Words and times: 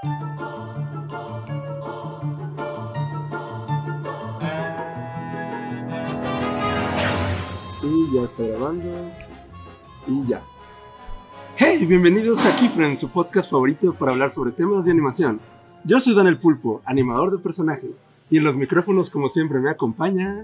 Y 0.00 0.06
ya 8.14 8.22
está 8.22 8.44
grabando. 8.44 8.88
Y 10.06 10.28
ya. 10.28 10.40
Hey, 11.56 11.84
bienvenidos 11.84 12.46
a 12.46 12.54
Keyfriend, 12.54 12.98
su 12.98 13.08
podcast 13.08 13.50
favorito 13.50 13.92
para 13.92 14.12
hablar 14.12 14.30
sobre 14.30 14.52
temas 14.52 14.84
de 14.84 14.92
animación. 14.92 15.40
Yo 15.82 15.98
soy 15.98 16.14
Daniel 16.14 16.38
Pulpo, 16.38 16.80
animador 16.84 17.32
de 17.32 17.38
personajes. 17.38 18.06
Y 18.30 18.36
en 18.36 18.44
los 18.44 18.54
micrófonos, 18.54 19.10
como 19.10 19.28
siempre, 19.28 19.58
me 19.58 19.70
acompaña. 19.70 20.36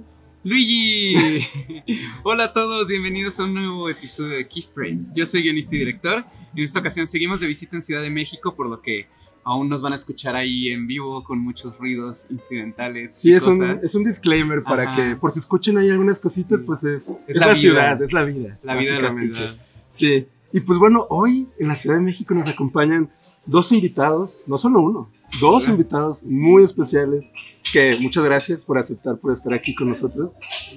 Luigi. 0.43 1.15
Hola 2.25 2.47
a 2.47 2.53
todos, 2.53 2.89
bienvenidos 2.89 3.39
a 3.39 3.45
un 3.45 3.55
nuevo 3.55 3.89
episodio 3.89 4.37
de 4.37 4.49
Keyfriends. 4.49 5.15
Yo 5.15 5.25
soy 5.27 5.43
guionista 5.43 5.77
y 5.77 5.79
director. 5.79 6.25
En 6.57 6.65
esta 6.65 6.81
ocasión 6.81 7.07
seguimos 7.07 7.39
de 7.39 7.47
visita 7.47 7.77
en 7.77 7.83
Ciudad 7.83 8.03
de 8.03 8.11
México, 8.11 8.57
por 8.57 8.69
lo 8.69 8.83
que 8.83 9.07
aún 9.45 9.69
nos 9.69 9.83
van 9.83 9.93
a 9.93 9.97
escuchar 9.97 10.35
ahí 10.37 10.69
en 10.69 10.87
vivo 10.87 11.23
con 11.23 11.39
muchos 11.39 11.79
ruidos 11.79 12.27
incidentales. 12.31 13.15
Sí, 13.15 13.31
y 13.31 13.33
es 13.35 13.47
un, 13.47 13.59
cosas. 13.59 13.85
es 13.85 13.95
un 13.95 14.05
disclaimer 14.05 14.63
para 14.63 14.85
Ajá. 14.85 14.97
que, 14.97 15.17
por 15.17 15.31
si 15.31 15.39
escuchen 15.41 15.77
ahí 15.79 15.91
algunas 15.91 16.19
cositas, 16.19 16.61
Sí. 16.61 16.67
pues 16.67 16.85
es, 16.85 17.09
es 17.09 17.17
Es 17.29 17.37
la, 17.37 17.47
la 17.49 17.55
ciudad, 17.55 18.03
es 18.03 18.13
la 18.13 18.25
vida. 18.25 18.59
la 18.63 18.75
vida 18.77 18.95
de 18.95 19.03
la 19.03 19.13
ciudad. 19.13 19.55
Sí. 19.93 20.27
Y 20.53 20.61
pues 20.61 20.79
bueno, 20.79 21.07
hoy 21.11 21.49
en 21.59 21.69
la 21.69 21.75
Ciudad 21.75 21.97
de 21.97 22.03
México 22.03 22.33
nos 22.35 22.49
acompañan 22.49 23.11
dos 23.45 23.73
invitados, 23.73 24.43
no 24.47 24.57
solo 24.57 24.81
uno, 24.81 25.11
dos 25.41 25.69
invitados 25.69 26.23
muy 26.25 26.63
especiales 26.65 27.25
que 27.73 27.91
muchas 28.01 28.23
gracias 28.23 28.61
por 28.63 28.79
aceptar 28.79 29.17
por 29.19 29.33
estar 29.33 29.53
aquí 29.53 29.75
con 29.75 29.89
nosotros. 29.89 30.33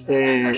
Eh, 0.08 0.50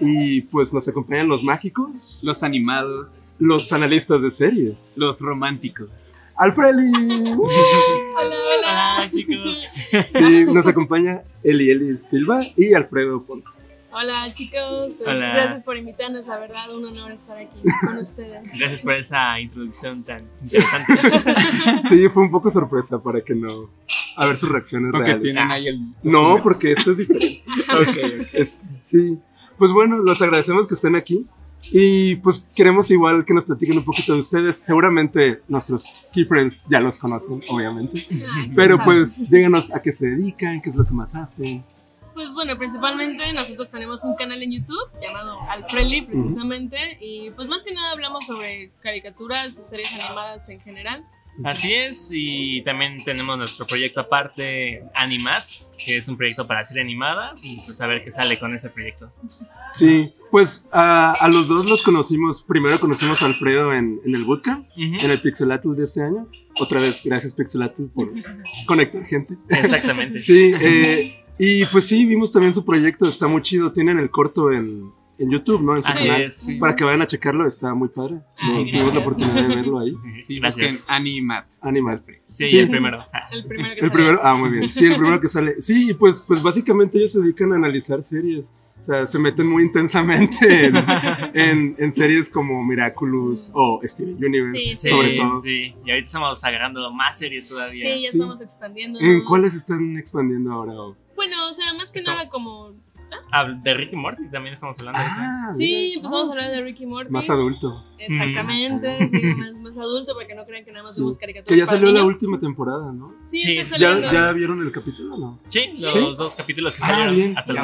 y 0.00 0.40
pues 0.42 0.72
nos 0.72 0.88
acompañan 0.88 1.28
los 1.28 1.44
mágicos, 1.44 2.20
Los 2.22 2.42
animados, 2.42 3.28
los 3.38 3.70
analistas 3.74 4.22
de 4.22 4.30
series. 4.30 4.94
los 4.96 5.20
románticos. 5.20 6.14
Alfreli. 6.36 6.90
Hola, 6.96 7.36
hola. 8.16 8.96
Hola 8.98 9.10
chicos. 9.10 9.66
Sí, 10.12 10.44
nos 10.46 10.66
acompaña 10.66 11.22
Eli 11.42 11.70
Eli 11.70 11.98
Silva 11.98 12.40
y 12.56 12.74
Alfredo 12.74 13.22
Ponce. 13.22 13.48
Hola, 13.94 14.32
chicos. 14.32 14.92
Pues, 14.96 15.06
Hola. 15.08 15.34
Gracias 15.34 15.62
por 15.64 15.76
invitarnos. 15.76 16.26
La 16.26 16.38
verdad, 16.38 16.56
un 16.74 16.84
honor 16.86 17.12
estar 17.12 17.36
aquí 17.36 17.60
con 17.84 17.98
ustedes. 17.98 18.42
Gracias 18.58 18.82
por 18.82 18.92
esa 18.94 19.38
introducción 19.38 20.02
tan 20.02 20.26
interesante. 20.40 20.92
Sí, 21.90 22.08
fue 22.08 22.22
un 22.22 22.30
poco 22.30 22.50
sorpresa 22.50 23.02
para 23.02 23.20
que 23.22 23.34
no. 23.34 23.70
A 24.16 24.26
ver 24.26 24.36
sus 24.38 24.48
reacciones 24.50 24.90
Porque 24.92 25.06
reales. 25.06 25.22
tienen 25.22 25.50
ahí 25.50 25.68
el. 25.68 25.80
No, 26.02 26.40
porque 26.42 26.72
esto 26.72 26.92
es 26.92 26.98
diferente. 26.98 27.42
Ok, 27.72 27.88
ok. 27.88 28.28
Es- 28.32 28.62
sí. 28.82 29.18
Pues 29.58 29.70
bueno, 29.72 29.98
los 29.98 30.20
agradecemos 30.22 30.66
que 30.66 30.74
estén 30.74 30.96
aquí. 30.96 31.26
Y 31.70 32.16
pues 32.16 32.44
queremos 32.54 32.90
igual 32.90 33.24
que 33.24 33.34
nos 33.34 33.44
platiquen 33.44 33.78
un 33.78 33.84
poquito 33.84 34.14
de 34.14 34.20
ustedes. 34.20 34.58
Seguramente 34.58 35.42
nuestros 35.48 36.06
key 36.12 36.24
friends 36.24 36.64
ya 36.68 36.80
los 36.80 36.98
conocen, 36.98 37.40
obviamente. 37.48 38.06
Pero 38.54 38.78
pues 38.82 39.30
díganos 39.30 39.72
a 39.74 39.80
qué 39.80 39.92
se 39.92 40.08
dedican, 40.08 40.60
qué 40.60 40.70
es 40.70 40.76
lo 40.76 40.84
que 40.84 40.92
más 40.92 41.14
hacen. 41.14 41.64
Pues 42.14 42.32
bueno, 42.34 42.58
principalmente 42.58 43.32
nosotros 43.32 43.70
tenemos 43.70 44.04
un 44.04 44.14
canal 44.16 44.42
en 44.42 44.52
YouTube 44.52 44.90
llamado 45.00 45.40
Alfreli, 45.48 46.02
precisamente. 46.02 46.98
Y 47.00 47.30
pues 47.30 47.48
más 47.48 47.62
que 47.62 47.72
nada 47.72 47.92
hablamos 47.92 48.26
sobre 48.26 48.70
caricaturas 48.80 49.58
y 49.58 49.64
series 49.64 49.94
animadas 49.94 50.48
en 50.48 50.60
general. 50.60 51.06
Así 51.44 51.72
es, 51.72 52.10
y 52.12 52.62
también 52.62 53.02
tenemos 53.04 53.38
nuestro 53.38 53.66
proyecto 53.66 54.00
aparte, 54.00 54.84
Animat, 54.94 55.42
que 55.84 55.96
es 55.96 56.06
un 56.08 56.16
proyecto 56.16 56.46
para 56.46 56.62
serie 56.62 56.82
animada, 56.82 57.32
y 57.42 57.56
pues 57.64 57.80
a 57.80 57.86
ver 57.86 58.04
qué 58.04 58.12
sale 58.12 58.38
con 58.38 58.54
ese 58.54 58.68
proyecto. 58.68 59.10
Sí, 59.72 60.12
pues 60.30 60.66
a, 60.72 61.12
a 61.12 61.28
los 61.28 61.48
dos 61.48 61.68
los 61.68 61.82
conocimos. 61.82 62.42
Primero 62.42 62.78
conocimos 62.78 63.22
a 63.22 63.26
Alfredo 63.26 63.72
en, 63.72 64.00
en 64.04 64.14
el 64.14 64.24
bootcamp, 64.24 64.68
en 64.76 65.10
el 65.10 65.20
Pixelatul 65.20 65.74
de 65.74 65.84
este 65.84 66.02
año. 66.02 66.28
Otra 66.60 66.78
vez, 66.78 67.00
gracias 67.04 67.32
Pixelatul 67.32 67.90
por 67.90 68.12
conectar 68.66 69.04
gente. 69.06 69.38
Exactamente. 69.48 70.20
Sí, 70.20 70.52
eh, 70.60 71.24
y 71.38 71.64
pues 71.64 71.86
sí, 71.86 72.04
vimos 72.04 72.30
también 72.30 72.52
su 72.52 72.64
proyecto, 72.64 73.08
está 73.08 73.26
muy 73.26 73.40
chido. 73.42 73.72
Tienen 73.72 73.98
el 73.98 74.10
corto 74.10 74.52
en, 74.52 74.92
en 75.18 75.30
YouTube, 75.30 75.62
¿no? 75.62 75.76
En 75.76 75.82
su 75.82 75.88
Así 75.88 76.06
canal. 76.08 76.22
es. 76.22 76.34
sí. 76.36 76.54
Para 76.56 76.74
que 76.74 76.84
vayan 76.84 77.02
a 77.02 77.06
checarlo, 77.06 77.46
está 77.46 77.74
muy 77.74 77.88
padre. 77.88 78.20
Ay, 78.38 78.64
No, 78.64 78.70
tuvimos 78.70 78.94
la 78.94 79.00
oportunidad 79.00 79.34
de 79.34 79.46
verlo 79.56 79.78
ahí. 79.80 79.94
Sí, 80.22 80.40
busquen 80.40 80.74
Animat. 80.88 81.46
Animal. 81.60 82.02
Sí, 82.26 82.48
Sí. 82.48 82.58
el 82.58 82.68
primero. 82.70 82.98
El 83.30 83.44
primero 83.46 83.74
que 83.74 83.80
El 83.80 83.80
sale. 83.88 83.92
primero, 83.92 84.20
ah, 84.22 84.34
muy 84.34 84.50
bien. 84.50 84.72
Sí, 84.72 84.86
el 84.86 84.96
primero 84.96 85.20
que 85.20 85.28
sale. 85.28 85.60
Sí, 85.60 85.90
y 85.90 85.94
pues, 85.94 86.20
pues 86.26 86.42
básicamente 86.42 86.98
ellos 86.98 87.12
se 87.12 87.20
dedican 87.20 87.52
a 87.52 87.56
analizar 87.56 88.02
series. 88.02 88.52
O 88.80 88.84
sea, 88.84 89.06
se 89.06 89.16
meten 89.20 89.46
muy 89.46 89.62
intensamente 89.62 90.66
en, 90.66 90.74
en- 91.34 91.76
en 91.78 91.92
series 91.92 92.28
como 92.28 92.64
Miraculous 92.64 93.50
o 93.54 93.80
Steven 93.84 94.16
Universe, 94.16 94.58
Sí, 94.58 94.74
Sí, 94.74 94.88
sobre 94.88 95.16
todo. 95.18 95.40
sí. 95.40 95.74
Y 95.84 95.90
ahorita 95.90 96.06
estamos 96.06 96.42
agarrando 96.42 96.92
más 96.92 97.16
series 97.16 97.48
todavía. 97.48 97.80
Sí, 97.80 98.02
ya 98.02 98.10
Sí. 98.10 98.16
estamos 98.18 98.40
expandiendo. 98.40 98.98
¿En 98.98 99.22
cuáles 99.24 99.54
están 99.54 99.96
expandiendo 99.96 100.50
ahora? 100.52 100.72
Bueno, 101.14 101.48
o 101.48 101.52
sea, 101.52 101.72
más 101.74 101.92
que 101.92 102.00
Esto- 102.00 102.10
nada 102.10 102.28
como. 102.28 102.72
Ah, 103.30 103.46
de 103.48 103.74
Ricky 103.74 103.96
Morty 103.96 104.28
también 104.30 104.52
estamos 104.54 104.78
hablando. 104.80 105.00
Ah, 105.02 105.48
Sí, 105.52 105.64
mira. 105.64 105.96
empezamos 105.96 106.28
a 106.28 106.32
hablar 106.32 106.50
de 106.50 106.62
Ricky 106.62 106.86
Morty. 106.86 107.10
Más 107.10 107.28
adulto. 107.30 107.84
Exactamente, 107.98 109.08
sí, 109.08 109.16
más, 109.36 109.52
más 109.54 109.78
adulto 109.78 110.14
para 110.14 110.26
que 110.26 110.34
no 110.34 110.44
crean 110.44 110.64
que 110.64 110.72
nada 110.72 110.84
más 110.84 110.94
Sí. 110.94 111.00
vemos 111.00 111.18
caricaturas. 111.18 111.48
Que 111.48 111.56
ya 111.56 111.66
salió 111.66 111.92
la 111.92 112.04
última 112.04 112.38
temporada, 112.38 112.92
¿no? 112.92 113.14
Sí, 113.24 113.40
Sí, 113.40 113.60
¿Ya. 113.78 114.10
¿Ya 114.10 114.32
vieron 114.32 114.60
el 114.60 114.72
capítulo 114.72 115.14
o 115.14 115.18
no? 115.18 115.38
Sí, 115.48 115.72
los 115.80 115.94
¿Sí? 115.94 116.00
dos 116.16 116.34
capítulos 116.34 116.76
que 116.76 116.82
Ah, 116.84 116.88
salieron 116.88 117.14
bien. 117.16 117.38
hasta 117.38 117.52
el 117.52 117.58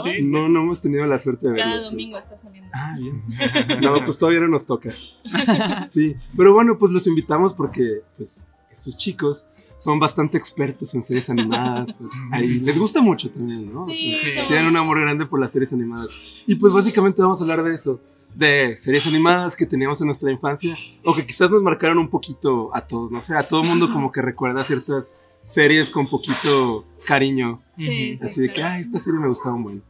sí. 0.00 0.30
No, 0.30 0.48
no 0.48 0.60
hemos 0.62 0.80
tenido 0.82 1.06
la 1.06 1.18
suerte 1.18 1.48
de 1.48 1.56
Cada 1.56 1.66
verlo. 1.74 1.82
sí. 1.82 1.90
domingo 1.90 2.18
está 2.18 2.36
saliendo. 2.36 2.70
Ah, 2.74 2.96
bien. 2.98 3.22
No, 3.80 4.04
pues 4.04 4.18
todavía 4.18 4.40
no 4.40 4.48
nos 4.48 4.66
toca. 4.66 4.90
Sí, 5.88 6.16
pero 6.36 6.52
bueno, 6.52 6.76
pues 6.78 6.92
los 6.92 7.06
invitamos 7.06 7.54
porque 7.54 8.02
pues 8.16 8.46
estos 8.70 8.96
chicos 8.96 9.48
son 9.84 9.98
bastante 10.00 10.38
expertos 10.38 10.94
en 10.94 11.02
series 11.02 11.28
animadas, 11.28 11.92
pues 11.92 12.10
ahí 12.32 12.60
les 12.60 12.78
gusta 12.78 13.02
mucho 13.02 13.30
también, 13.30 13.72
¿no? 13.72 13.82
O 13.82 13.86
Sí, 13.86 14.16
sea, 14.18 14.30
sí. 14.42 14.48
tienen 14.48 14.66
un 14.68 14.76
amor 14.76 14.98
grande 15.00 15.26
por 15.26 15.38
las 15.38 15.52
series 15.52 15.72
animadas. 15.74 16.08
Y 16.46 16.54
pues 16.54 16.72
básicamente 16.72 17.20
vamos 17.20 17.38
a 17.40 17.44
hablar 17.44 17.62
de 17.62 17.74
eso, 17.74 18.00
de 18.34 18.76
series 18.78 19.06
animadas 19.06 19.54
que 19.54 19.66
teníamos 19.66 20.00
en 20.00 20.06
nuestra 20.06 20.30
infancia 20.32 20.74
o 21.04 21.14
que 21.14 21.26
quizás 21.26 21.50
nos 21.50 21.62
marcaron 21.62 21.98
un 21.98 22.08
poquito 22.08 22.74
a 22.74 22.80
todos, 22.80 23.10
no 23.10 23.20
sé, 23.20 23.36
a 23.36 23.46
todo 23.46 23.62
mundo 23.62 23.92
como 23.92 24.10
que 24.10 24.22
recuerda 24.22 24.64
ciertas 24.64 25.18
series 25.46 25.90
con 25.90 26.08
poquito 26.08 26.86
cariño, 27.06 27.60
Sí, 27.76 28.16
sí, 28.16 28.24
así 28.24 28.40
de 28.40 28.52
que, 28.52 28.62
ah, 28.62 28.78
esta 28.80 28.98
serie 28.98 29.20
me 29.20 29.28
gustaba 29.28 29.54
un 29.54 29.62
buen. 29.64 29.82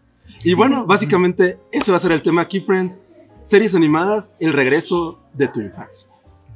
Y 0.43 0.55
bueno, 0.55 0.85
básicamente 0.87 1.61
ese 1.71 1.93
va 1.93 1.99
a 1.99 2.01
ser 2.01 2.11
el 2.13 2.23
tema 2.23 2.43
aquí, 2.43 2.59
friends. 2.61 3.03
Series 3.45 3.75
animadas, 3.75 4.35
el 4.41 4.53
regreso 4.53 5.21
de 5.35 5.47
tu 5.49 5.61
infancia. 5.61 6.09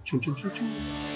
Chun, 0.05 0.19
chun, 0.21 0.35
chun, 0.35 0.51
chun. 0.53 1.08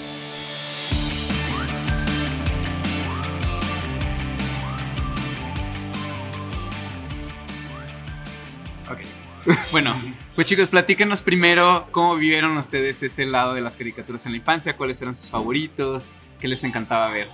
Bueno, 9.71 9.93
pues 10.35 10.47
chicos, 10.47 10.69
platíquenos 10.69 11.21
primero 11.21 11.87
cómo 11.91 12.15
vivieron 12.15 12.55
ustedes 12.57 13.01
ese 13.03 13.25
lado 13.25 13.53
de 13.53 13.61
las 13.61 13.75
caricaturas 13.75 14.25
en 14.25 14.31
la 14.33 14.37
infancia, 14.37 14.77
cuáles 14.77 15.01
eran 15.01 15.13
sus 15.15 15.29
favoritos, 15.29 16.13
qué 16.39 16.47
les 16.47 16.63
encantaba 16.63 17.11
ver. 17.11 17.29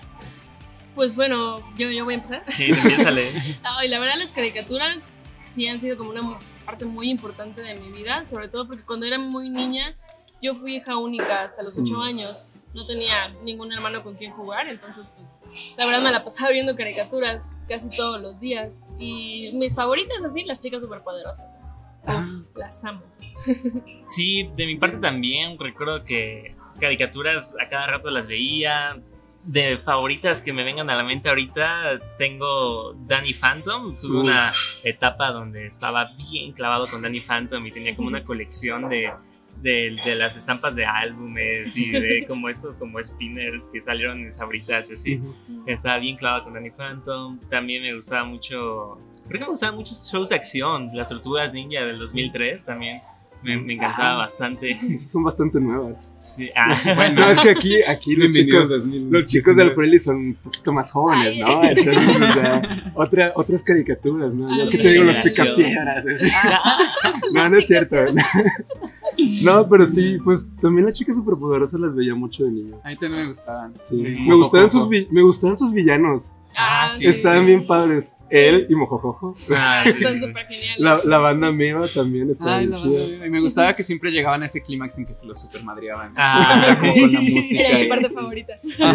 Pues 0.95 1.15
bueno, 1.15 1.59
yo, 1.77 1.89
yo 1.91 2.03
voy 2.05 2.15
a 2.15 2.17
empezar. 2.17 2.43
Sí, 2.49 2.65
empiézale. 2.71 3.29
Ay, 3.63 3.87
la 3.89 3.99
verdad, 3.99 4.15
las 4.17 4.33
caricaturas 4.33 5.11
sí 5.47 5.67
han 5.67 5.79
sido 5.79 5.97
como 5.97 6.09
una 6.11 6.39
parte 6.65 6.85
muy 6.85 7.09
importante 7.09 7.61
de 7.61 7.75
mi 7.75 7.91
vida, 7.91 8.25
sobre 8.25 8.47
todo 8.47 8.67
porque 8.67 8.83
cuando 8.83 9.05
era 9.05 9.17
muy 9.19 9.49
niña, 9.49 9.95
yo 10.41 10.55
fui 10.55 10.77
hija 10.77 10.97
única 10.97 11.43
hasta 11.43 11.63
los 11.63 11.77
8 11.77 11.93
Mm. 11.97 12.01
años. 12.01 12.55
No 12.73 12.85
tenía 12.85 13.13
ningún 13.43 13.71
hermano 13.73 14.03
con 14.03 14.15
quien 14.15 14.31
jugar, 14.31 14.67
entonces, 14.67 15.11
pues, 15.17 15.73
la 15.77 15.85
verdad 15.87 16.01
me 16.03 16.11
la 16.11 16.23
pasaba 16.23 16.51
viendo 16.51 16.75
caricaturas 16.75 17.49
casi 17.67 17.89
todos 17.89 18.21
los 18.21 18.39
días. 18.39 18.81
Y 18.99 19.51
mis 19.55 19.73
favoritas, 19.75 20.17
así, 20.25 20.43
las 20.43 20.59
chicas 20.59 20.81
superpoderosas. 20.83 21.77
Uf, 22.03 22.13
Ah. 22.15 22.25
las 22.55 22.83
amo. 22.85 23.01
Sí, 24.07 24.49
de 24.55 24.65
mi 24.65 24.75
parte 24.75 24.99
también 24.99 25.57
recuerdo 25.59 26.03
que 26.03 26.55
caricaturas 26.79 27.55
a 27.61 27.67
cada 27.67 27.87
rato 27.87 28.09
las 28.09 28.27
veía. 28.27 28.99
De 29.41 29.77
favoritas 29.79 30.41
que 30.41 30.51
me 30.51 30.65
vengan 30.65 30.89
a 30.89 30.95
la 30.95 31.03
mente 31.03 31.29
ahorita, 31.29 31.97
tengo 32.17 32.93
Danny 33.07 33.33
Phantom. 33.33 33.93
Tuve 33.99 34.19
una 34.19 34.51
etapa 34.83 35.31
donde 35.31 35.65
estaba 35.65 36.09
bien 36.17 36.51
clavado 36.51 36.87
con 36.87 37.01
Danny 37.01 37.21
Phantom 37.21 37.65
y 37.65 37.71
tenía 37.71 37.95
como 37.95 38.09
una 38.09 38.23
colección 38.25 38.89
de, 38.89 39.09
de, 39.61 39.95
de 40.05 40.15
las 40.15 40.37
estampas 40.37 40.75
de 40.75 40.85
álbumes 40.85 41.75
y 41.77 41.89
de 41.91 42.25
como 42.27 42.47
estos 42.49 42.77
como 42.77 43.03
spinners 43.03 43.67
que 43.67 43.81
salieron 43.81 44.19
en 44.19 44.31
sabritas 44.31 44.89
y 44.89 44.93
así. 44.93 45.21
Estaba 45.65 45.97
bien 45.99 46.15
clavado 46.17 46.45
con 46.45 46.53
Danny 46.53 46.71
Phantom. 46.71 47.39
También 47.49 47.83
me 47.83 47.93
gustaba 47.95 48.23
mucho. 48.25 48.97
Creo 49.27 49.39
que 49.39 49.45
me 49.45 49.49
gustaban 49.49 49.75
muchos 49.75 50.09
shows 50.11 50.29
de 50.29 50.35
acción. 50.35 50.91
Las 50.93 51.09
Tortugas 51.09 51.53
Ninja 51.53 51.83
del 51.85 51.99
2003 51.99 52.65
también. 52.65 53.01
Me, 53.41 53.55
me 53.55 53.75
encantaba 53.75 54.15
Ah. 54.15 54.17
bastante. 54.17 54.77
Son 54.99 55.23
bastante 55.23 55.61
nuevas. 55.61 56.35
Sí, 56.35 56.49
ah, 56.55 56.73
Bueno, 56.95 57.21
No, 57.21 57.31
es 57.31 57.39
que 57.39 57.49
aquí, 57.51 57.81
aquí 57.83 58.13
los 58.15 58.35
chicos, 58.35 58.67
2000. 58.67 59.09
los 59.11 59.27
chicos 59.27 59.55
del 59.55 59.71
Friendly 59.71 59.97
son 59.99 60.15
un 60.17 60.35
poquito 60.35 60.73
más 60.73 60.91
jóvenes, 60.91 61.27
Ay. 61.27 61.39
¿no? 61.41 61.63
Entonces, 61.63 61.97
o 61.97 62.33
sea, 62.33 62.91
otra- 62.95 63.31
otras 63.35 63.63
caricaturas, 63.63 64.33
¿no? 64.33 64.57
Yo 64.57 64.69
que 64.69 64.77
te 64.79 64.89
digo, 64.91 65.05
los 65.05 65.19
picapiedras. 65.19 66.03
No, 67.33 67.49
no 67.49 67.57
es 67.57 67.67
cierto. 67.67 67.95
No, 69.43 69.67
pero 69.69 69.87
sí, 69.87 70.17
pues 70.23 70.49
también 70.61 70.85
las 70.85 70.95
chicas 70.95 71.15
superpoderosas 71.15 71.79
las 71.79 71.95
veía 71.95 72.15
mucho 72.15 72.43
de 72.45 72.51
niño. 72.51 72.75
A 72.83 72.89
mí 72.89 72.97
también 72.97 73.23
me 73.23 73.29
gustaban. 73.29 73.73
Sí. 73.79 73.97
Sí. 73.97 74.03
Me, 74.27 74.35
gustaban 74.35 74.69
sus 74.71 74.89
vi- 74.89 75.07
me 75.11 75.21
gustaban 75.21 75.57
sus 75.57 75.71
villanos. 75.73 76.31
Ah, 76.55 76.85
Ah, 76.85 76.89
sí, 76.89 77.05
Estaban 77.05 77.41
sí. 77.41 77.45
bien 77.45 77.65
padres. 77.65 78.11
Él 78.31 78.67
y 78.69 78.75
Mojojojo. 78.75 79.33
Ah, 79.55 79.81
sí, 79.85 79.89
Están 79.91 80.13
sí. 80.13 80.19
súper 80.19 80.45
geniales. 80.45 80.79
La, 80.79 80.99
la 81.03 81.17
banda 81.17 81.51
Meva 81.51 81.87
también 81.87 82.29
estaba 82.29 82.57
Ay, 82.57 82.67
bien 82.67 82.77
chida. 82.77 83.25
y 83.25 83.29
me 83.29 83.39
gustaba 83.39 83.73
que 83.73 83.81
siempre 83.81 84.11
llegaban 84.11 84.43
a 84.43 84.45
ese 84.45 84.61
clímax 84.61 84.99
en 84.99 85.05
que 85.07 85.13
se 85.15 85.25
los 85.25 85.41
supermadreaban. 85.41 86.13
Ah, 86.15 86.63
Era 86.63 86.79
como 86.79 86.93
con 86.93 87.13
la 87.13 87.21
música. 87.21 87.61
Era 87.63 87.77
mi 87.79 87.85
parte 87.87 88.09
favorita. 88.09 88.53
Ajá. 88.83 88.93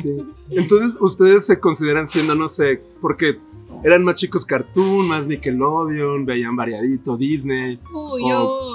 Sí. 0.00 0.16
Entonces, 0.50 0.96
ustedes 1.00 1.44
se 1.46 1.60
consideran 1.60 2.08
siendo, 2.08 2.34
no 2.34 2.48
sé, 2.48 2.80
porque 3.02 3.36
eran 3.84 4.04
más 4.04 4.16
chicos 4.16 4.44
cartoon, 4.46 5.06
más 5.08 5.26
Nickelodeon, 5.26 6.24
veían 6.26 6.56
variadito, 6.56 7.16
Disney. 7.16 7.78
Uy, 7.92 8.22
O- 8.24 8.28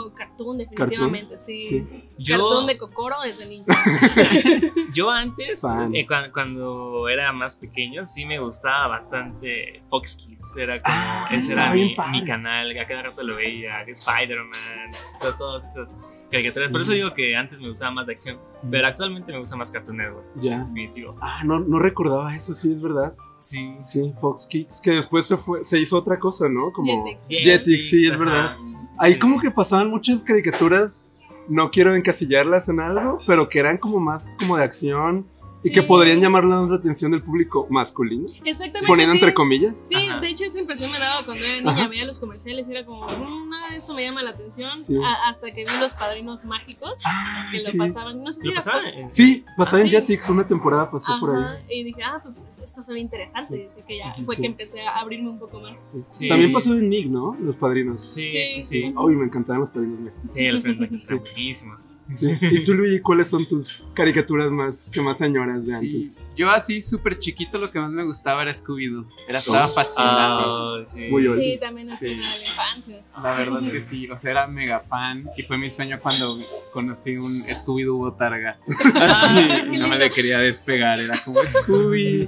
yo 0.07 0.13
cartoon 0.15 0.57
definitivamente, 0.59 1.37
sí. 1.37 1.65
Sí. 1.65 1.87
Yo, 2.17 2.37
Cartoon 2.37 2.67
de 2.67 2.77
Kokoro 2.77 3.15
desde 3.23 3.47
niño. 3.47 3.65
yo 4.93 5.09
antes, 5.09 5.63
eh, 5.93 6.05
cuan- 6.05 6.31
cuando, 6.31 7.07
era 7.09 7.31
más 7.33 7.55
pequeño, 7.55 8.05
sí 8.05 8.25
me 8.25 8.39
gustaba 8.39 8.87
bastante 8.87 9.83
Fox 9.89 10.15
Kids. 10.17 10.55
Era 10.57 10.73
como, 10.81 10.95
Ah, 10.95 11.27
ese 11.31 11.53
era 11.53 11.73
mi, 11.73 11.95
mi 12.11 12.23
canal, 12.25 12.77
a 12.77 12.87
cada 12.87 13.03
rato 13.03 13.23
lo 13.23 13.35
veía, 13.37 13.81
Spider-Man, 13.83 14.89
to- 15.19 15.33
todas 15.35 15.65
esas 15.65 15.97
caricaturas. 16.31 16.69
Por 16.69 16.81
eso 16.81 16.91
digo 16.93 17.13
que 17.13 17.35
antes 17.35 17.59
me 17.61 17.67
gustaba 17.67 17.91
más 17.91 18.07
de 18.07 18.13
acción, 18.13 18.37
pero 18.69 18.87
actualmente 18.87 19.31
me 19.31 19.39
gusta 19.39 19.55
más 19.55 19.69
Cartoon 19.71 19.97
Network, 19.97 20.25
Ya. 20.41 20.59
definitivo. 20.65 21.15
Ah, 21.21 21.43
no, 21.43 21.59
no 21.59 21.77
recordaba 21.79 22.35
eso, 22.35 22.53
sí, 22.55 22.71
es 22.73 22.81
verdad. 22.81 23.13
Sí. 23.37 23.75
Sí, 23.83 24.13
Fox 24.19 24.47
Kids, 24.47 24.81
que 24.81 24.91
después 24.91 25.25
se 25.25 25.37
fue, 25.37 25.63
se 25.65 25.79
hizo 25.79 25.97
otra 25.97 26.19
cosa, 26.19 26.47
¿no? 26.49 26.71
Como 26.71 27.05
Jetix. 27.05 27.27
Jetix, 27.27 27.89
sí, 27.89 28.05
es 28.05 28.11
ajá. 28.11 28.19
verdad. 28.23 28.57
Ahí 28.97 29.13
Sí. 29.13 29.19
como 29.19 29.39
que 29.39 29.51
pasaban 29.51 29.89
muchas 29.89 30.23
caricaturas, 30.23 31.01
no 31.49 31.71
quiero 31.71 31.95
encasillarlas 31.95 32.69
en 32.69 32.79
algo, 32.79 33.17
pero 33.25 33.49
que 33.49 33.59
eran 33.59 33.77
como 33.77 33.99
más 33.99 34.29
como 34.39 34.57
de 34.57 34.63
acción 34.63 35.25
y 35.63 35.71
que 35.71 35.83
podrían 35.83 36.19
llamar 36.19 36.43
la 36.45 36.63
atención 36.73 37.11
del 37.11 37.21
público 37.21 37.67
masculino, 37.69 38.25
Exactamente. 38.43 38.87
poniendo 38.87 39.13
sí. 39.13 39.19
entre 39.19 39.33
comillas. 39.33 39.79
Sí, 39.89 39.95
Ajá. 39.95 40.19
de 40.19 40.27
hecho 40.29 40.43
esa 40.45 40.59
impresión 40.59 40.91
me 40.91 40.97
daba 40.99 41.23
cuando 41.25 41.43
era 41.45 41.57
niña, 41.57 41.71
Ajá. 41.71 41.87
veía 41.87 42.05
los 42.05 42.19
comerciales 42.19 42.67
y 42.67 42.71
era 42.71 42.85
como, 42.85 43.05
"Mm, 43.05 43.49
nada 43.49 43.69
de 43.69 43.77
esto 43.77 43.93
me 43.93 44.03
llama 44.03 44.23
la 44.23 44.31
atención, 44.31 44.77
Sí. 44.79 44.97
Hasta 45.27 45.51
que 45.51 45.63
vi 45.65 45.71
los 45.79 45.93
padrinos 45.93 46.43
mágicos 46.45 47.01
Ah, 47.05 47.47
que 47.51 47.57
lo 47.59 47.63
sí. 47.65 47.77
pasaban, 47.77 48.23
no 48.23 48.31
sé 48.31 48.41
si 48.41 48.47
¿Lo 48.47 48.53
era 48.53 48.63
pasaba? 48.63 48.83
En- 48.89 49.11
Sí, 49.11 49.45
pasaba 49.57 49.77
Ah, 49.77 49.81
en 49.81 49.89
sí. 49.89 49.95
Jetix, 49.95 50.29
una 50.29 50.47
temporada 50.47 50.89
pasó 50.89 51.13
por 51.19 51.35
ahí. 51.35 51.43
Y 51.69 51.83
dije, 51.83 52.01
ah, 52.03 52.19
pues 52.23 52.59
esto 52.63 52.81
se 52.81 52.93
ve 52.93 52.99
interesante. 52.99 53.55
Sí. 53.55 53.67
Así 53.73 53.83
que 53.87 53.97
ya 53.97 54.15
fue 54.25 54.35
Sí. 54.35 54.41
que 54.41 54.47
empecé 54.47 54.81
a 54.81 54.99
abrirme 54.99 55.29
un 55.29 55.39
poco 55.39 55.59
más. 55.59 55.91
Sí. 55.91 56.03
Sí. 56.07 56.27
También 56.29 56.51
pasó 56.51 56.73
en 56.73 56.89
Nick, 56.89 57.07
¿no? 57.07 57.35
Los 57.39 57.55
padrinos. 57.55 57.99
Sí, 58.01 58.23
Sí, 58.23 58.47
sí, 58.47 58.61
sí. 58.63 58.81
sí. 58.83 58.93
Uy, 58.97 59.15
me 59.15 59.25
encantaban 59.25 59.61
los 59.61 59.69
padrinos 59.69 59.99
mágicos. 59.99 60.33
Sí, 60.33 60.47
los 60.49 60.63
personajes 60.63 61.05
eran 61.09 61.19
buenísimos. 61.23 61.87
Sí. 62.13 62.27
¿Y 62.41 62.65
tú, 62.65 62.73
Luigi, 62.73 62.99
cuáles 62.99 63.29
son 63.29 63.45
tus 63.47 63.85
caricaturas 63.93 64.51
más 64.51 64.89
que 64.91 64.99
más 65.01 65.21
añoras 65.21 65.65
de 65.65 65.79
Sí. 65.79 65.95
antes? 66.11 66.23
Yo 66.35 66.49
así 66.49 66.81
súper 66.81 67.19
chiquito 67.19 67.57
lo 67.57 67.71
que 67.71 67.79
más 67.79 67.89
me 67.91 68.03
gustaba 68.03 68.41
era 68.41 68.51
Scooby-Doo. 68.51 69.05
Era, 69.27 69.37
estaba 69.39 69.65
Oh. 69.65 69.69
fascinado. 69.69 70.75
Ah, 70.81 70.85
sí. 70.85 70.99
Muy. 71.09 71.23
Sí, 71.39 71.57
también 71.59 71.87
es 71.89 71.99
Sí. 71.99 72.07
una 72.07 72.15
de 72.15 72.21
la 72.21 72.45
infancia. 72.47 73.01
La 73.21 73.33
verdad 73.37 73.63
es 73.63 73.71
que 73.71 73.81
sí, 73.81 74.09
o 74.09 74.17
sea, 74.17 74.31
era 74.31 74.47
mega 74.47 74.79
fan 74.81 75.25
y 75.37 75.43
fue 75.43 75.57
mi 75.57 75.69
sueño 75.69 75.99
cuando 76.01 76.35
conocí 76.73 77.15
un 77.17 77.23
Scooby-Doo 77.31 77.97
botarga. 77.97 78.57
Así, 78.95 79.75
y 79.75 79.77
no 79.77 79.87
me 79.87 79.97
le 79.97 80.09
quería 80.11 80.39
despegar, 80.39 80.99
era 80.99 81.15
como 81.23 81.39
Scooby. 81.43 82.27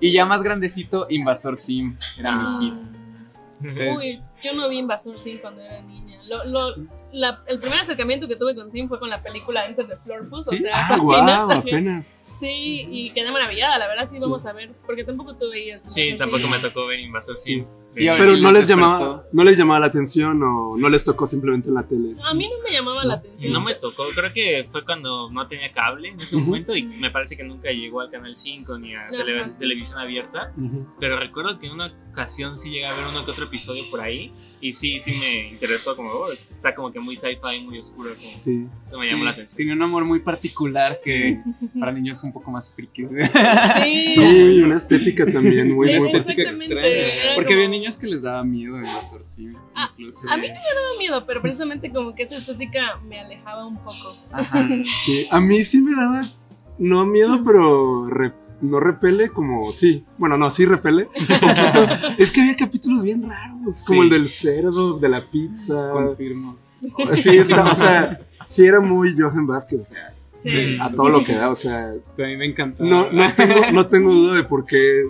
Y 0.00 0.12
ya 0.12 0.26
más 0.26 0.42
grandecito, 0.42 1.06
Invasor 1.08 1.56
Sim, 1.56 1.96
era 2.18 2.32
mi 2.36 2.46
hit. 2.60 2.74
Entonces, 3.60 3.96
Uy, 3.96 4.20
yo 4.42 4.52
no 4.54 4.68
vi 4.68 4.78
Invasor 4.78 5.18
Sim 5.18 5.38
cuando 5.40 5.62
era 5.62 5.80
niña. 5.80 6.18
Lo, 6.28 6.44
lo, 6.44 6.86
la- 7.12 7.42
el 7.46 7.58
primer 7.58 7.78
acercamiento 7.80 8.26
que 8.28 8.36
tuve 8.36 8.54
con 8.54 8.70
Sim 8.70 8.88
fue 8.88 8.98
con 8.98 9.08
la 9.10 9.22
película 9.22 9.66
Enter 9.66 9.86
the 9.86 9.96
Floorpus. 9.96 10.48
O 10.48 10.50
¿Sí? 10.50 10.58
sea, 10.58 10.72
Ah, 10.74 11.48
apenas. 11.52 12.16
Sí, 12.34 12.86
y 12.90 13.10
quedé 13.10 13.30
maravillada, 13.30 13.78
la 13.78 13.88
verdad, 13.88 14.06
sí, 14.06 14.16
Sí. 14.16 14.22
vamos 14.22 14.44
a 14.46 14.52
ver. 14.52 14.70
Porque 14.84 15.04
tampoco 15.04 15.34
tú 15.34 15.48
veías. 15.50 15.90
Sí, 15.92 16.14
tampoco 16.18 16.46
me 16.48 16.58
tocó 16.58 16.86
ver 16.86 17.00
Invasor 17.00 17.36
Sim. 17.38 17.64
Y 17.98 18.08
Pero 18.10 18.36
¿Y 18.36 18.42
no 18.42 18.52
les 18.52 18.68
llamaba, 18.68 19.22
no 19.32 19.42
les 19.44 19.56
llamaba 19.56 19.80
la 19.80 19.86
atención 19.86 20.42
o 20.42 20.76
no 20.76 20.88
les 20.90 21.02
tocó 21.02 21.26
simplemente 21.26 21.68
en 21.68 21.74
la 21.76 21.82
tele. 21.82 22.14
A 22.28 22.34
mí 22.34 22.46
no 22.46 22.62
me 22.62 22.70
llamaba 22.70 23.04
la 23.04 23.14
atención. 23.14 23.52
No 23.54 23.60
me 23.62 23.74
tocó, 23.74 24.04
creo 24.14 24.30
que 24.34 24.68
fue 24.70 24.84
cuando 24.84 25.30
no 25.30 25.48
tenía 25.48 25.72
cable 25.72 26.08
en 26.10 26.20
ese 26.20 26.36
Ujú. 26.36 26.44
momento 26.44 26.76
y 26.76 26.82
me 26.82 27.10
parece 27.10 27.36
que 27.36 27.44
nunca 27.44 27.70
llegó 27.70 28.00
al 28.02 28.10
canal 28.10 28.36
5 28.36 28.78
ni 28.78 28.94
a 28.94 29.00
televis- 29.10 29.56
televisión 29.58 29.98
abierta. 29.98 30.52
Ujú. 30.58 30.86
Pero 31.00 31.18
recuerdo 31.18 31.58
que 31.58 31.68
en 31.68 31.72
una 31.72 31.90
ocasión 32.10 32.58
sí 32.58 32.70
llegué 32.70 32.86
a 32.86 32.92
ver 32.92 33.04
uno 33.12 33.24
que 33.24 33.30
otro 33.30 33.44
episodio 33.46 33.82
por 33.90 34.00
ahí 34.00 34.30
y 34.60 34.72
sí, 34.72 34.98
sí 34.98 35.12
me 35.20 35.48
interesó 35.52 35.96
como, 35.96 36.10
oh, 36.10 36.32
está 36.32 36.74
como 36.74 36.92
que 36.92 37.00
muy 37.00 37.16
sci-fi, 37.16 37.64
muy 37.64 37.78
oscuro, 37.78 38.08
como, 38.10 38.38
Sí. 38.38 38.66
eso 38.84 38.98
me 38.98 39.06
llamó 39.10 39.24
la 39.24 39.30
atención. 39.30 39.56
Tenía 39.56 39.74
un 39.74 39.82
amor 39.82 40.04
muy 40.04 40.20
particular 40.20 40.94
que 41.02 41.40
para 41.80 41.92
niños 41.92 42.22
un 42.24 42.32
poco 42.32 42.50
más 42.50 42.74
frikis. 42.74 43.08
Sí, 43.82 44.06
Sí, 44.14 44.60
una 44.62 44.76
estética 44.76 45.24
también 45.26 45.72
muy 45.74 45.90
Es 45.92 45.98
buena. 45.98 46.18
exactamente. 46.18 46.98
extraña. 47.00 47.34
Porque 47.36 47.54
había 47.54 47.68
niños 47.68 47.85
que 47.96 48.06
les 48.06 48.22
daba 48.22 48.42
miedo 48.44 48.76
Invasor 48.76 49.24
Sim. 49.24 49.54
Ah, 49.74 49.90
incluso. 49.92 50.32
a 50.32 50.36
mí 50.36 50.48
no 50.48 50.54
me 50.54 50.60
daba 50.60 50.98
miedo, 50.98 51.24
pero 51.26 51.40
precisamente 51.42 51.92
como 51.92 52.14
que 52.14 52.24
esa 52.24 52.36
estética 52.36 52.98
me 53.06 53.20
alejaba 53.20 53.66
un 53.66 53.76
poco. 53.76 54.16
Ajá. 54.32 54.68
Sí, 54.84 55.26
a 55.30 55.40
mí 55.40 55.62
sí 55.62 55.80
me 55.82 55.94
daba, 55.94 56.20
no 56.78 57.06
miedo, 57.06 57.42
pero 57.44 58.06
re- 58.08 58.32
no 58.60 58.80
repele 58.80 59.28
como, 59.30 59.62
sí, 59.64 60.04
bueno, 60.18 60.36
no, 60.38 60.50
sí 60.50 60.64
repele. 60.64 61.08
es 62.18 62.30
que 62.30 62.40
había 62.40 62.56
capítulos 62.56 63.02
bien 63.02 63.28
raros, 63.28 63.84
como 63.86 64.00
Sí. 64.02 64.08
el 64.08 64.10
del 64.10 64.28
cerdo, 64.30 64.98
de 64.98 65.08
la 65.08 65.20
pizza. 65.20 65.90
Confirmo. 65.92 66.56
Sí, 67.14 67.36
está, 67.38 67.70
o 67.70 67.74
sea, 67.74 68.20
sí 68.46 68.64
era 68.64 68.80
muy 68.80 69.14
Johan 69.18 69.46
Vázquez, 69.46 69.80
o 69.80 69.84
sea, 69.84 70.12
Sí. 70.38 70.76
a 70.80 70.90
todo 70.90 71.08
lo 71.08 71.24
que 71.24 71.34
da, 71.34 71.48
o 71.50 71.56
sea, 71.56 71.92
Pero 72.14 72.28
a 72.28 72.30
mí 72.30 72.36
me 72.36 72.44
encantaba. 72.46 72.88
no, 72.88 73.10
no, 73.10 73.32
tengo, 73.34 73.54
no 73.72 73.86
tengo 73.88 74.12
duda 74.12 74.34
de 74.34 74.44
por 74.44 74.66
qué 74.66 75.02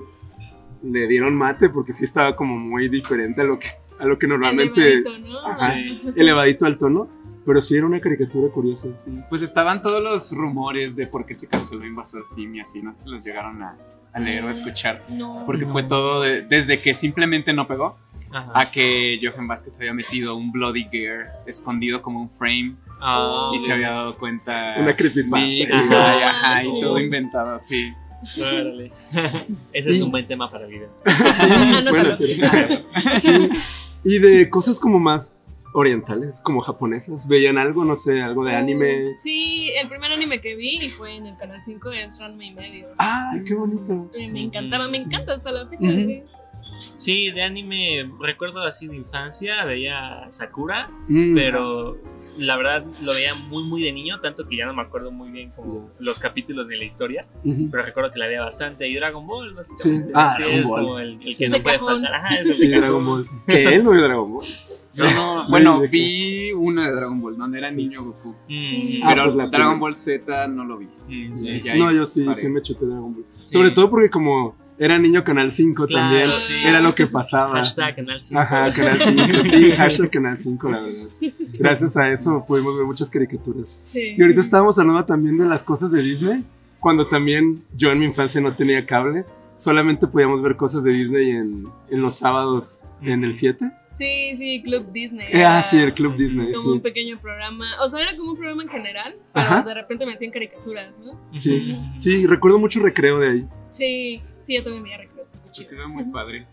le 0.83 1.07
dieron 1.09 1.35
mate, 1.35 1.69
porque 1.69 1.93
sí 1.93 2.05
estaba 2.05 2.37
como 2.37 2.57
muy 2.59 2.89
diferente 2.89 3.41
a 3.41 3.45
lo 3.45 3.59
que, 3.59 3.69
a 3.99 4.05
lo 4.07 4.19
que 4.19 4.27
normalmente 4.27 4.95
Elevadito, 4.99 5.41
¿no? 5.43 5.49
Ajá. 5.49 5.73
Sí. 5.75 6.03
elevadito 6.17 6.67
al 6.67 6.79
tono, 6.79 7.09
pero 7.45 7.61
sí 7.61 7.77
era 7.77 7.87
una 7.87 8.01
caricatura 8.01 8.53
curiosa, 8.53 8.89
sí. 8.97 9.19
Pues 9.29 9.43
estaban 9.43 9.83
todos 9.83 10.03
los 10.03 10.33
rumores 10.33 10.97
de 10.97 11.07
por 11.07 11.25
qué 11.27 11.35
se 11.35 11.49
canceló 11.49 11.85
Invasor 11.85 12.25
Sim 12.25 12.55
y 12.57 12.61
así, 12.61 12.83
no 12.83 12.93
sé 12.97 13.05
si 13.05 13.11
los 13.11 13.25
llegaron 13.25 13.63
a, 13.63 13.77
a 14.13 14.19
leer 14.21 14.45
o 14.45 14.49
a 14.49 14.51
escuchar. 14.51 15.05
No. 15.09 15.43
Porque 15.47 15.67
fue 15.67 15.83
todo 15.83 16.23
de- 16.23 16.43
desde 16.43 16.79
que 16.81 16.95
simplemente 16.95 17.53
no 17.53 17.67
pegó 17.67 17.97
Ajá. 18.33 18.51
a 18.55 18.71
que 18.71 19.19
Johan 19.23 19.47
Vázquez 19.47 19.79
había 19.79 19.95
metido 19.95 20.35
un 20.37 20.51
Bloody 20.53 20.85
Gear 20.91 21.27
escondido 21.47 22.03
como 22.03 22.21
un 22.23 22.31
frame 22.31 22.75
Ah, 23.03 23.51
y 23.55 23.59
se 23.59 23.73
había 23.73 23.91
dado 23.91 24.17
cuenta. 24.17 24.77
Una 24.79 24.97
creepypasta. 24.97 25.45
Nick, 25.47 25.71
Ajá. 25.71 25.85
ajá, 25.85 26.19
y 26.19 26.23
ajá, 26.23 26.61
y 26.61 26.65
Sí. 26.65 26.81
todo 26.81 26.99
inventado 26.99 27.55
así. 27.57 27.93
Órale. 28.41 28.93
Ese 29.73 29.91
es 29.91 30.03
un 30.03 30.11
buen 30.11 30.27
tema 30.27 30.51
para 30.51 30.67
video. 30.67 30.89
Anótalo. 31.05 31.91
Bueno, 31.91 32.17
sí. 32.17 32.41
Sí. 33.23 33.49
Y 34.05 34.19
de 34.19 34.49
cosas 34.51 34.79
como 34.79 34.99
más 35.01 35.37
orientales, 35.75 36.41
como 36.43 36.61
japonesas, 36.61 37.29
¿veían 37.29 37.59
algo? 37.59 37.85
No 37.85 37.97
sé, 37.97 38.23
algo 38.23 38.45
de 38.45 38.55
anime. 38.55 39.13
Sí, 39.19 39.71
el 39.81 39.89
primer 39.89 40.11
anime 40.13 40.41
que 40.41 40.55
vi 40.57 40.77
y 40.79 40.89
fue 40.89 41.17
en 41.17 41.27
el 41.27 41.37
canal 41.37 41.61
5 41.61 41.91
es 41.93 42.19
Ranma 42.19 42.45
y 42.45 42.55
medio. 42.55 42.87
¡Ay, 42.99 43.43
qué 43.45 43.55
bonito! 43.55 44.11
Eh, 44.15 44.31
Me 44.31 44.43
encantaba, 44.43 44.89
me 44.89 44.99
encanta 44.99 45.35
hasta 45.35 45.51
la 45.53 45.67
fecha, 45.67 45.83
Ujú. 45.83 46.01
sí. 46.01 46.23
Sí, 46.97 47.31
de 47.31 47.43
anime, 47.43 48.11
recuerdo 48.21 48.63
así 48.63 48.87
de 48.89 48.97
infancia, 48.97 49.65
veía 49.65 50.27
Sakura, 50.31 50.89
Mm. 51.09 51.35
pero 51.35 51.97
la 52.39 52.57
verdad 52.57 52.85
lo 53.05 53.13
veía 53.13 53.33
muy 53.51 53.65
muy 53.69 53.83
de 53.83 53.93
niño, 53.93 54.21
tanto 54.21 54.47
que 54.47 54.57
ya 54.57 54.67
no 54.67 54.75
me 54.75 54.83
acuerdo 54.83 55.11
muy 55.11 55.31
bien 55.31 55.51
como 55.51 55.91
los 55.99 56.19
capítulos 56.19 56.69
de 56.69 56.77
la 56.77 56.85
historia, 56.85 57.27
pero 57.71 57.85
recuerdo 57.85 58.13
que 58.13 58.19
la 58.19 58.27
veía 58.27 58.43
bastante. 58.43 58.89
Y 58.89 58.95
Dragon 58.97 59.27
Ball, 59.27 59.55
básicamente. 59.55 60.07
Sí. 60.09 60.13
Ah, 60.15 60.35
Sí, 60.37 60.43
Dragon 60.43 60.59
es 60.61 60.69
Ball. 60.69 60.81
como 60.83 60.99
el, 60.99 61.23
el 61.23 61.35
Sí, 61.35 61.45
que 61.45 61.49
no 61.51 61.57
de 61.57 61.63
puede 61.63 61.77
cajón. 61.79 61.93
faltar. 62.03 62.15
Ajá, 62.15 62.35
es 62.39 62.47
el 62.51 62.57
Sí, 62.57 62.69
Dragon. 62.69 63.07
Ball. 63.07 63.29
¿Qué? 63.47 63.79
¿No 63.79 63.91
vio 63.93 64.03
Dragon 64.03 64.33
Ball? 64.35 64.47
Yo 64.95 65.05
no, 65.05 65.47
bueno, 65.51 65.81
vi 65.91 66.53
uno 66.53 66.83
de 66.83 66.91
Dragon 66.93 67.21
Ball, 67.21 67.37
donde 67.37 67.59
era 67.59 67.71
niño 67.71 68.03
Goku. 68.05 68.31
Mm, 68.49 69.03
Ah, 69.05 69.09
pero 69.11 69.25
pues 69.25 69.37
la 69.37 69.47
Dragon 69.47 69.51
primera. 69.51 69.75
Ball 69.79 69.95
Z 69.97 70.49
no 70.49 70.65
lo 70.65 70.79
vi. 70.79 70.87
mm, 71.09 71.79
No, 71.79 71.93
yo 71.93 72.07
sí, 72.07 72.25
paré. 72.25 72.41
sí 72.41 72.49
me 72.49 72.63
chuté 72.63 72.87
Dragon 72.87 73.13
Ball. 73.15 73.25
Sí. 73.45 73.53
Sobre 73.53 73.71
todo 73.71 73.91
porque 73.91 74.09
como 74.11 74.57
era 74.79 74.99
niño 74.99 75.25
Canal 75.25 75.53
5 75.53 75.87
Claro, 75.87 76.09
también, 76.19 76.41
sí. 76.41 76.55
era 76.65 76.81
lo 76.81 76.95
que 76.95 77.07
pasaba. 77.07 77.57
Hashtag 77.57 77.97
canal 77.97 78.21
5. 78.21 78.41
Ajá, 78.41 78.71
Canal 78.73 79.01
5, 79.01 79.23
sí, 79.45 79.73
hashtag 79.73 80.11
Canal 80.11 80.37
5, 80.39 80.71
la 80.71 80.81
verdad. 80.81 81.07
Gracias 81.59 81.97
a 81.97 82.11
eso 82.13 82.45
pudimos 82.47 82.77
ver 82.77 82.85
muchas 82.87 83.09
caricaturas. 83.11 83.79
Sí. 83.81 84.15
Y 84.17 84.21
ahorita 84.23 84.41
estábamos 84.41 84.79
hablando 84.79 85.05
también 85.05 85.39
de 85.39 85.47
las 85.47 85.63
cosas 85.65 85.91
de 85.91 86.03
Disney, 86.03 86.45
cuando 86.81 87.07
también 87.07 87.63
yo 87.75 87.91
en 87.91 87.99
mi 88.01 88.05
infancia 88.07 88.41
no 88.41 88.55
tenía 88.55 88.85
cable, 88.85 89.25
solamente 89.57 90.07
podíamos 90.07 90.43
ver 90.43 90.57
cosas 90.57 90.83
de 90.85 90.93
Disney 90.93 91.31
en, 91.31 91.65
en 91.91 92.03
los 92.03 92.17
sábados 92.17 92.83
en 93.03 93.25
el 93.25 93.35
7. 93.35 93.71
Sí, 93.91 94.37
sí, 94.37 94.63
Club 94.63 94.93
Disney. 94.93 95.29
Ah, 95.43 95.63
sí, 95.63 95.79
el 95.79 95.95
Club 95.95 96.17
Disney, 96.19 96.53
Como 96.53 96.69
un 96.73 96.75
sí. 96.77 96.81
pequeño 96.81 97.19
programa. 97.19 97.65
O 97.83 97.89
sea, 97.89 98.03
era 98.03 98.15
como 98.17 98.33
un 98.33 98.37
programa 98.37 98.63
en 98.63 98.69
general, 98.69 99.15
pero 99.33 99.47
Ajá. 99.47 99.63
de 99.63 99.73
repente 99.75 100.05
metían 100.05 100.31
caricaturas, 100.31 101.01
¿no? 101.01 101.19
Sí, 101.39 101.61
sí, 101.99 102.27
recuerdo 102.27 102.59
mucho 102.59 102.81
recreo 102.81 103.19
de 103.19 103.31
ahí. 103.31 103.49
Sí, 103.71 104.21
sí, 104.47 104.55
yo 104.57 104.63
también 104.65 104.83
veía 104.85 104.99
recreo, 104.99 105.23
está 105.23 105.39
muy 105.39 105.49
Se 105.49 105.53
chido. 105.55 105.71
quedó 105.71 105.89
muy 105.89 106.05
padre. 106.05 106.47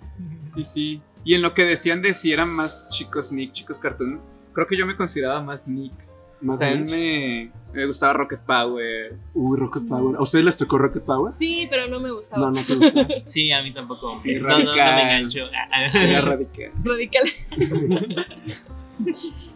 Y 0.55 0.63
sí. 0.63 1.01
Y 1.23 1.35
en 1.35 1.41
lo 1.41 1.53
que 1.53 1.63
decían 1.65 2.01
de 2.01 2.13
si 2.13 2.31
eran 2.31 2.49
más 2.49 2.89
chicos 2.89 3.31
Nick, 3.31 3.53
chicos 3.53 3.79
cartoon, 3.79 4.19
creo 4.53 4.67
que 4.67 4.77
yo 4.77 4.85
me 4.85 4.95
consideraba 4.97 5.41
más 5.41 5.67
Nick. 5.67 5.93
Más 6.41 6.59
También 6.59 6.85
me, 6.85 7.51
me 7.71 7.85
gustaba 7.85 8.11
Rocket 8.11 8.41
Power. 8.41 9.15
Uy, 9.33 9.57
Rocket 9.57 9.87
Power. 9.87 10.17
¿A 10.17 10.21
ustedes 10.21 10.43
les 10.43 10.57
tocó 10.57 10.77
Rocket 10.77 11.03
Power? 11.03 11.29
Sí, 11.29 11.67
pero 11.69 11.87
no 11.87 12.01
me 12.01 12.11
gustaba. 12.11 12.41
No, 12.41 12.51
no 12.51 12.61
te 12.65 12.75
gustó. 12.75 13.07
Sí, 13.27 13.49
a 13.53 13.63
mí 13.63 13.73
tampoco. 13.73 14.17
Sí, 14.17 14.35
no, 14.35 14.41
no, 14.41 14.47
no 14.49 14.55
radical. 14.65 14.95
me 14.95 15.01
engancho. 15.03 15.39
Era 15.93 16.21
radical. 16.21 16.71
Radical. 16.83 17.23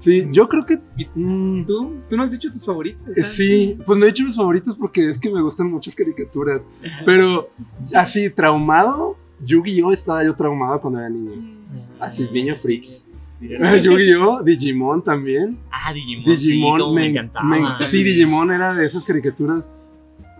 Sí, 0.00 0.28
yo 0.32 0.48
creo 0.48 0.64
que. 0.64 0.78
mm, 1.14 1.66
¿Tú? 1.66 1.96
¿Tú 2.08 2.16
no 2.16 2.22
has 2.22 2.30
dicho 2.32 2.50
tus 2.50 2.64
favoritos? 2.64 3.06
eh, 3.16 3.22
sí, 3.22 3.78
pues 3.84 3.98
no 3.98 4.06
he 4.06 4.08
dicho 4.08 4.24
mis 4.24 4.34
favoritos 4.36 4.76
porque 4.76 5.10
es 5.10 5.18
que 5.18 5.30
me 5.30 5.42
gustan 5.42 5.70
muchas 5.70 5.94
caricaturas. 5.94 6.66
Pero 7.04 7.50
así, 7.94 8.30
traumado. 8.30 9.16
Yu-Gi-Oh! 9.44 9.92
estaba 9.92 10.24
yo 10.24 10.34
traumado 10.34 10.80
cuando 10.80 11.00
era 11.00 11.08
niño. 11.10 11.32
Mm. 11.36 12.02
Así, 12.02 12.28
niño 12.32 12.54
Sí, 12.54 12.62
friki. 12.78 12.88
sí, 12.88 13.04
sí. 13.16 13.48
Yu-Gi-Oh! 13.82 14.42
Digimon 14.42 15.02
también. 15.04 15.50
Ah, 15.70 15.92
Digimon. 15.92 16.24
Digimon 16.24 16.94
me, 16.94 17.00
me, 17.02 17.06
encantaba. 17.08 17.44
me- 17.78 17.86
sí, 17.86 18.02
Digimon 18.02 18.50
era 18.52 18.74
de 18.74 18.86
esas 18.86 19.04
caricaturas. 19.04 19.70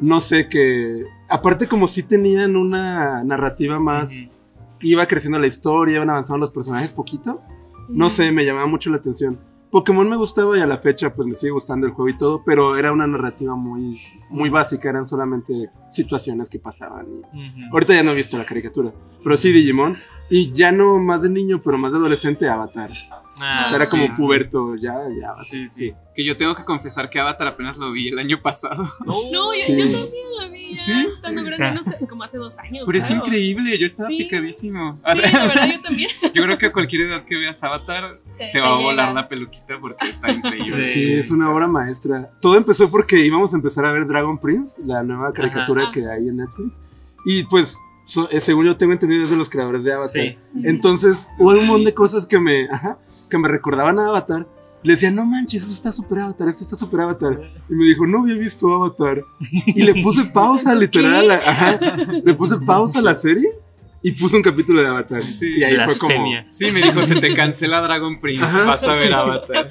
No 0.01 0.21
sé, 0.21 0.49
que. 0.49 1.05
Aparte, 1.29 1.67
como 1.69 1.87
sí 1.87 2.03
tenían 2.03 2.57
una 2.57 3.23
narrativa 3.25 3.79
más. 3.79 4.25
Iba 4.83 5.05
creciendo 5.07 5.39
la 5.39 5.47
historia, 5.47 5.97
iban 5.97 6.09
avanzando 6.09 6.39
los 6.39 6.51
personajes 6.51 6.93
poquito. 6.93 7.41
No 7.91 8.09
sé, 8.09 8.33
me 8.33 8.45
llamaba 8.47 8.67
mucho 8.67 8.89
la 8.89 8.97
atención. 8.99 9.39
Pokémon 9.71 10.09
me 10.09 10.17
gustaba 10.17 10.57
y 10.59 10.61
a 10.61 10.67
la 10.67 10.79
fecha 10.79 11.15
pues 11.15 11.29
me 11.29 11.35
sigue 11.35 11.53
gustando 11.53 11.87
el 11.87 11.93
juego 11.93 12.09
y 12.09 12.17
todo, 12.19 12.43
pero 12.45 12.77
era 12.77 12.93
una 12.93 13.07
narrativa 13.07 13.55
muy, 13.55 13.97
muy 14.31 14.51
básica, 14.51 14.89
eran 14.91 15.07
solamente 15.07 15.71
situaciones 15.91 16.51
que 16.51 16.59
pasaban. 16.59 17.07
y- 17.33 17.39
Ujú. 17.65 17.73
Ahorita 17.75 17.95
ya 17.95 18.03
no 18.03 18.13
he 18.13 18.17
visto 18.17 18.37
la 18.37 18.45
caricatura, 18.45 18.93
pero 19.23 19.37
sí 19.37 19.53
Digimon. 19.53 19.97
Y 20.33 20.53
ya 20.53 20.71
no 20.71 20.99
más 21.01 21.23
de 21.23 21.31
niño, 21.31 21.61
pero 21.63 21.77
más 21.77 21.91
de 21.91 21.99
adolescente 21.99 22.49
Avatar. 22.49 22.89
Ah, 23.43 23.63
o 23.65 23.69
sea, 23.69 23.77
era 23.77 23.85
sí, 23.87 23.91
como 23.91 24.07
sí. 24.07 24.13
puberto, 24.23 24.77
ya, 24.77 24.95
ya. 25.19 25.33
Sí, 25.45 25.69
sí. 25.69 25.93
Que 26.15 26.25
yo 26.25 26.37
tengo 26.37 26.55
que 26.55 26.65
confesar 26.65 27.11
que 27.11 27.19
Avatar 27.19 27.49
apenas 27.49 27.79
lo 27.79 27.91
vi 27.91 28.09
el 28.09 28.19
año 28.19 28.41
pasado. 28.41 28.85
No, 29.07 29.53
yo, 29.55 29.61
Sí. 29.61 29.77
yo 29.77 29.85
también 29.91 30.25
la 30.39 30.49
vi 30.53 30.77
¿Sí? 30.77 30.93
estando 31.09 31.43
grande, 31.43 31.73
no 31.75 31.83
sé, 31.83 32.07
como 32.07 32.23
hace 32.23 32.39
dos 32.39 32.59
años. 32.61 32.85
Pero 32.87 32.99
es 32.99 33.07
creo. 33.07 33.19
increíble, 33.19 33.77
yo 33.79 33.87
estaba 33.87 34.09
Sí. 34.09 34.19
picadísimo. 34.19 35.01
Sí, 35.15 35.21
la 35.33 35.47
verdad, 35.47 35.69
yo 35.73 35.81
también. 35.83 36.11
yo 36.35 36.43
creo 36.45 36.59
que 36.59 36.67
a 36.67 36.73
cualquier 36.73 37.03
edad 37.03 37.25
que 37.25 37.35
veas 37.37 37.63
Avatar 37.65 38.21
te 38.53 38.61
va 38.61 38.69
a 38.75 38.77
volar 38.79 39.13
la 39.15 39.29
peluquita 39.29 39.79
porque 39.81 39.97
está 40.09 40.31
increíble. 40.33 40.71
Sí, 40.93 41.13
es 41.15 41.31
una 41.31 41.51
obra 41.51 41.67
maestra. 41.67 42.31
Todo 42.41 42.57
empezó 42.57 42.91
porque 42.91 43.25
íbamos 43.25 43.53
a 43.53 43.57
empezar 43.57 43.85
a 43.85 43.93
ver 43.93 44.07
Dragon 44.07 44.39
Prince, 44.39 44.83
la 44.85 45.03
nueva 45.03 45.33
caricatura 45.33 45.85
Ajá. 45.85 45.93
que 45.93 46.09
hay 46.09 46.29
en 46.29 46.37
Netflix. 46.39 46.73
Y 47.27 47.43
pues, 47.45 47.77
so- 48.07 48.31
eh, 48.31 48.41
según 48.41 48.67
yo 48.67 48.77
tengo 48.77 48.93
entendido, 48.93 49.25
es 49.25 49.31
de 49.31 49.37
los 49.37 49.49
creadores 49.51 49.85
de 49.85 49.93
Avatar. 49.93 50.11
Sí. 50.11 50.39
Entonces, 50.65 51.29
hubo 51.39 51.51
un 51.51 51.67
montón 51.67 51.85
de 51.85 51.95
cosas 51.95 52.27
que 52.27 52.39
me, 52.39 52.65
ajá, 52.71 52.99
que 53.31 53.39
me 53.39 53.49
recordaban 53.49 53.99
a 53.99 54.07
Avatar. 54.09 54.47
Le 54.83 54.95
decía, 54.95 55.11
no 55.11 55.27
manches, 55.27 55.63
eso 55.65 55.73
está 55.73 55.93
super 55.93 56.21
Avatar, 56.21 56.49
esto 56.49 56.65
está 56.65 56.75
super 56.77 57.01
Avatar. 57.01 57.39
Y 57.69 57.75
me 57.75 57.85
dijo, 57.85 58.07
no 58.07 58.23
había 58.23 58.35
visto 58.37 58.73
Avatar. 58.73 59.23
Y 59.67 59.83
le 59.83 60.03
puse 60.03 60.25
pausa, 60.33 60.75
literal, 60.75 61.17
a 61.17 61.23
la, 61.23 61.35
ajá, 61.37 61.79
le 62.25 62.33
puse 62.35 62.57
pausa 62.65 63.01
a 63.01 63.03
la 63.03 63.15
serie 63.15 63.51
y 64.03 64.13
puse 64.13 64.37
un 64.37 64.43
capítulo 64.43 64.81
de 64.81 64.89
Avatar. 64.89 65.21
Sí, 65.23 65.55
y 65.57 65.63
ahí 65.65 65.75
fue 65.85 65.99
como, 65.99 66.09
Blasfemia. 66.15 66.47
Sí, 66.51 66.71
me 66.71 66.81
dijo, 66.83 67.03
se 67.03 67.21
te 67.21 67.35
cancela 67.35 67.81
Dragon 67.81 68.19
Prince, 68.21 68.43
Ajá. 68.45 68.65
vas 68.65 68.83
a 68.85 68.95
ver 68.95 69.13
Avatar. 69.13 69.69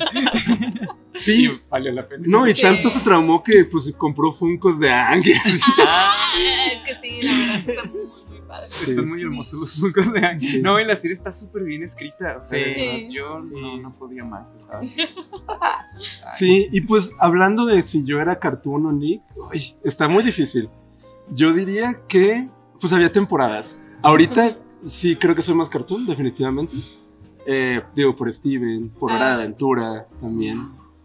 sí, 1.16 1.46
Y 1.46 1.62
valió 1.70 1.92
la 1.92 2.08
pena. 2.08 2.24
no, 2.28 2.48
y 2.48 2.54
Sí. 2.56 2.62
tanto 2.62 2.90
se 2.90 3.00
traumó 3.00 3.44
que 3.44 3.66
pues 3.66 3.92
compró 3.98 4.32
Funkos 4.32 4.80
de 4.80 4.92
Ang. 4.92 5.24
Ah, 5.80 6.34
es 6.74 6.84
que 6.84 6.94
sí, 6.96 7.22
la 7.24 7.34
verdad, 7.38 7.56
está 7.68 7.84
muy, 7.86 8.02
muy 8.30 8.42
padre. 8.48 8.68
Sí. 8.70 8.92
Están 8.92 9.08
muy 9.10 9.22
hermosos 9.22 9.60
los 9.60 9.76
Funkos 9.76 10.14
de 10.14 10.26
Ang. 10.26 10.40
Sí. 10.40 10.62
No, 10.62 10.80
y 10.80 10.86
la 10.86 10.96
serie 10.96 11.16
está 11.16 11.32
súper 11.34 11.64
bien 11.64 11.84
escrita. 11.84 12.38
O 12.40 12.44
sea, 12.44 12.70
Sí. 12.70 13.10
yo 13.12 13.36
Sí. 13.38 13.56
no, 13.60 13.78
no 13.78 13.94
podía 13.98 14.24
más. 14.24 14.56
estaba- 14.56 14.82
Sí, 16.34 16.70
y 16.72 16.82
pues 16.82 17.12
hablando 17.20 17.66
de 17.66 17.82
si 17.84 18.04
yo 18.06 18.20
era 18.22 18.40
cartoon 18.40 18.86
o 18.86 18.92
Nick, 18.92 19.22
uy, 19.52 19.76
está 19.84 20.08
muy 20.08 20.24
difícil. 20.24 20.70
Yo 21.32 21.52
diría 21.54 21.96
que 22.08 22.48
pues 22.80 22.94
había 22.94 23.12
temporadas. 23.12 23.78
Ahorita 24.02 24.58
sí 24.86 25.16
creo 25.16 25.36
que 25.36 25.42
soy 25.42 25.56
más 25.56 25.70
cartoon, 25.70 26.06
definitivamente. 26.06 26.76
Eh, 27.46 27.82
digo, 27.96 28.16
por 28.16 28.32
Steven, 28.34 28.90
por 28.90 29.12
Hora 29.12 29.26
de 29.26 29.32
Ah. 29.32 29.34
Aventura 29.36 30.08
también. 30.22 30.60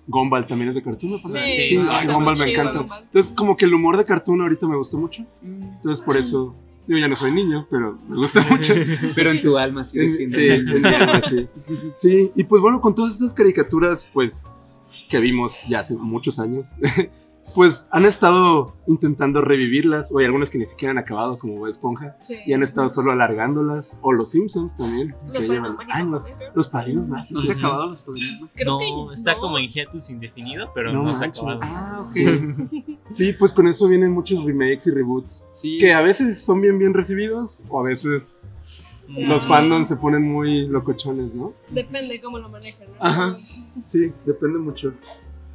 Gumball 0.06 0.46
también 0.46 0.68
es 0.68 0.74
de 0.74 0.82
cartoon, 0.82 1.20
parece. 1.22 1.38
Sí, 1.50 1.78
Sí, 1.78 1.80
Sí, 1.80 2.06
Gumball 2.06 2.36
me 2.38 2.50
encanta. 2.50 2.78
Gumball. 2.80 3.02
Entonces, 3.04 3.32
como 3.34 3.56
que 3.56 3.64
el 3.64 3.72
humor 3.74 3.96
de 3.96 4.04
cartoon 4.04 4.42
ahorita 4.42 4.66
me 4.66 4.76
gusta 4.76 4.96
mucho. 4.98 5.22
Mm. 5.42 5.62
Entonces, 5.76 6.04
por 6.04 6.16
eso, 6.16 6.54
digo, 6.86 6.98
ya 7.00 7.08
no 7.08 7.16
soy 7.16 7.32
niño, 7.32 7.66
pero 7.70 7.98
me 8.08 8.16
gusta 8.16 8.44
mucho. 8.50 8.74
Pero 9.14 9.30
en 9.30 9.40
tu 9.42 9.56
alma 9.56 9.84
sigue 9.84 10.04
En- 10.04 10.10
siendo. 10.10 10.36
sí, 10.36 10.48
en 10.50 10.82
mi 10.82 10.88
alma, 10.88 11.22
sí. 11.28 11.48
Sí, 11.96 12.30
y 12.36 12.44
pues 12.44 12.60
bueno, 12.60 12.80
con 12.82 12.94
todas 12.94 13.14
estas 13.14 13.32
caricaturas, 13.32 14.10
pues, 14.12 14.46
que 15.08 15.18
vimos 15.20 15.62
ya 15.68 15.78
hace 15.80 15.96
muchos 15.96 16.38
años, 16.38 16.74
pues 17.54 17.86
han 17.90 18.06
estado 18.06 18.74
intentando 18.86 19.40
revivirlas, 19.42 20.10
o 20.10 20.18
hay 20.18 20.24
algunas 20.24 20.48
que 20.50 20.58
ni 20.58 20.66
siquiera 20.66 20.92
han 20.92 20.98
acabado, 20.98 21.38
como 21.38 21.56
Bob 21.58 21.68
Esponja, 21.68 22.16
Sí. 22.18 22.36
y 22.46 22.52
han 22.54 22.62
estado 22.62 22.88
solo 22.88 23.12
alargándolas, 23.12 23.98
o 24.00 24.12
Los 24.12 24.30
Simpsons 24.30 24.76
también, 24.76 25.14
que 25.32 25.38
Los 25.40 25.48
llevan 25.48 25.76
Mágicos 25.76 25.94
años. 25.94 26.24
Los 26.54 26.68
padrinos 26.68 27.08
mágicos. 27.08 27.32
No 27.34 27.42
se 27.42 27.52
ha 27.52 27.56
acabado 27.56 27.90
los 27.90 28.02
padrinos. 28.02 28.40
¿no? 28.40 28.48
Creo 28.54 28.72
no, 28.72 29.08
que 29.08 29.14
está 29.14 29.34
no. 29.34 29.38
como 29.40 29.58
en 29.58 29.68
hiatus 29.70 30.10
indefinido, 30.10 30.70
pero 30.74 30.92
No 30.92 31.02
no, 31.02 31.14
se 31.14 31.24
ha 31.24 31.28
acabado. 31.28 31.60
Ah, 31.62 32.00
ok. 32.06 32.10
Sí. 32.12 32.84
Sí, 33.10 33.32
pues 33.34 33.52
con 33.52 33.68
eso 33.68 33.86
vienen 33.86 34.12
muchos 34.12 34.42
remakes 34.44 34.86
y 34.86 34.90
reboots, 34.90 35.44
Sí. 35.52 35.76
que 35.78 35.92
a 35.92 36.00
veces 36.00 36.42
son 36.42 36.60
bien 36.62 36.78
bien 36.78 36.94
recibidos, 36.94 37.62
o 37.68 37.78
a 37.80 37.82
veces 37.82 38.36
los 39.08 39.44
Mm. 39.44 39.48
fandoms 39.48 39.88
se 39.90 39.96
ponen 39.96 40.22
muy 40.22 40.66
locochones, 40.66 41.34
¿no? 41.34 41.52
Depende 41.68 42.18
cómo 42.22 42.38
lo 42.38 42.48
manejan. 42.48 42.88
¿no? 42.88 42.94
Ajá. 43.04 43.34
Sí, 43.34 44.10
depende 44.24 44.58
mucho. 44.58 44.94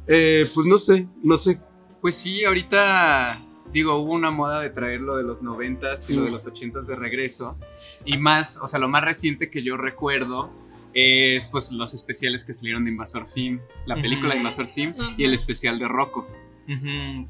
Eh, 0.06 0.44
pues 0.54 0.66
no 0.68 0.78
sé, 0.78 1.06
no 1.24 1.36
sé 1.38 1.58
Pues 2.00 2.16
sí, 2.16 2.44
ahorita 2.44 3.42
digo, 3.72 3.96
hubo 3.96 4.12
una 4.12 4.30
moda 4.30 4.60
de 4.60 4.70
traer 4.70 5.00
lo 5.00 5.16
de 5.16 5.22
los 5.22 5.42
90s 5.42 6.10
y 6.10 6.16
lo 6.16 6.24
de 6.24 6.30
los 6.30 6.46
80s 6.46 6.86
de 6.86 6.96
regreso. 6.96 7.56
Y 8.04 8.18
más, 8.18 8.58
o 8.62 8.68
sea, 8.68 8.80
lo 8.80 8.88
más 8.88 9.04
reciente 9.04 9.50
que 9.50 9.62
yo 9.62 9.76
recuerdo 9.76 10.50
es 10.92 11.46
pues 11.48 11.70
los 11.72 11.94
especiales 11.94 12.44
que 12.44 12.52
salieron 12.52 12.84
de 12.84 12.90
Invasor 12.90 13.24
Sim, 13.24 13.60
la 13.86 13.94
película 13.94 14.30
de 14.30 14.38
Invasor 14.38 14.66
Sim 14.66 14.94
y 15.16 15.24
el 15.24 15.34
especial 15.34 15.78
de 15.78 15.88
Rocco. 15.88 16.26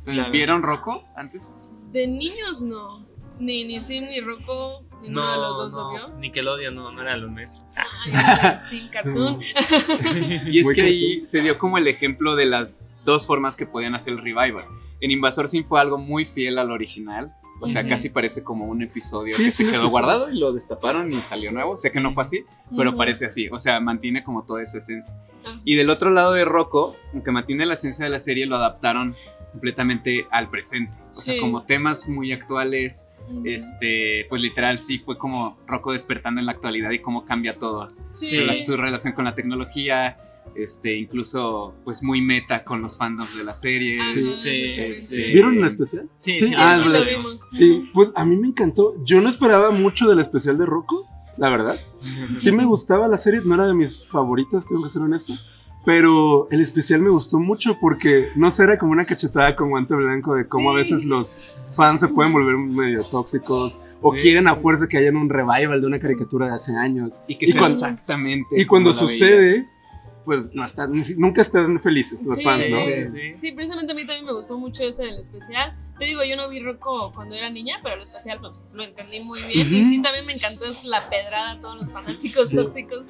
Claro. 0.05 0.33
¿Vieron 0.33 0.63
Rocco 0.63 1.03
antes? 1.17 1.89
De 1.93 2.07
niños 2.07 2.63
no. 2.63 2.89
Ni, 3.39 3.65
ni 3.65 3.81
Sim 3.81 4.05
ni 4.05 4.21
Rocco, 4.21 4.85
ninguno 5.01 5.31
de 5.31 5.37
los 5.37 5.49
No, 5.49 5.57
dos 5.57 5.73
lo 5.73 5.79
no, 5.79 5.91
vio. 6.09 6.19
Nickelodeon 6.19 6.75
no, 6.75 6.91
no 6.93 7.03
era 7.03 7.17
lo 7.17 7.29
nuestro. 7.29 7.65
Ah, 7.77 8.63
Cartoon. 8.93 9.41
Y 10.47 10.59
es 10.59 10.65
Muy 10.65 10.75
que 10.75 10.83
ahí 10.83 11.27
se 11.27 11.41
dio 11.43 11.59
como 11.59 11.79
el 11.79 11.87
ejemplo 11.89 12.37
de 12.37 12.47
las 12.47 12.91
dos 13.05 13.27
formas 13.27 13.57
que 13.57 13.67
podían 13.67 13.95
hacer 13.95 14.13
el 14.13 14.19
revival. 14.19 14.63
En 15.01 15.11
Invasor 15.11 15.49
Sim 15.49 15.65
fue 15.65 15.81
algo 15.81 15.99
muy 15.99 16.25
fiel 16.27 16.59
al 16.59 16.71
original. 16.71 17.35
O 17.61 17.69
sea, 17.69 17.87
casi 17.87 18.09
parece 18.09 18.43
como 18.43 18.65
un 18.65 18.83
episodio 18.83 19.37
Sí, 19.37 19.45
que 19.45 19.51
sí, 19.53 19.65
se 19.65 19.73
quedó 19.73 19.91
guardado 19.91 20.31
y 20.31 20.39
lo 20.39 20.53
destaparon 20.53 21.13
y 21.13 21.17
salió 21.21 21.53
nuevo. 21.53 21.77
Sé 21.77 21.93
que 21.93 22.01
no 22.01 22.15
fue 22.15 22.23
así, 22.23 22.45
pero 22.77 22.97
parece 22.97 23.27
así. 23.27 23.49
O 23.51 23.59
sea, 23.59 23.81
mantiene 23.81 24.25
como 24.25 24.45
toda 24.45 24.63
esa 24.63 24.79
esencia. 24.79 25.15
Ah. 25.45 25.61
Y 25.65 25.77
del 25.77 25.91
otro 25.91 26.11
lado 26.11 26.33
de 26.33 26.45
Rocco, 26.45 26.97
aunque 27.13 27.31
mantiene 27.31 27.67
la 27.67 27.75
esencia 27.75 28.05
de 28.05 28.11
la 28.11 28.19
serie, 28.19 28.47
lo 28.47 28.57
adaptaron 28.57 29.15
completamente 29.53 30.27
al 30.31 30.49
presente. 30.49 30.97
O 31.11 31.15
sea, 31.15 31.39
como 31.41 31.63
temas 31.63 32.09
muy 32.09 32.33
actuales. 32.33 33.07
Este, 33.45 34.27
pues 34.29 34.43
literal 34.43 34.79
sí 34.79 34.99
fue 34.99 35.17
como 35.17 35.57
Rocco 35.69 35.93
despertando 35.93 36.41
en 36.41 36.47
la 36.47 36.53
actualidad 36.53 36.91
y 36.91 36.99
cómo 36.99 37.25
cambia 37.25 37.57
todo. 37.57 37.89
Su 38.11 38.77
relación 38.77 39.13
con 39.13 39.25
la 39.25 39.37
tecnología, 39.37 40.17
este, 40.55 40.97
incluso 40.97 41.75
pues 41.85 42.03
muy 42.03 42.21
meta 42.21 42.65
con 42.65 42.83
los 42.83 42.97
fandoms 42.99 43.37
de 43.37 43.45
la 43.45 43.55
serie. 43.55 43.99
Ah, 44.01 44.05
Sí. 44.13 44.21
Sí, 44.23 44.75
Este, 44.79 45.17
sí. 45.17 45.33
¿Vieron 45.33 45.59
el 45.59 45.67
especial? 45.67 46.09
Sí, 46.17 46.39
Sí, 46.39 46.47
sí, 46.49 46.55
ah, 46.57 46.77
lo 46.85 47.05
vimos. 47.05 47.49
Sí, 47.53 47.89
pues 47.93 48.11
a 48.15 48.25
mí 48.25 48.37
me 48.37 48.49
encantó. 48.49 48.95
Yo 49.05 49.21
no 49.21 49.29
esperaba 49.29 49.71
mucho 49.71 50.09
del 50.09 50.21
especial 50.21 50.59
de 50.59 50.67
Rocco, 50.67 51.05
la 51.37 51.49
verdad. 51.51 51.77
Sí 52.39 52.53
me 52.53 52.65
gustaba 52.65 53.09
la 53.09 53.19
serie, 53.19 53.41
no 53.45 53.55
era 53.55 53.67
de 53.67 53.75
mis 53.75 54.07
favoritas, 54.07 54.67
tengo 54.67 54.83
que 54.83 54.89
ser 54.89 55.03
honesto. 55.03 55.33
Pero 55.85 56.47
el 56.51 56.61
especial 56.61 57.01
me 57.01 57.09
gustó 57.11 57.39
mucho 57.39 57.79
porque 57.81 58.29
no 58.37 58.51
sé, 58.51 58.65
era 58.65 58.77
como 58.79 58.93
una 58.93 59.07
cachetada 59.07 59.57
con 59.57 59.71
guante 59.71 59.95
blanco 59.95 60.35
de 60.35 60.45
cómo 60.47 60.71
a 60.71 60.75
veces 60.75 61.07
los 61.07 61.59
fans 61.73 62.03
se 62.03 62.09
pueden 62.09 62.33
volver 62.35 62.55
medio 62.59 63.03
tóxicos 63.03 63.81
o 64.03 64.15
Sí, 64.15 64.21
quieren 64.21 64.47
a 64.47 64.55
sí. 64.55 64.61
fuerza 64.61 64.87
que 64.89 64.99
hayan 64.99 65.17
un 65.17 65.31
revival 65.31 65.81
de 65.81 65.87
una 65.87 65.99
caricatura 65.99 66.49
de 66.49 66.53
hace 66.55 66.77
años. 66.77 67.21
Y 67.27 67.37
que 67.39 67.47
Y 67.47 67.53
sea 67.53 67.61
cuando- 67.63 67.77
exactamente. 67.79 68.61
Y 68.61 68.67
cuando 68.67 68.93
sucede, 68.93 69.51
veías. 69.53 69.67
Pues 70.25 70.53
no 70.55 70.65
están, 70.65 70.93
nunca 71.17 71.41
están 71.43 71.79
felices 71.81 72.23
los 72.25 72.37
Sí, 72.39 72.45
fans, 72.45 72.65
¿no? 72.71 72.77
sí, 72.77 73.05
sí. 73.13 73.33
Sí, 73.41 73.53
precisamente 73.53 73.93
a 73.93 73.95
mí 73.95 74.07
también 74.07 74.27
me 74.27 74.33
gustó 74.33 74.59
mucho 74.59 74.85
ese 74.85 75.05
del 75.05 75.19
especial. 75.19 75.75
Te 75.99 76.05
digo, 76.07 76.21
yo 76.25 76.37
no 76.37 76.49
vi 76.49 76.61
Rocco 76.61 77.13
cuando 77.15 77.35
era 77.35 77.51
niña, 77.51 77.77
pero 77.83 77.97
el 77.97 78.03
especial 78.03 78.39
pues 78.41 78.59
lo 78.73 78.83
entendí 78.85 79.21
muy 79.21 79.41
bien. 79.43 79.73
Y 79.75 79.85
sí, 79.85 80.03
también 80.03 80.25
me 80.27 80.33
encantó 80.33 80.65
es 80.65 80.85
la 80.85 81.01
pedrada 81.09 81.53
a 81.53 81.61
todos 81.61 81.81
los 81.83 81.93
fanáticos 81.93 82.49
Sí. 82.49 82.57
tóxicos. 82.57 83.07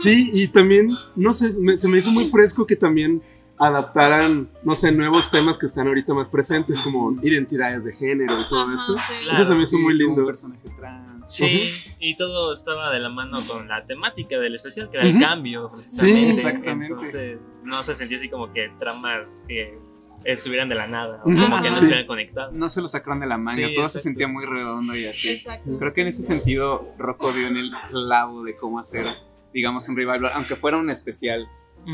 Sí, 0.00 0.30
y 0.32 0.48
también, 0.48 0.90
no 1.16 1.32
sé, 1.32 1.50
me- 1.60 1.78
se 1.78 1.88
me 1.88 1.98
hizo 1.98 2.10
muy 2.10 2.26
fresco 2.26 2.66
que 2.66 2.76
también 2.76 3.22
adaptaran, 3.58 4.48
no 4.64 4.74
sé, 4.74 4.92
nuevos 4.92 5.30
temas 5.30 5.58
que 5.58 5.66
están 5.66 5.86
ahorita 5.86 6.12
más 6.14 6.28
presentes, 6.28 6.80
como 6.80 7.12
identidades 7.22 7.84
de 7.84 7.94
género 7.94 8.38
y 8.40 8.48
todo 8.48 8.62
Ajá, 8.64 8.74
esto. 8.74 8.96
sí. 8.98 9.14
Claro. 9.22 9.38
Eso 9.42 9.50
se 9.50 9.54
me 9.56 9.62
hizo 9.62 9.76
Sí, 9.76 9.82
muy 9.82 9.94
lindo. 9.96 10.20
Un 10.22 10.26
personaje 10.26 10.68
trans. 10.76 11.12
Sí, 11.34 11.70
y 12.00 12.16
todo 12.16 12.52
estaba 12.52 12.90
de 12.92 13.00
la 13.00 13.08
mano 13.08 13.38
con 13.46 13.68
la 13.68 13.84
temática 13.86 14.38
del 14.38 14.54
especial, 14.56 14.90
que 14.90 14.96
era 14.98 15.06
el 15.06 15.18
cambio, 15.18 15.70
precisamente. 15.72 16.30
exactamente. 16.30 16.86
Entonces, 16.92 17.38
no 17.64 17.82
se 17.82 17.94
sentía 17.94 18.18
así 18.18 18.28
como 18.28 18.52
que 18.52 18.70
tramas 18.78 19.44
que 19.48 19.78
estuvieran 20.24 20.68
de 20.68 20.74
la 20.74 20.86
nada, 20.86 21.20
o 21.20 21.24
como 21.24 21.62
que 21.62 21.68
no 21.68 21.74
estuvieran 21.74 22.06
conectadas. 22.06 22.52
No 22.52 22.68
se 22.68 22.80
lo 22.80 22.88
sacaron 22.88 23.20
de 23.20 23.26
la 23.26 23.36
manga, 23.38 23.66
Sí, 23.68 23.74
todo 23.74 23.88
se 23.88 24.00
sentía 24.00 24.26
muy 24.28 24.44
redondo 24.46 24.96
y 24.96 25.06
así. 25.06 25.30
Exacto. 25.30 25.78
Creo 25.78 25.92
que 25.92 26.00
en 26.00 26.06
ese 26.08 26.22
sentido 26.22 26.80
Rocco 26.98 27.32
dio 27.32 27.46
en 27.46 27.56
el 27.56 27.70
clavo 27.90 28.42
de 28.42 28.56
cómo 28.56 28.78
hacer, 28.78 29.06
digamos, 29.52 29.88
un 29.88 29.96
revival, 29.96 30.26
aunque 30.34 30.56
fuera 30.56 30.76
un 30.78 30.90
especial 30.90 31.46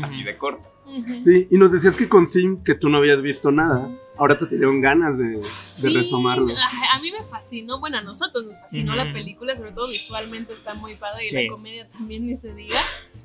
así 0.03 0.23
de 0.23 0.37
corto. 0.37 0.69
Sí, 1.21 1.47
y 1.49 1.57
nos 1.57 1.71
decías 1.71 1.95
que 1.95 2.09
con 2.09 2.27
Sim, 2.27 2.63
que 2.63 2.75
tú 2.75 2.89
no 2.89 2.97
habías 2.97 3.21
visto 3.21 3.49
nada, 3.51 3.89
ahora 4.17 4.37
te 4.37 4.45
dieron 4.47 4.81
ganas 4.81 5.17
de, 5.17 5.23
de 5.37 5.41
Sí, 5.41 5.87
retomarlo. 5.95 6.45
A, 6.53 6.97
a 6.97 7.01
mí 7.01 7.11
me 7.11 7.23
fascinó, 7.23 7.79
bueno, 7.79 7.97
a 7.97 8.01
nosotros 8.01 8.45
nos 8.45 8.59
fascinó 8.59 8.93
la 8.93 9.11
película, 9.13 9.55
sobre 9.55 9.71
todo 9.71 9.87
visualmente 9.87 10.51
está 10.51 10.73
muy 10.73 10.95
padre 10.95 11.23
y 11.25 11.27
Sí. 11.29 11.45
la 11.47 11.51
comedia 11.53 11.87
también 11.89 12.25
ni 12.27 12.35
se 12.35 12.53
diga. 12.53 12.75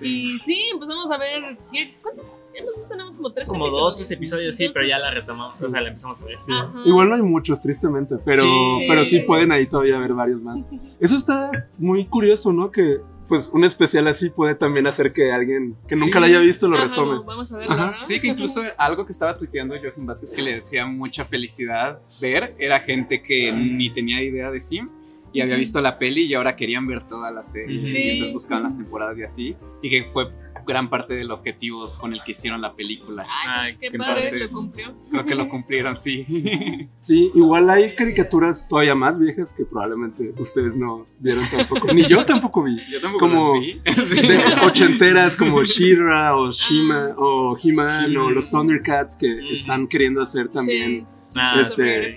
Y 0.00 0.38
sí, 0.38 0.68
empezamos 0.72 1.10
a 1.10 1.18
ver, 1.18 1.58
¿qué- 1.72 1.92
¿cuántos? 2.00 2.40
Ya 2.54 2.60
nosotros 2.62 2.88
tenemos 2.88 3.16
como 3.16 3.32
tres 3.32 3.48
Como 3.48 3.68
dos, 3.68 3.96
tres 3.96 4.10
episodios, 4.12 4.54
sí, 4.54 4.68
pero 4.72 4.86
ya 4.86 4.98
la 4.98 5.10
retomamos, 5.10 5.60
o 5.60 5.68
sea, 5.68 5.80
la 5.80 5.88
empezamos 5.88 6.20
a 6.20 6.24
ver. 6.24 6.40
Sí. 6.40 6.52
Igual 6.84 7.08
no 7.08 7.14
hay 7.16 7.22
muchos, 7.22 7.60
tristemente, 7.60 8.16
pero 8.24 8.42
Sí. 8.42 8.48
sí, 8.78 8.86
pero 8.88 9.04
sí 9.04 9.16
Sí. 9.16 9.22
pueden 9.22 9.50
ahí 9.50 9.66
todavía 9.66 9.98
ver 9.98 10.14
varios 10.14 10.40
más. 10.40 10.68
Eso 11.00 11.16
está 11.16 11.50
muy 11.78 12.06
curioso, 12.06 12.52
¿no? 12.52 12.70
Que 12.70 12.98
pues 13.28 13.50
un 13.52 13.64
especial 13.64 14.06
así 14.08 14.30
puede 14.30 14.54
también 14.54 14.86
hacer 14.86 15.12
que 15.12 15.32
alguien 15.32 15.74
que 15.88 15.96
nunca 15.96 16.14
Sí. 16.14 16.20
lo 16.20 16.24
haya 16.26 16.40
visto 16.40 16.68
lo 16.68 16.76
Ajá, 16.76 16.86
retome. 16.88 17.22
Vamos 17.24 17.52
a 17.52 17.58
verlo. 17.58 17.76
¿no? 17.76 18.02
Sí, 18.02 18.20
que 18.20 18.28
incluso 18.28 18.62
algo 18.78 19.04
que 19.06 19.12
estaba 19.12 19.36
tuiteando 19.36 19.74
Joaquín 19.80 20.06
Vázquez 20.06 20.30
que 20.30 20.42
le 20.42 20.54
decía 20.54 20.86
mucha 20.86 21.24
felicidad 21.24 21.98
ver 22.20 22.54
era 22.58 22.80
gente 22.80 23.22
que 23.22 23.52
ni 23.52 23.92
tenía 23.92 24.22
idea 24.22 24.50
de 24.50 24.60
Sim 24.60 24.88
y 25.36 25.40
había 25.42 25.56
visto 25.56 25.80
la 25.80 25.98
peli 25.98 26.22
y 26.22 26.34
ahora 26.34 26.56
querían 26.56 26.86
ver 26.86 27.06
toda 27.08 27.30
la 27.30 27.44
serie 27.44 27.84
Sí. 27.84 27.98
y 27.98 28.10
entonces 28.12 28.32
buscaban 28.32 28.62
las 28.64 28.76
temporadas 28.76 29.18
y 29.18 29.22
así 29.22 29.56
y 29.82 29.90
que 29.90 30.04
fue 30.12 30.28
gran 30.66 30.90
parte 30.90 31.14
del 31.14 31.30
objetivo 31.30 31.92
con 32.00 32.12
el 32.12 32.20
que 32.24 32.32
hicieron 32.32 32.60
la 32.60 32.74
película. 32.74 33.22
Ay, 33.22 33.48
pues 33.60 33.74
Ay, 33.74 33.80
qué 33.80 33.90
que 33.92 33.98
padre, 33.98 34.24
entonces- 34.28 34.52
lo 34.52 34.58
cumplió. 34.58 34.94
Creo 35.10 35.24
que 35.24 35.34
lo 35.36 35.48
cumplieron, 35.48 35.94
sí. 35.96 36.24
Sí, 37.02 37.30
igual 37.36 37.70
hay 37.70 37.94
caricaturas 37.94 38.66
todavía 38.66 38.96
más 38.96 39.16
viejas 39.20 39.54
que 39.54 39.64
probablemente 39.64 40.32
ustedes 40.38 40.74
no 40.74 41.06
vieron 41.20 41.44
tampoco. 41.54 41.92
Ni 41.94 42.02
yo 42.08 42.24
tampoco 42.26 42.64
vi. 42.64 42.78
Yo 42.90 43.00
tampoco 43.00 43.26
Como- 43.28 43.54
las 43.54 44.10
vi. 44.10 44.26
De 44.26 44.38
ochenteras 44.66 45.36
como 45.36 45.62
She-Ra 45.62 46.36
o 46.36 46.50
Shima 46.50 47.14
o 47.16 47.56
He-Man 47.62 48.16
o 48.16 48.30
los 48.30 48.50
Thundercats 48.50 49.16
que 49.16 49.28
Mm. 49.36 49.52
están 49.52 49.86
queriendo 49.86 50.20
hacer 50.22 50.48
también 50.48 51.06
Ah, 51.38 51.60
Este- 51.60 52.08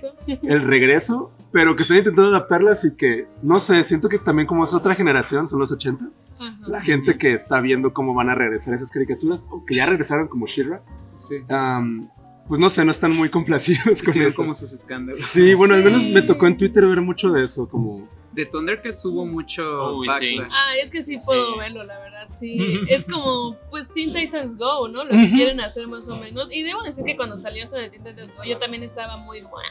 el 0.43 0.61
regreso, 0.63 1.31
pero 1.51 1.75
que 1.75 1.83
están 1.83 1.97
intentando 1.97 2.29
adaptarlas 2.29 2.85
y 2.85 2.95
que, 2.95 3.27
no 3.41 3.59
sé, 3.59 3.83
siento 3.83 4.07
que 4.09 4.19
también 4.19 4.47
como 4.47 4.63
es 4.63 4.73
otra 4.73 4.93
generación, 4.95 5.47
son 5.47 5.59
los 5.59 5.71
80, 5.71 6.05
Ajá. 6.39 6.57
la 6.67 6.81
gente 6.81 7.17
que 7.17 7.33
está 7.33 7.59
viendo 7.59 7.93
cómo 7.93 8.13
van 8.13 8.29
a 8.29 8.35
regresar 8.35 8.73
esas 8.73 8.91
caricaturas 8.91 9.47
o 9.49 9.65
que 9.65 9.75
ya 9.75 9.85
regresaron 9.85 10.27
como 10.27 10.45
She-Ra, 10.47 10.81
Sí. 11.19 11.35
am, 11.49 12.09
pues 12.47 12.59
no 12.61 12.69
sé, 12.69 12.83
no 12.85 12.91
están 12.91 13.15
muy 13.15 13.29
complacidos 13.29 13.83
con 14.01 14.09
Hicieron 14.09 14.29
eso. 14.29 14.35
como 14.37 14.53
sus 14.53 14.71
escándalos. 14.71 15.21
Sí, 15.21 15.53
bueno, 15.55 15.73
al 15.75 15.83
menos 15.83 16.03
Sí. 16.03 16.11
me 16.13 16.21
tocó 16.23 16.47
en 16.47 16.57
Twitter 16.57 16.85
ver 16.87 17.01
mucho 17.01 17.31
de 17.31 17.41
eso, 17.43 17.67
como... 17.67 18.07
De 18.31 18.45
Thundercats 18.45 19.03
hubo 19.05 19.25
mucho 19.25 19.97
Uy, 19.97 20.07
sí. 20.19 20.37
backlash. 20.37 20.53
Ah, 20.55 20.73
es 20.81 20.91
que 20.91 21.01
sí 21.01 21.17
puedo 21.25 21.53
Sí. 21.53 21.59
verlo, 21.59 21.83
la 21.83 21.97
verdad, 21.99 22.27
sí. 22.29 22.57
Es 22.87 23.03
como, 23.05 23.57
pues, 23.71 23.91
Teen 23.91 24.13
Titans 24.13 24.55
Go, 24.55 24.87
¿no? 24.87 25.03
Lo 25.03 25.09
que 25.11 25.29
quieren 25.31 25.59
hacer 25.61 25.87
más 25.87 26.07
o 26.09 26.17
menos. 26.17 26.51
Y 26.51 26.61
debo 26.63 26.83
decir 26.83 27.03
que 27.05 27.15
cuando 27.17 27.37
salió 27.37 27.63
eso 27.63 27.75
de 27.75 27.89
Teen 27.89 28.03
Titans 28.03 28.33
Go, 28.35 28.43
yo 28.45 28.57
también 28.59 28.83
estaba 28.83 29.17
muy, 29.17 29.41
"Guau, 29.41 29.61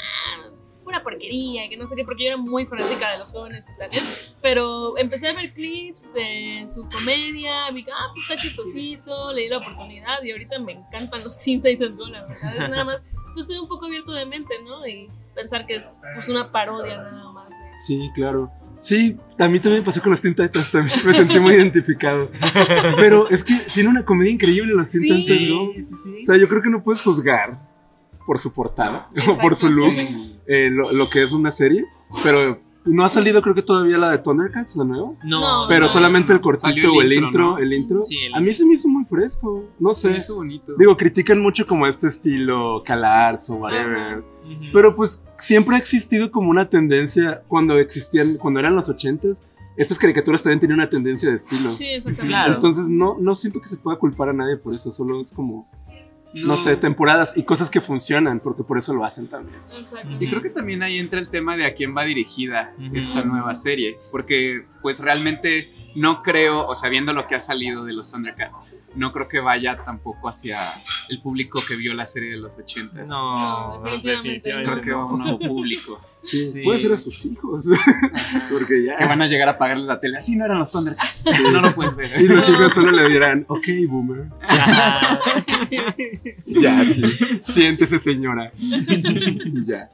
una 0.88 1.02
porquería, 1.02 1.68
que 1.68 1.76
no 1.76 1.86
sé 1.86 1.94
qué, 1.96 2.04
porque 2.04 2.24
yo 2.24 2.30
era 2.30 2.36
muy 2.36 2.66
fanática 2.66 3.12
de 3.12 3.18
los 3.18 3.30
jóvenes 3.30 3.66
titanes. 3.66 4.38
Pero 4.42 4.96
empecé 4.98 5.28
a 5.28 5.34
ver 5.34 5.52
clips 5.52 6.12
de 6.14 6.66
su 6.68 6.88
comedia, 6.88 7.70
vi 7.72 7.84
que, 7.84 7.92
ah, 7.92 8.08
pues 8.14 8.28
está 8.28 8.36
chistosito, 8.36 9.32
le 9.32 9.42
di 9.42 9.48
la 9.48 9.58
oportunidad 9.58 10.22
y 10.22 10.32
ahorita 10.32 10.58
me 10.58 10.72
encantan 10.72 11.22
los 11.22 11.38
Teen 11.38 11.62
Titans 11.62 11.96
Go, 11.96 12.06
la 12.08 12.22
verdad. 12.22 12.56
Es 12.64 12.70
nada 12.70 12.84
más, 12.84 13.06
pues, 13.34 13.46
ser 13.46 13.60
un 13.60 13.68
poco 13.68 13.86
abierto 13.86 14.12
de 14.12 14.26
mente, 14.26 14.54
¿no? 14.64 14.86
Y 14.86 15.08
pensar 15.34 15.66
que 15.66 15.76
es, 15.76 16.00
pues, 16.14 16.28
una 16.28 16.50
parodia 16.50 16.96
nada 16.96 17.30
más 17.32 17.48
de 17.50 17.78
Sí, 17.86 18.10
claro. 18.14 18.50
Sí, 18.80 19.16
a 19.38 19.48
mí 19.48 19.58
también 19.58 19.82
pasó 19.82 20.00
con 20.00 20.10
los 20.12 20.20
Teen 20.20 20.34
Titans, 20.36 20.70
también 20.70 20.96
me 21.04 21.12
sentí 21.12 21.38
muy 21.40 21.54
identificado. 21.54 22.30
Pero 22.96 23.28
es 23.28 23.42
que 23.42 23.54
tiene 23.74 23.88
una 23.88 24.04
comedia 24.04 24.32
increíble 24.32 24.72
los 24.72 24.90
Teen 24.90 25.02
Sí. 25.02 25.26
Titans, 25.26 25.48
¿no? 25.50 25.72
sí, 25.74 25.82
sí, 25.82 25.94
sí. 26.04 26.22
O 26.22 26.26
sea, 26.26 26.36
yo 26.36 26.48
creo 26.48 26.62
que 26.62 26.70
no 26.70 26.82
puedes 26.82 27.02
juzgar 27.02 27.58
por 28.28 28.38
su 28.38 28.52
portada 28.52 29.08
o 29.30 29.38
por 29.38 29.56
su 29.56 29.68
Exacto, 29.68 29.86
look 29.86 30.06
sí. 30.06 30.36
eh, 30.46 30.68
lo, 30.70 30.82
lo 30.92 31.08
que 31.08 31.22
es 31.22 31.32
una 31.32 31.50
serie, 31.50 31.86
pero 32.22 32.60
no 32.84 33.02
ha 33.04 33.08
salido 33.08 33.40
creo 33.40 33.54
que 33.54 33.62
todavía 33.62 33.96
la 33.96 34.10
de 34.10 34.18
Thundercats, 34.18 34.76
la 34.76 34.84
nueva. 34.84 35.12
No, 35.24 35.64
Pero 35.66 35.86
no. 35.86 35.92
solamente 35.92 36.32
el 36.34 36.40
cortito 36.42 36.68
Salió 36.68 36.90
el 36.92 36.96
o 36.98 37.00
el 37.02 37.12
intro, 37.14 37.26
intro, 37.28 37.44
¿no? 37.52 37.58
el 37.58 37.72
intro. 37.72 38.04
Sí, 38.04 38.16
el 38.26 38.34
A 38.34 38.40
mí 38.40 38.52
se 38.52 38.66
me 38.66 38.74
hizo 38.74 38.86
muy 38.88 39.04
fresco, 39.06 39.64
no 39.78 39.94
Se 39.94 40.00
sé. 40.02 40.10
me 40.10 40.16
hizo 40.18 40.34
bonito. 40.36 40.74
Digo, 40.78 40.94
critican 40.96 41.40
mucho 41.40 41.66
como 41.66 41.86
este 41.86 42.06
estilo 42.06 42.82
Calars 42.84 43.48
o 43.50 43.54
whatever. 43.56 44.18
Ujú. 44.44 44.64
Pero 44.74 44.94
pues 44.94 45.24
siempre 45.38 45.76
ha 45.76 45.78
existido 45.78 46.30
como 46.30 46.50
una 46.50 46.68
tendencia 46.68 47.42
cuando 47.48 47.78
existían, 47.78 48.36
cuando 48.40 48.60
eran 48.60 48.74
los 48.76 48.88
ochentas, 48.90 49.42
estas 49.76 49.98
caricaturas 49.98 50.42
también 50.42 50.60
tenían 50.60 50.78
una 50.80 50.90
tendencia 50.90 51.28
de 51.30 51.36
estilo. 51.36 51.68
Sí, 51.68 51.86
exactamente. 51.86 52.32
Claro. 52.32 52.54
Entonces 52.54 52.88
no, 52.88 53.16
no 53.20 53.34
siento 53.34 53.60
que 53.60 53.68
se 53.68 53.76
pueda 53.76 53.98
culpar 53.98 54.30
a 54.30 54.32
nadie 54.32 54.56
por 54.56 54.74
eso, 54.74 54.90
solo 54.90 55.20
es 55.20 55.32
como, 55.32 55.68
no, 56.34 56.56
sé, 56.56 56.76
temporadas 56.76 57.36
y 57.36 57.42
cosas 57.42 57.70
que 57.70 57.80
funcionan, 57.80 58.40
porque 58.40 58.62
por 58.62 58.78
eso 58.78 58.92
lo 58.94 59.04
hacen 59.04 59.28
también. 59.28 59.58
Exacto. 59.76 60.08
Y 60.20 60.28
creo 60.28 60.42
que 60.42 60.50
también 60.50 60.82
ahí 60.82 60.98
entra 60.98 61.18
el 61.18 61.28
tema 61.28 61.56
de 61.56 61.66
a 61.66 61.74
quién 61.74 61.96
va 61.96 62.04
dirigida 62.04 62.74
esta 62.92 63.22
nueva 63.22 63.54
serie, 63.54 63.98
porque 64.12 64.64
pues 64.82 65.00
realmente 65.00 65.72
no 65.94 66.22
creo, 66.22 66.66
o 66.66 66.74
sea, 66.74 66.88
viendo 66.90 67.12
lo 67.12 67.26
que 67.26 67.34
ha 67.34 67.40
salido 67.40 67.84
de 67.84 67.92
los 67.92 68.12
Thundercats, 68.12 68.76
no 68.94 69.10
creo 69.10 69.26
que 69.28 69.40
vaya 69.40 69.74
tampoco 69.74 70.28
hacia 70.28 70.82
el 71.08 71.20
público 71.20 71.60
que 71.66 71.74
vio 71.76 71.92
la 71.94 72.06
serie 72.06 72.30
de 72.30 72.36
los 72.36 72.56
80. 72.58 73.04
No, 73.06 73.80
No, 73.80 73.82
definitivamente 74.02 74.70
Creo 74.70 74.80
que 74.82 74.92
va 74.92 75.02
a 75.02 75.04
un 75.06 75.18
nuevo 75.20 75.38
público. 75.38 76.00
Sí, 76.22 76.42
Sí. 76.42 76.62
puede 76.62 76.78
ser 76.78 76.92
a 76.92 76.96
sus 76.98 77.24
hijos, 77.24 77.66
porque 78.50 78.84
ya. 78.84 78.96
que 78.98 79.04
van 79.06 79.22
a 79.22 79.26
llegar 79.26 79.48
a 79.48 79.58
pagarles 79.58 79.86
la 79.86 79.98
tele. 79.98 80.18
Así 80.18 80.36
no 80.36 80.44
eran 80.44 80.58
los 80.58 80.70
Thundercats. 80.70 81.24
No 81.52 81.60
lo 81.62 81.74
puedes 81.74 81.96
ver. 81.96 82.20
Y 82.20 82.28
los 82.28 82.48
hijos 82.48 82.74
solo 82.74 82.90
le 82.92 83.08
dirán, 83.08 83.44
ok, 83.48 83.66
boomer. 83.88 84.26
Ajá. 84.42 85.18
Ya, 86.46 86.84
sí. 86.84 87.02
Siéntese, 87.52 87.98
señora. 87.98 88.52
Ya. 89.66 89.90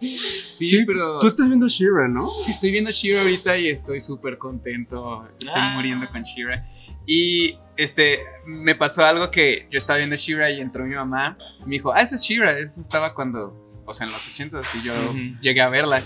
Sí, 0.55 0.85
pero 0.87 1.19
Tú 1.21 1.27
estás 1.27 1.49
viendo 1.49 1.69
Shira, 1.69 2.09
¿no? 2.09 2.29
estoy 2.49 2.71
viendo 2.73 2.90
Shira 2.90 3.21
ahorita 3.23 3.57
y 3.59 3.69
estoy 3.69 4.01
súper 4.01 4.38
contento. 4.38 5.27
Estoy 5.38 5.51
Ah. 5.55 5.73
muriendo 5.75 6.09
con 6.11 6.23
Shira. 6.23 6.67
Y 7.07 7.59
este, 7.77 8.21
me 8.47 8.75
pasó 8.75 9.05
algo 9.05 9.31
que 9.31 9.69
yo 9.71 9.79
estaba 9.79 9.99
viendo 9.99 10.17
Shira 10.17 10.51
y 10.51 10.61
entró 10.61 10.85
mi 10.85 10.95
mamá. 10.95 11.37
Y 11.61 11.64
me 11.64 11.71
dijo, 11.77 11.93
ah, 11.93 12.01
esa 12.01 12.14
es 12.14 12.23
Shira. 12.23 12.59
Eso 12.59 12.81
estaba 12.81 13.14
cuando, 13.14 13.83
o 13.85 13.93
sea, 13.93 14.07
en 14.07 14.12
los 14.12 14.27
80 14.29 14.61
y 14.83 14.87
yo 14.87 14.93
Ujú. 15.11 15.40
llegué 15.43 15.61
a 15.61 15.69
verla. 15.69 16.03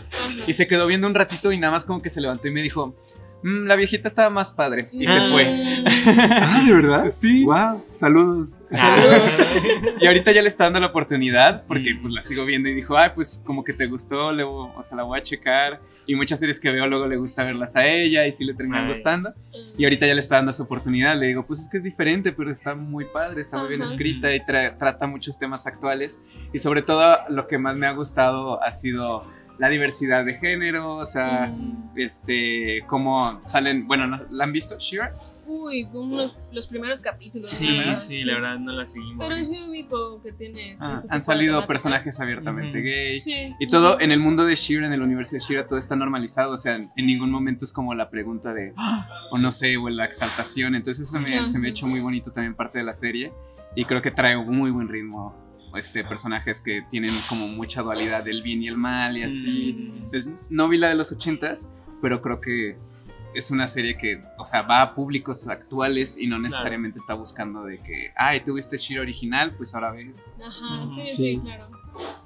Y 0.47 0.55
se 0.55 0.67
quedó 0.67 0.87
viendo 0.87 1.07
un 1.07 1.15
ratito 1.15 1.53
y 1.53 1.59
nada 1.59 1.73
más 1.73 1.85
como 1.85 2.01
que 2.03 2.11
se 2.11 2.21
levantó 2.21 2.49
y 2.49 2.51
me 2.51 2.63
dijo, 2.63 2.97
"Mm, 3.43 3.67
la 3.67 3.77
viejita 3.77 4.09
estaba 4.09 4.31
más 4.31 4.51
padre. 4.51 4.87
Y 4.93 5.07
se 5.07 5.21
fue. 5.31 5.83
Ah, 6.07 6.63
¿de 6.67 6.73
verdad? 6.75 7.05
Sí. 7.21 7.45
Wow, 7.45 7.85
saludos. 7.93 8.59
Saludos. 8.73 9.39
Y 10.01 10.07
ahorita 10.07 10.31
ya 10.33 10.43
le 10.43 10.49
está 10.49 10.65
dando 10.65 10.79
la 10.81 10.87
oportunidad 10.89 11.65
porque 11.67 11.91
pues 12.01 12.13
la 12.15 12.21
sigo 12.23 12.45
viendo 12.45 12.69
y 12.69 12.75
dijo, 12.75 12.97
ay, 12.97 13.11
pues 13.15 13.43
como 13.45 13.65
que 13.65 13.73
te 13.73 13.87
gustó, 13.87 14.31
le, 14.33 14.45
vo- 14.45 14.73
o 14.77 14.83
sea, 14.83 14.97
la 14.97 15.03
voy 15.05 15.19
a 15.19 15.23
checar. 15.23 15.81
Y 16.07 16.15
muchas 16.15 16.41
series 16.41 16.59
que 16.61 16.71
veo 16.71 16.87
luego 16.87 17.07
le 17.07 17.17
gusta 17.17 17.45
verlas 17.45 17.77
a 17.77 17.87
ella 17.87 18.27
y 18.27 18.33
sí 18.33 18.45
le 18.45 18.55
terminan 18.55 18.85
Ay. 18.85 18.91
gustando. 18.91 19.35
Y 19.77 19.85
ahorita 19.85 20.07
ya 20.07 20.15
le 20.15 20.21
está 20.21 20.37
dando 20.37 20.53
su 20.53 20.63
oportunidad. 20.63 21.17
Le 21.19 21.27
digo, 21.27 21.45
pues 21.47 21.61
es 21.61 21.69
que 21.71 21.79
es 21.79 21.85
diferente, 21.85 22.33
pero 22.33 22.51
está 22.51 22.75
muy 22.75 23.05
padre, 23.07 23.43
está 23.43 23.59
muy 23.59 23.69
bien 23.69 23.83
escrita 23.83 24.35
y 24.35 24.41
tra- 24.41 24.77
trata 24.79 25.07
muchos 25.07 25.39
temas 25.39 25.67
actuales. 25.67 26.25
Y 26.55 26.59
sobre 26.61 26.83
todo 26.83 27.17
lo 27.29 27.47
que 27.47 27.59
más 27.59 27.77
me 27.77 27.87
ha 27.87 27.93
gustado 27.93 28.63
ha 28.63 28.71
sido 28.73 29.23
la 29.59 29.69
diversidad 29.69 30.25
de 30.25 30.35
género, 30.35 30.97
o 30.97 31.05
sea, 31.07 31.49
Mm. 31.49 31.91
este, 31.97 32.85
cómo 32.87 33.41
salen, 33.47 33.87
bueno, 33.89 34.07
¿no- 34.07 34.21
¿la 34.31 34.45
han 34.45 34.53
visto? 34.53 34.77
Shira. 34.79 35.13
Uy, 35.47 35.85
unos, 35.95 36.39
los 36.53 36.67
primeros 36.67 37.01
capítulos. 37.03 37.49
Sí, 37.49 37.81
¿no? 37.87 37.97
sí, 37.97 38.23
la 38.25 38.35
verdad 38.35 38.59
no 38.59 38.73
la 38.73 38.87
seguimos. 38.87 39.17
Pero 39.19 39.35
sí 39.35 39.59
ubico 39.69 40.21
que 40.23 40.33
tiene. 40.33 40.77
Ah, 40.79 40.95
han 41.09 41.23
salido 41.23 41.67
personajes 41.67 42.21
abiertamente 42.21 42.81
gay. 42.81 43.15
Sí. 43.17 43.55
Y 43.59 43.67
todo 43.67 43.99
en 43.99 44.13
el 44.13 44.21
mundo 44.21 44.45
de 44.45 44.55
Shira, 44.55 44.87
en 44.87 44.93
el 44.93 45.01
universo 45.03 45.33
de 45.37 45.41
Shira, 45.41 45.67
todo 45.67 45.79
está 45.79 45.97
normalizado. 45.97 46.53
O 46.53 46.57
sea, 46.59 46.77
en 46.77 47.07
ningún 47.07 47.31
momento 47.31 47.65
es 47.65 47.73
como 47.73 47.95
la 47.95 48.11
pregunta 48.11 48.53
de, 48.53 48.75
"Ah", 48.77 49.09
o 49.31 49.39
no 49.39 49.51
sé, 49.51 49.77
o 49.79 49.89
la 49.89 50.05
exaltación. 50.05 50.75
Entonces, 50.75 51.09
eso 51.09 51.19
me, 51.19 51.47
se 51.47 51.59
me 51.59 51.69
ha 51.69 51.71
hecho 51.71 51.87
muy 51.87 52.01
bonito 52.01 52.31
también 52.31 52.55
parte 52.55 52.79
de 52.79 52.85
la 52.85 52.93
serie. 52.93 53.33
Y 53.75 53.85
creo 53.87 54.03
que 54.03 54.11
trae 54.11 54.37
un 54.37 54.55
muy 54.57 54.71
buen 54.71 54.89
ritmo. 54.89 55.35
Este, 55.79 56.05
personajes 56.05 56.61
que 56.61 56.83
tienen 56.91 57.11
como 57.29 57.49
mucha 57.49 57.83
dualidad 57.83 58.25
del 58.25 58.43
bien 58.43 58.63
y 58.63 58.69
el 58.69 58.77
mal 58.77 59.17
y 59.17 59.23
así. 59.23 59.75
Mm. 59.93 59.97
Entonces, 60.05 60.33
no 60.51 60.69
vi 60.69 60.79
la 60.79 60.89
de 60.89 60.95
los 60.97 61.13
ochentas, 61.13 61.73
pero 62.03 62.21
creo 62.21 62.41
que 62.41 62.77
es 63.35 63.51
una 63.51 63.69
serie 63.69 63.97
que, 63.97 64.23
o 64.39 64.45
sea, 64.45 64.63
va 64.63 64.83
a 64.83 64.95
públicos 64.95 65.49
actuales 65.49 66.19
y 66.19 66.27
no 66.27 66.39
necesariamente 66.39 66.99
está 66.99 67.15
buscando 67.15 67.63
de 67.65 67.79
que, 67.79 68.11
ay, 68.17 68.41
tuviste 68.45 68.77
Shira 68.79 69.03
original, 69.03 69.55
pues 69.57 69.75
ahora 69.75 69.93
ves. 69.93 70.25
Ajá, 70.45 70.89
sí, 70.89 71.07
Sí. 71.07 71.17
sí, 71.17 71.41
claro. 71.43 71.67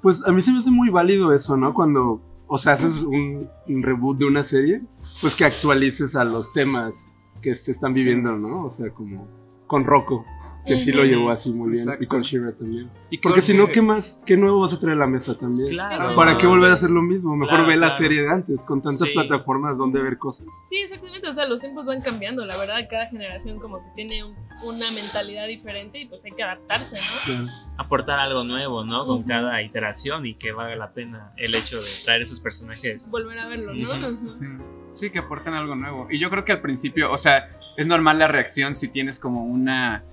Pues 0.01 0.25
a 0.25 0.31
mí 0.31 0.41
se 0.41 0.51
me 0.51 0.57
hace 0.57 0.71
muy 0.71 0.89
válido 0.89 1.33
eso, 1.33 1.57
¿no? 1.57 1.73
Cuando, 1.73 2.21
o 2.47 2.57
sea, 2.57 2.73
haces 2.73 2.99
un, 3.03 3.49
un 3.67 3.83
reboot 3.83 4.17
de 4.17 4.25
una 4.25 4.43
serie, 4.43 4.81
pues 5.21 5.35
que 5.35 5.45
actualices 5.45 6.15
a 6.15 6.23
los 6.23 6.53
temas 6.53 7.15
que 7.41 7.53
se 7.55 7.71
están 7.71 7.93
viviendo, 7.93 8.35
¿no? 8.37 8.65
O 8.65 8.71
sea, 8.71 8.89
como 8.91 9.27
con 9.67 9.85
Rocco, 9.85 10.25
que 10.65 10.77
sí 10.77 10.91
lo 10.91 11.03
llevó 11.03 11.29
así 11.29 11.51
muy 11.51 11.69
bien, 11.71 11.81
Exacto. 11.83 12.03
y 12.03 12.07
con 12.07 12.21
Shira 12.21 12.51
también. 12.53 12.89
Y 13.09 13.17
Porque 13.17 13.41
si 13.41 13.53
no, 13.55 13.67
¿qué 13.67 13.81
más? 13.81 14.21
¿Qué 14.25 14.37
nuevo 14.37 14.61
vas 14.61 14.73
a 14.73 14.79
traer 14.79 14.95
a 14.97 14.99
la 15.01 15.07
mesa 15.07 15.37
también? 15.37 15.69
Claro. 15.69 16.15
¿Para 16.15 16.37
qué 16.37 16.47
volver 16.47 16.69
a 16.71 16.73
hacer 16.73 16.89
lo 16.89 17.01
mismo? 17.01 17.35
Mejor 17.35 17.49
Claro, 17.55 17.67
ve 17.67 17.75
la 17.75 17.87
claro. 17.87 17.95
serie 17.97 18.21
de 18.21 18.29
antes, 18.29 18.63
con 18.63 18.81
tantas 18.81 19.07
Sí. 19.09 19.13
plataformas 19.13 19.77
donde 19.77 20.01
ver 20.01 20.17
cosas. 20.17 20.47
Sí, 20.65 20.77
exactamente. 20.77 21.27
O 21.27 21.33
sea, 21.33 21.45
los 21.47 21.59
tiempos 21.59 21.85
van 21.85 22.01
cambiando. 22.01 22.45
La 22.45 22.55
verdad, 22.57 22.79
cada 22.89 23.07
generación 23.07 23.59
como 23.59 23.79
que 23.79 23.89
tiene 23.95 24.23
un- 24.23 24.35
una 24.63 24.89
mentalidad 24.91 25.47
diferente 25.47 25.99
y 25.99 26.07
pues 26.07 26.23
hay 26.25 26.31
que 26.31 26.43
adaptarse, 26.43 26.95
¿no? 26.95 27.47
Aportar 27.77 28.19
algo 28.19 28.43
nuevo, 28.43 28.83
¿no? 28.85 29.05
Con 29.05 29.23
cada 29.23 29.61
iteración 29.61 30.25
y 30.25 30.35
que 30.35 30.51
valga 30.53 30.75
la 30.75 30.91
pena 30.93 31.33
el 31.37 31.53
hecho 31.55 31.77
de 31.77 31.85
traer 32.05 32.21
esos 32.21 32.39
personajes. 32.39 33.09
Volver 33.11 33.37
a 33.39 33.47
verlo, 33.47 33.73
¿no? 33.73 33.79
Sí, 33.79 34.45
sí, 34.93 35.09
que 35.09 35.19
aportan 35.19 35.53
algo 35.55 35.75
nuevo. 35.75 36.07
Y 36.09 36.19
yo 36.19 36.29
creo 36.29 36.45
que 36.45 36.51
al 36.53 36.61
principio, 36.61 37.11
o 37.11 37.17
sea, 37.17 37.49
es 37.77 37.87
normal 37.87 38.19
la 38.19 38.27
reacción 38.27 38.75
si 38.75 38.87
tienes 38.89 39.19
como 39.19 39.43
una 39.43 40.03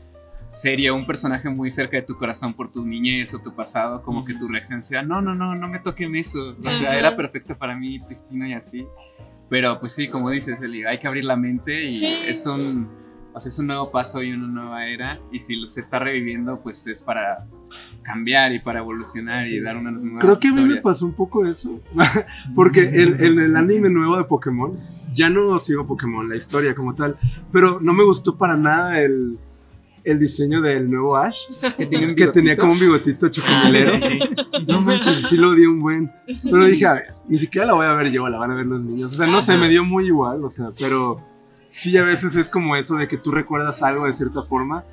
serie 0.50 0.90
o 0.90 0.96
un 0.96 1.06
personaje 1.06 1.48
muy 1.48 1.70
cerca 1.70 1.96
de 1.96 2.02
tu 2.02 2.16
corazón 2.16 2.52
por 2.54 2.70
tu 2.70 2.84
niñez 2.84 3.32
o 3.34 3.38
tu 3.38 3.54
pasado, 3.54 4.02
como 4.02 4.24
que 4.24 4.34
tu 4.34 4.48
reacción 4.48 4.82
sea, 4.82 5.02
no, 5.02 5.22
no, 5.22 5.34
no, 5.34 5.54
no 5.54 5.68
me 5.68 5.78
toquen 5.78 6.16
eso. 6.16 6.56
O 6.62 6.70
sea, 6.70 6.98
era 6.98 7.16
perfecto 7.16 7.56
para 7.56 7.76
mí, 7.76 8.00
Cristina 8.00 8.48
y 8.48 8.54
así. 8.54 8.86
Pero 9.48 9.80
pues 9.80 9.94
sí, 9.94 10.08
como 10.08 10.30
dices, 10.30 10.60
Eli, 10.60 10.84
hay 10.84 10.98
que 10.98 11.08
abrir 11.08 11.24
la 11.24 11.36
mente 11.36 11.86
y 11.86 11.90
Sí. 11.90 12.06
es 12.26 12.46
un... 12.46 13.00
O 13.32 13.38
sea, 13.38 13.48
es 13.48 13.58
un 13.60 13.68
nuevo 13.68 13.92
paso 13.92 14.24
y 14.24 14.32
una 14.32 14.48
nueva 14.48 14.86
era. 14.88 15.20
Y 15.30 15.38
si 15.38 15.64
se 15.66 15.80
está 15.80 16.00
reviviendo, 16.00 16.60
pues 16.60 16.84
es 16.88 17.00
para 17.00 17.46
cambiar 18.02 18.52
y 18.52 18.58
para 18.58 18.80
evolucionar 18.80 19.46
y 19.46 19.60
dar 19.60 19.76
unas 19.76 19.92
nuevas 19.92 20.24
Creo 20.24 20.40
que 20.40 20.48
a 20.48 20.52
mí 20.52 20.74
me 20.74 20.80
pasó 20.80 21.06
un 21.06 21.12
poco 21.12 21.46
eso. 21.46 21.80
Porque 22.56 22.82
en, 23.02 23.24
en 23.24 23.38
el 23.38 23.54
anime 23.54 23.88
nuevo 23.88 24.16
de 24.16 24.24
Pokémon, 24.24 24.80
ya 25.12 25.30
no 25.30 25.56
sigo 25.60 25.86
Pokémon, 25.86 26.28
la 26.28 26.34
historia 26.34 26.74
como 26.74 26.96
tal. 26.96 27.18
Pero 27.52 27.78
no 27.80 27.92
me 27.92 28.02
gustó 28.02 28.36
para 28.36 28.56
nada 28.56 28.98
el, 29.00 29.38
el 30.04 30.18
diseño 30.18 30.60
del 30.60 30.90
nuevo 30.90 31.16
Ash. 31.16 31.46
que, 31.76 31.86
tiene 31.86 32.08
un 32.08 32.14
Que 32.14 32.28
tenía 32.28 32.56
como 32.56 32.72
un 32.72 32.78
bigotito 32.80 33.26
Ah, 33.26 33.30
chocomilero. 33.30 33.92
sí, 33.92 34.00
sí. 34.00 34.64
No 34.66 34.80
manches, 34.80 35.28
sí 35.28 35.36
lo 35.36 35.54
vi 35.54 35.66
un 35.66 35.80
buen. 35.80 36.12
Pero 36.42 36.64
dije, 36.64 36.86
a 36.86 36.94
ver, 36.94 37.14
ni 37.28 37.38
siquiera 37.38 37.66
la 37.66 37.74
voy 37.74 37.86
a 37.86 37.94
ver 37.94 38.10
yo, 38.10 38.28
la 38.28 38.38
van 38.38 38.50
a 38.50 38.54
ver 38.54 38.66
los 38.66 38.80
niños. 38.80 39.12
O 39.12 39.14
sea, 39.16 39.26
no 39.26 39.40
sé, 39.40 39.56
me 39.56 39.68
dio 39.68 39.84
muy 39.84 40.06
igual, 40.06 40.44
o 40.44 40.50
sea, 40.50 40.70
pero 40.78 41.20
sí 41.70 41.96
a 41.96 42.02
veces 42.02 42.34
es 42.36 42.48
como 42.48 42.76
eso 42.76 42.96
de 42.96 43.06
que 43.08 43.16
tú 43.16 43.30
recuerdas 43.30 43.82
algo 43.82 44.04
de 44.06 44.12
cierta 44.12 44.42
forma 44.42 44.84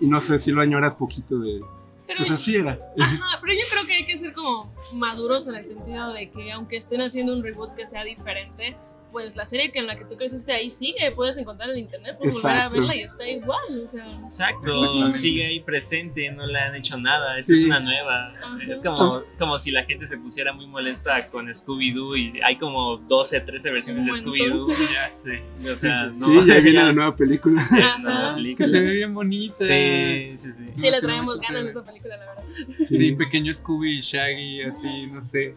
y 0.00 0.06
no 0.06 0.20
sé 0.20 0.38
si 0.38 0.52
lo 0.52 0.60
añoras 0.60 0.94
poquito 0.96 1.38
de... 1.38 1.60
Pero, 2.06 2.18
Pues 2.18 2.30
así 2.32 2.56
era. 2.56 2.78
ajá, 2.98 3.38
pero 3.40 3.52
yo 3.54 3.60
creo 3.70 3.86
que 3.86 3.94
hay 3.94 4.04
que 4.04 4.16
ser 4.18 4.32
como 4.32 4.68
maduros 4.96 5.46
en 5.46 5.54
el 5.54 5.64
sentido 5.64 6.12
de 6.12 6.28
que 6.30 6.50
aunque 6.52 6.76
estén 6.76 7.00
haciendo 7.00 7.32
un 7.34 7.42
reboot 7.42 7.74
que 7.76 7.86
sea 7.86 8.02
diferente, 8.04 8.76
pues 9.10 9.36
la 9.36 9.46
serie 9.46 9.70
que 9.72 9.78
en 9.78 9.86
la 9.86 9.96
que 9.96 10.04
tú 10.04 10.16
creciste 10.16 10.52
ahí 10.52 10.70
sigue, 10.70 11.12
puedes 11.14 11.36
encontrar 11.36 11.70
en 11.70 11.78
internet, 11.78 12.16
puedes 12.18 12.34
volver 12.34 12.50
a 12.50 12.56
Exacto. 12.58 12.76
verla 12.78 12.96
y 12.96 13.00
está 13.02 13.28
igual, 13.28 13.80
o 13.82 13.86
sea... 13.86 14.20
Exacto, 14.24 15.12
sigue 15.12 15.46
ahí 15.46 15.60
presente, 15.60 16.30
no 16.30 16.46
le 16.46 16.58
han 16.58 16.74
hecho 16.74 16.96
nada, 16.98 17.36
esta 17.38 17.52
Sí. 17.54 17.60
es 17.60 17.66
una 17.66 17.80
nueva. 17.80 18.28
Ajá. 18.36 18.58
Es 18.68 18.80
como, 18.80 19.22
como 19.38 19.58
si 19.58 19.70
la 19.70 19.84
gente 19.84 20.06
se 20.06 20.18
pusiera 20.18 20.52
muy 20.52 20.66
molesta 20.66 21.28
con 21.28 21.46
Scooby-Doo 21.48 22.16
y 22.16 22.40
hay 22.44 22.56
como 22.56 22.96
12, 22.98 23.40
13 23.40 23.70
versiones 23.70 24.06
de 24.06 24.12
Scooby-Doo. 24.12 24.68
Ya 24.92 25.08
sé, 25.10 25.42
o 25.60 25.74
sea, 25.74 26.06
no. 26.06 26.26
Sí, 26.26 26.46
ya 26.48 26.54
viene 26.60 26.82
la 26.82 26.92
nueva 26.92 27.16
película. 27.16 27.62
la 27.70 27.86
Ajá. 27.94 28.28
Que 28.30 28.34
película. 28.42 28.68
se 28.68 28.80
ve 28.80 28.90
bien 28.92 29.14
bonita. 29.14 29.64
Sí, 29.64 30.32
sí, 30.36 30.48
sí. 30.56 30.64
Sí, 30.76 30.90
le 30.90 30.94
Sí, 30.96 31.00
traemos 31.06 31.40
ganas 31.40 31.64
de 31.64 31.70
esa 31.70 31.84
película, 31.84 32.16
la 32.16 32.26
verdad. 32.26 32.44
Sí, 32.82 33.12
pequeño 33.12 33.54
Scooby 33.54 33.98
y 33.98 34.00
Shaggy, 34.00 34.62
así, 34.62 35.06
no 35.06 35.22
sé. 35.22 35.54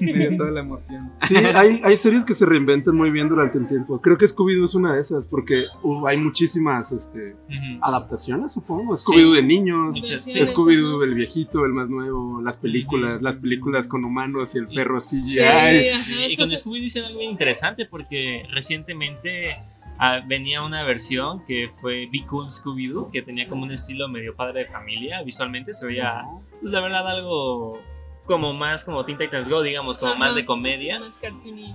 Me 0.00 0.12
dio 0.12 0.36
toda 0.36 0.50
la 0.50 0.60
emoción. 0.60 1.12
Sí, 1.26 1.36
hay, 1.36 1.80
hay 1.82 1.96
series 1.96 2.24
que 2.24 2.34
se 2.34 2.44
reinventan 2.46 2.85
muy 2.92 3.10
bien 3.10 3.28
durante 3.28 3.58
el 3.58 3.66
tiempo. 3.66 4.00
Creo 4.00 4.16
que 4.16 4.26
Scooby-Doo 4.26 4.64
es 4.64 4.74
una 4.74 4.94
de 4.94 5.00
esas, 5.00 5.26
porque 5.26 5.64
uh, 5.82 6.06
hay 6.06 6.16
muchísimas 6.16 6.92
este, 6.92 7.36
adaptaciones, 7.80 8.52
supongo. 8.52 8.96
Scooby-Doo 8.96 9.34
de 9.34 9.42
niños, 9.42 10.00
Muchas, 10.00 10.24
sí. 10.24 10.38
Scooby-Doo 10.38 11.04
el 11.04 11.14
viejito, 11.14 11.64
el 11.64 11.72
más 11.72 11.88
nuevo, 11.88 12.40
las 12.40 12.58
películas, 12.58 13.22
las 13.22 13.38
películas 13.38 13.88
con 13.88 14.04
humanos 14.04 14.54
y 14.54 14.58
el 14.58 14.68
perro 14.68 14.98
CGI. 14.98 15.98
Sí, 15.98 16.24
y 16.30 16.36
con 16.36 16.54
Scooby 16.54 16.80
dicen 16.80 17.04
algo 17.04 17.18
bien 17.18 17.30
interesante 17.30 17.86
porque 17.86 18.46
recientemente 18.50 19.56
ah, 19.98 20.20
venía 20.26 20.62
una 20.62 20.84
versión 20.84 21.44
que 21.44 21.70
fue 21.80 22.08
Be 22.12 22.24
Cool 22.26 22.48
Scooby-Doo, 22.48 23.10
que 23.10 23.22
tenía 23.22 23.48
como 23.48 23.64
un 23.64 23.70
estilo 23.70 24.08
medio 24.08 24.34
padre 24.34 24.64
de 24.64 24.66
familia, 24.66 25.22
visualmente 25.22 25.74
se 25.74 25.86
veía, 25.86 26.22
pues 26.60 26.72
la 26.72 26.80
verdad, 26.80 27.08
algo 27.08 27.80
como 28.26 28.52
más 28.52 28.84
como 28.84 29.04
Teen 29.04 29.18
Titans 29.18 29.48
Go, 29.48 29.62
digamos, 29.62 29.98
como 29.98 30.12
Ajá. 30.12 30.18
más 30.18 30.34
de 30.34 30.44
comedia. 30.44 30.98
Más. 30.98 31.20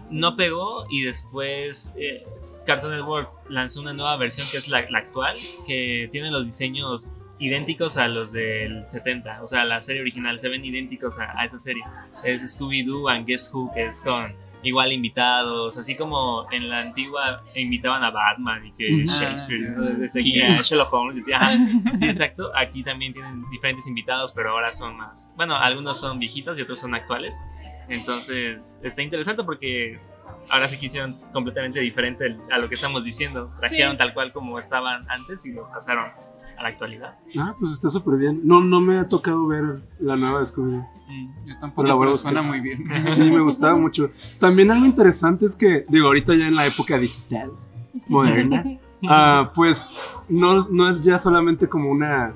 No 0.09 0.35
pegó 0.35 0.85
y 0.89 1.03
después 1.03 1.95
eh, 1.97 2.21
Cartoon 2.65 2.93
Network 2.93 3.31
lanzó 3.49 3.81
una 3.81 3.93
nueva 3.93 4.15
versión 4.17 4.47
que 4.51 4.57
es 4.57 4.67
la, 4.67 4.89
la 4.89 4.99
actual, 4.99 5.37
que 5.65 6.09
tiene 6.11 6.29
los 6.29 6.45
diseños 6.45 7.11
idénticos 7.39 7.97
a 7.97 8.07
los 8.07 8.31
del 8.31 8.87
70, 8.87 9.41
o 9.41 9.47
sea, 9.47 9.65
la 9.65 9.81
serie 9.81 10.01
original, 10.01 10.39
se 10.39 10.47
ven 10.47 10.63
idénticos 10.63 11.17
a, 11.19 11.39
a 11.39 11.43
esa 11.43 11.57
serie. 11.57 11.83
Es 12.23 12.43
Scooby-Doo 12.55 13.09
and 13.09 13.25
Guess 13.25 13.51
Who, 13.51 13.71
que 13.73 13.85
es 13.85 14.01
con 14.01 14.35
igual 14.63 14.91
invitados, 14.91 15.77
así 15.77 15.95
como 15.95 16.45
en 16.51 16.69
la 16.69 16.79
antigua 16.79 17.43
invitaban 17.55 18.03
a 18.03 18.11
Batman 18.11 18.65
y 18.67 18.71
que. 18.73 19.05
Shakespeare, 19.05 19.73
Ah, 19.77 20.05
King. 20.19 20.33
que 20.33 20.43
a 20.45 20.61
Sherlock 20.61 20.93
Holmes 20.93 21.15
decía, 21.17 21.37
ajá, 21.37 21.57
sí, 21.93 22.07
exacto, 22.07 22.51
aquí 22.55 22.83
también 22.83 23.11
tienen 23.13 23.43
diferentes 23.49 23.87
invitados, 23.87 24.31
pero 24.33 24.51
ahora 24.51 24.71
son 24.71 24.97
más, 24.97 25.33
bueno, 25.35 25.55
algunos 25.55 25.99
son 25.99 26.19
viejitos 26.19 26.59
y 26.59 26.61
otros 26.61 26.79
son 26.79 26.93
actuales, 26.95 27.41
entonces 27.89 28.79
está 28.83 29.01
interesante 29.01 29.43
porque 29.43 29.99
ahora 30.49 30.67
sí 30.67 30.79
que 30.79 30.85
hicieron 30.87 31.13
completamente 31.33 31.79
diferente 31.79 32.37
a 32.51 32.57
lo 32.57 32.67
que 32.69 32.75
estamos 32.75 33.03
diciendo, 33.03 33.51
trajeron 33.59 33.93
Sí. 33.93 33.97
tal 33.97 34.13
cual 34.13 34.31
como 34.31 34.57
estaban 34.57 35.09
antes 35.09 35.45
y 35.45 35.53
lo 35.53 35.69
pasaron 35.69 36.11
a 36.57 36.63
la 36.63 36.69
actualidad. 36.69 37.15
Ah, 37.37 37.55
pues 37.59 37.71
está 37.71 37.89
súper 37.89 38.17
bien. 38.17 38.41
No, 38.43 38.61
no 38.61 38.81
me 38.81 38.97
ha 38.97 39.07
tocado 39.07 39.47
ver 39.47 39.81
la 39.99 40.15
nueva 40.15 40.39
de 40.39 40.45
Scooby-Doo. 40.45 40.87
Yo 41.45 41.59
tampoco, 41.59 41.83
La 41.83 41.87
pero 41.89 41.99
verdad 41.99 42.13
es 42.13 42.19
suena 42.21 42.41
muy 42.41 42.59
bien. 42.61 42.85
Sí, 43.09 43.21
me 43.31 43.41
gustaba 43.41 43.75
mucho. 43.75 44.09
También 44.39 44.71
algo 44.71 44.85
interesante 44.85 45.45
es 45.45 45.55
que, 45.55 45.85
digo, 45.89 46.07
ahorita 46.07 46.35
ya 46.35 46.47
en 46.47 46.55
la 46.55 46.65
época 46.65 46.97
digital, 46.97 47.51
moderna, 48.07 48.63
ah, 49.07 49.51
pues 49.53 49.89
no, 50.29 50.61
no 50.69 50.89
es 50.89 51.01
ya 51.01 51.19
solamente 51.19 51.67
como 51.67 51.89
una. 51.91 52.33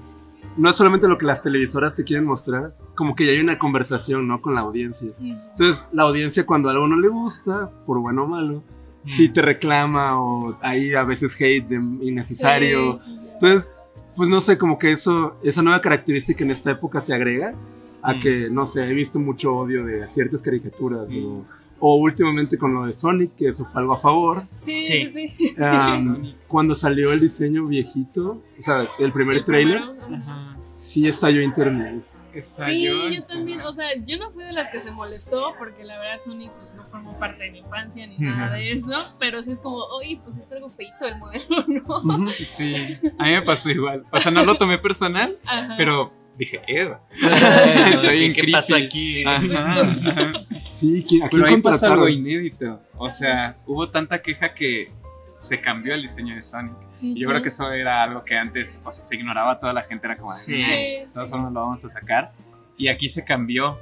No 0.57 0.69
es 0.69 0.75
solamente 0.75 1.07
lo 1.07 1.17
que 1.17 1.25
las 1.25 1.41
televisoras 1.43 1.95
te 1.95 2.05
quieren 2.05 2.25
mostrar, 2.25 2.75
como 2.95 3.13
que 3.13 3.25
ya 3.25 3.33
hay 3.33 3.39
una 3.39 3.59
conversación, 3.59 4.25
¿no? 4.25 4.41
Con 4.41 4.55
la 4.55 4.61
audiencia. 4.61 5.09
Entonces, 5.19 5.85
la 5.91 6.03
audiencia, 6.03 6.45
cuando 6.45 6.69
algo 6.69 6.87
no 6.87 6.95
le 6.95 7.09
gusta, 7.09 7.71
por 7.85 7.99
bueno 7.99 8.23
o 8.23 8.27
malo, 8.27 8.63
sí 9.05 9.29
te 9.29 9.41
reclama 9.41 10.19
o 10.19 10.57
hay 10.61 10.93
a 10.93 11.03
veces 11.03 11.35
hate 11.39 11.67
de 11.67 11.75
innecesario. 11.75 12.99
Sí. 13.05 13.19
Entonces, 13.33 13.75
pues 14.15 14.29
no 14.29 14.41
sé, 14.41 14.57
como 14.57 14.77
que 14.79 14.91
eso, 14.91 15.35
esa 15.43 15.61
nueva 15.61 15.81
característica 15.81 16.43
en 16.43 16.51
esta 16.51 16.71
época 16.71 17.01
se 17.01 17.13
agrega 17.13 17.53
a 18.01 18.13
Mm. 18.13 18.19
que, 18.19 18.49
no 18.49 18.65
sé, 18.65 18.85
he 18.89 18.93
visto 18.93 19.19
mucho 19.19 19.55
odio 19.55 19.83
de 19.85 20.07
ciertas 20.07 20.41
caricaturas 20.41 21.07
Sí. 21.07 21.23
o, 21.25 21.43
o 21.79 21.95
últimamente 21.97 22.57
con 22.57 22.73
lo 22.73 22.85
de 22.85 22.93
Sonic, 22.93 23.35
que 23.35 23.47
eso 23.49 23.65
fue 23.65 23.81
algo 23.81 23.93
a 23.93 23.97
favor. 23.97 24.41
Sí, 24.49 24.83
Sí. 24.83 25.07
sí. 25.09 25.55
Um, 25.59 26.31
cuando 26.47 26.73
salió 26.75 27.11
el 27.11 27.19
diseño 27.19 27.65
viejito, 27.67 28.41
o 28.59 28.63
sea, 28.63 28.85
el 28.99 29.11
primer 29.11 29.43
trailer, 29.43 29.81
Ajá. 30.11 30.57
sí 30.73 31.07
estalló 31.07 31.41
internet. 31.41 32.03
Está 32.35 32.65
Sí, 32.65 32.83
yo, 32.83 33.03
yo 33.07 33.19
está- 33.19 33.33
también, 33.35 33.61
o 33.61 33.71
sea, 33.71 33.87
yo 34.05 34.17
no 34.17 34.29
fui 34.31 34.43
de 34.43 34.51
las 34.51 34.69
que 34.69 34.79
se 34.79 34.91
molestó 34.91 35.53
porque 35.57 35.83
la 35.85 35.97
verdad 35.97 36.19
Sonic 36.19 36.51
pues 36.51 36.73
no 36.75 36.83
formó 36.87 37.17
parte 37.17 37.43
de 37.45 37.51
mi 37.51 37.59
infancia 37.59 38.05
ni 38.07 38.17
nada 38.17 38.53
de 38.55 38.73
eso, 38.73 39.15
pero 39.19 39.41
sí 39.41 39.53
es 39.53 39.61
como, 39.61 39.77
oye, 39.77 40.19
pues 40.23 40.37
está 40.37 40.55
algo 40.55 40.69
feito 40.71 41.05
el 41.05 41.17
modelo, 41.17 41.65
¿no? 42.03 42.29
Sí, 42.31 42.75
a 43.17 43.23
mí 43.23 43.31
me 43.31 43.41
pasó 43.41 43.69
igual. 43.69 44.03
O 44.11 44.19
sea, 44.19 44.31
no 44.31 44.43
lo 44.43 44.55
tomé 44.57 44.77
personal, 44.77 45.37
Ajá. 45.45 45.75
pero 45.77 46.11
dije, 46.37 46.61
Eva. 46.67 46.99
¿Qué, 48.01 48.11
bien 48.11 48.33
¿Qué 48.33 48.51
pasa 48.51 48.75
creepy. 48.75 48.85
Aquí? 48.85 49.25
Ajá, 49.25 49.81
ajá. 49.81 50.33
Sí, 50.69 51.05
¿qui- 51.07 51.23
¿a 51.25 51.29
Pero 51.29 51.45
ahí 51.47 51.61
pasa 51.61 51.93
algo 51.93 52.09
inédito. 52.09 52.81
O 52.97 53.09
sea, 53.09 53.55
hubo 53.65 53.89
tanta 53.89 54.21
queja 54.21 54.53
que 54.53 54.91
se 55.37 55.61
cambió 55.61 55.93
el 55.93 56.01
diseño 56.01 56.35
de 56.35 56.41
Sonic. 56.41 56.75
Y 57.01 57.19
yo 57.19 57.27
creo 57.29 57.41
que 57.41 57.47
eso 57.49 57.71
era 57.71 58.03
algo 58.03 58.23
que 58.23 58.35
antes 58.37 58.81
o 58.83 58.91
sea, 58.91 59.03
se 59.03 59.15
ignoraba, 59.15 59.59
toda 59.59 59.73
la 59.73 59.83
gente 59.83 60.05
era 60.07 60.17
como, 60.17 60.31
Sí. 60.31 60.51
"No, 60.51 60.57
Sí. 60.57 60.71
de 60.71 61.07
todas 61.13 61.29
formas 61.29 61.51
lo 61.53 61.61
vamos 61.61 61.85
a 61.85 61.89
sacar. 61.89 62.31
Y 62.77 62.87
aquí 62.87 63.09
se 63.09 63.23
cambió. 63.23 63.79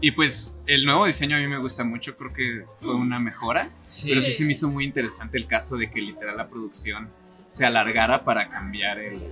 Y 0.00 0.12
pues 0.12 0.58
el 0.66 0.84
nuevo 0.86 1.04
diseño 1.04 1.36
a 1.36 1.40
mí 1.40 1.46
me 1.46 1.58
gusta 1.58 1.84
mucho, 1.84 2.16
creo 2.16 2.32
que 2.32 2.64
fue 2.80 2.94
una 2.94 3.18
mejora. 3.18 3.68
Sí. 3.86 4.08
Pero 4.10 4.22
sí 4.22 4.32
se 4.32 4.44
me 4.44 4.52
hizo 4.52 4.68
muy 4.68 4.84
interesante 4.84 5.36
el 5.36 5.46
caso 5.46 5.76
de 5.76 5.90
que 5.90 6.00
literal 6.00 6.36
la 6.36 6.48
producción 6.48 7.08
se 7.46 7.66
alargara 7.66 8.24
para 8.24 8.48
cambiar 8.48 8.98
el, 8.98 9.22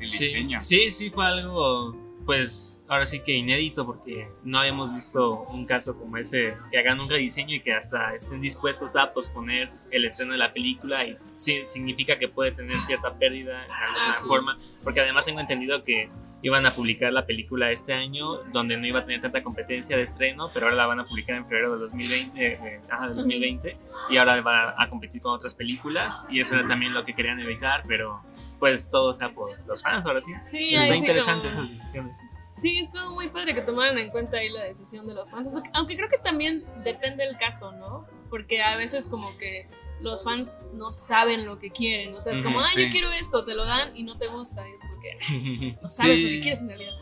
el 0.00 0.06
sí. 0.06 0.24
diseño. 0.24 0.62
Sí, 0.62 0.90
sí, 0.90 1.10
fue 1.10 1.26
algo, 1.26 1.94
pues, 2.24 2.82
ahora 2.88 3.06
sí 3.06 3.20
que 3.20 3.32
inédito, 3.32 3.84
porque 3.86 4.28
no 4.44 4.58
habíamos 4.58 4.94
visto 4.94 5.42
un 5.52 5.66
caso 5.66 5.96
como 5.98 6.16
ese, 6.16 6.56
que 6.70 6.78
hagan 6.78 7.00
un 7.00 7.08
rediseño 7.08 7.54
y 7.56 7.60
que 7.60 7.74
hasta 7.74 8.14
estén 8.14 8.40
dispuestos 8.40 8.96
a 8.96 9.12
posponer 9.12 9.70
el 9.90 10.04
estreno 10.04 10.32
de 10.32 10.38
la 10.38 10.52
película, 10.52 11.04
y 11.04 11.16
sí, 11.34 11.60
significa 11.64 12.18
que 12.18 12.28
puede 12.28 12.52
tener 12.52 12.80
cierta 12.80 13.14
pérdida 13.14 13.64
en 13.64 13.70
alguna 13.70 14.10
Ah, 14.12 14.16
sí. 14.20 14.26
forma, 14.26 14.58
porque 14.84 15.00
además 15.00 15.24
tengo 15.24 15.40
entendido 15.40 15.84
que 15.84 16.08
iban 16.44 16.66
a 16.66 16.72
publicar 16.72 17.12
la 17.12 17.24
película 17.24 17.70
este 17.70 17.92
año, 17.94 18.38
donde 18.52 18.76
no 18.76 18.86
iba 18.86 19.00
a 19.00 19.04
tener 19.04 19.20
tanta 19.20 19.42
competencia 19.42 19.96
de 19.96 20.02
estreno, 20.02 20.48
pero 20.52 20.66
ahora 20.66 20.76
la 20.76 20.86
van 20.86 20.98
a 21.00 21.04
publicar 21.04 21.36
en 21.36 21.46
febrero 21.46 21.74
de 21.74 21.78
2020, 21.82 22.46
eh, 22.46 22.58
eh, 22.64 22.80
ajá, 22.90 23.08
de 23.08 23.14
2020 23.14 23.76
y 24.10 24.16
ahora 24.16 24.40
va 24.40 24.74
a 24.76 24.88
competir 24.90 25.22
con 25.22 25.32
otras 25.34 25.54
películas, 25.54 26.26
y 26.30 26.40
eso 26.40 26.56
era 26.56 26.66
también 26.66 26.94
lo 26.94 27.04
que 27.04 27.14
querían 27.14 27.38
evitar, 27.38 27.84
pero 27.86 28.20
pues 28.62 28.92
todo 28.92 29.12
sea 29.12 29.34
por 29.34 29.50
los 29.66 29.82
fans, 29.82 30.06
ahora 30.06 30.20
sí. 30.20 30.32
Sí, 30.44 30.62
Está 30.62 30.82
ahí 30.82 30.92
sí 30.92 30.98
interesante 30.98 31.48
como- 31.48 31.64
esas 31.64 31.68
decisiones. 31.80 32.28
Sí, 32.52 32.78
estuvo 32.78 33.10
muy 33.10 33.28
padre 33.28 33.54
que 33.56 33.62
tomaran 33.62 33.98
en 33.98 34.08
cuenta 34.08 34.36
ahí 34.36 34.50
la 34.50 34.62
decisión 34.62 35.04
de 35.08 35.14
los 35.14 35.28
fans. 35.28 35.52
Aunque 35.72 35.96
creo 35.96 36.08
que 36.08 36.18
también 36.18 36.64
depende 36.84 37.24
del 37.26 37.36
caso, 37.38 37.72
¿no? 37.72 38.06
Porque 38.30 38.62
a 38.62 38.76
veces 38.76 39.08
como 39.08 39.26
que 39.40 39.66
los 40.02 40.24
fans 40.24 40.58
no 40.74 40.90
saben 40.90 41.46
lo 41.46 41.58
que 41.58 41.70
quieren. 41.70 42.14
O 42.14 42.20
sea, 42.20 42.32
es 42.32 42.40
como, 42.40 42.60
ah, 42.60 42.64
sí. 42.74 42.84
yo 42.84 42.90
quiero 42.90 43.10
esto, 43.12 43.44
te 43.44 43.54
lo 43.54 43.64
dan 43.64 43.96
y 43.96 44.02
no 44.02 44.16
te 44.18 44.26
gusta. 44.26 44.62
Y 44.68 44.72
es 44.72 44.78
porque 44.80 45.76
no 45.82 45.90
sabes 45.90 46.18
Sí. 46.18 46.24
lo 46.24 46.30
que 46.30 46.40
quieres 46.40 46.62
en 46.62 46.68
realidad. 46.68 46.92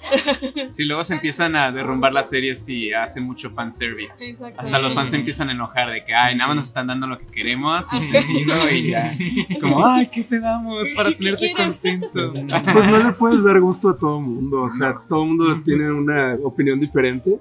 Si 0.71 0.85
luego 0.85 1.03
se 1.05 1.15
empiezan 1.15 1.57
a 1.57 1.73
derrumbar 1.73 2.13
las 2.13 2.31
series 2.31 2.69
y 2.69 2.93
hacen 2.93 3.25
mucho 3.25 3.51
fanservice. 3.51 4.25
Exacto. 4.29 4.61
Hasta 4.61 4.79
los 4.79 4.95
fans 4.95 5.11
se 5.11 5.17
empiezan 5.17 5.49
a 5.49 5.53
enojar 5.53 5.91
de 5.91 6.05
que, 6.05 6.15
ay, 6.15 6.37
nada 6.37 6.49
más 6.49 6.57
nos 6.57 6.67
están 6.67 6.87
dando 6.87 7.07
lo 7.07 7.19
que 7.19 7.27
queremos 7.27 7.93
y, 7.93 7.97
Ajá. 7.97 8.19
y 8.31 8.45
no, 8.45 8.71
y 8.73 8.91
ya. 8.91 9.17
Es 9.49 9.59
como, 9.59 9.85
ay, 9.87 10.09
¿qué 10.09 10.25
te 10.25 10.39
damos 10.41 10.85
para 10.97 11.11
¿Qué 11.11 11.17
tenerte 11.17 11.53
contento? 11.57 12.33
Pues 12.73 12.87
no 12.87 12.99
le 12.99 13.13
puedes 13.13 13.43
dar 13.45 13.61
gusto 13.61 13.91
a 13.91 13.97
todo 13.99 14.21
mundo, 14.21 14.63
o 14.63 14.71
sea, 14.71 14.95
todo 15.09 15.25
mundo 15.25 15.61
tiene 15.65 15.91
una 15.91 16.35
opinión 16.43 16.79
diferente, 16.81 17.39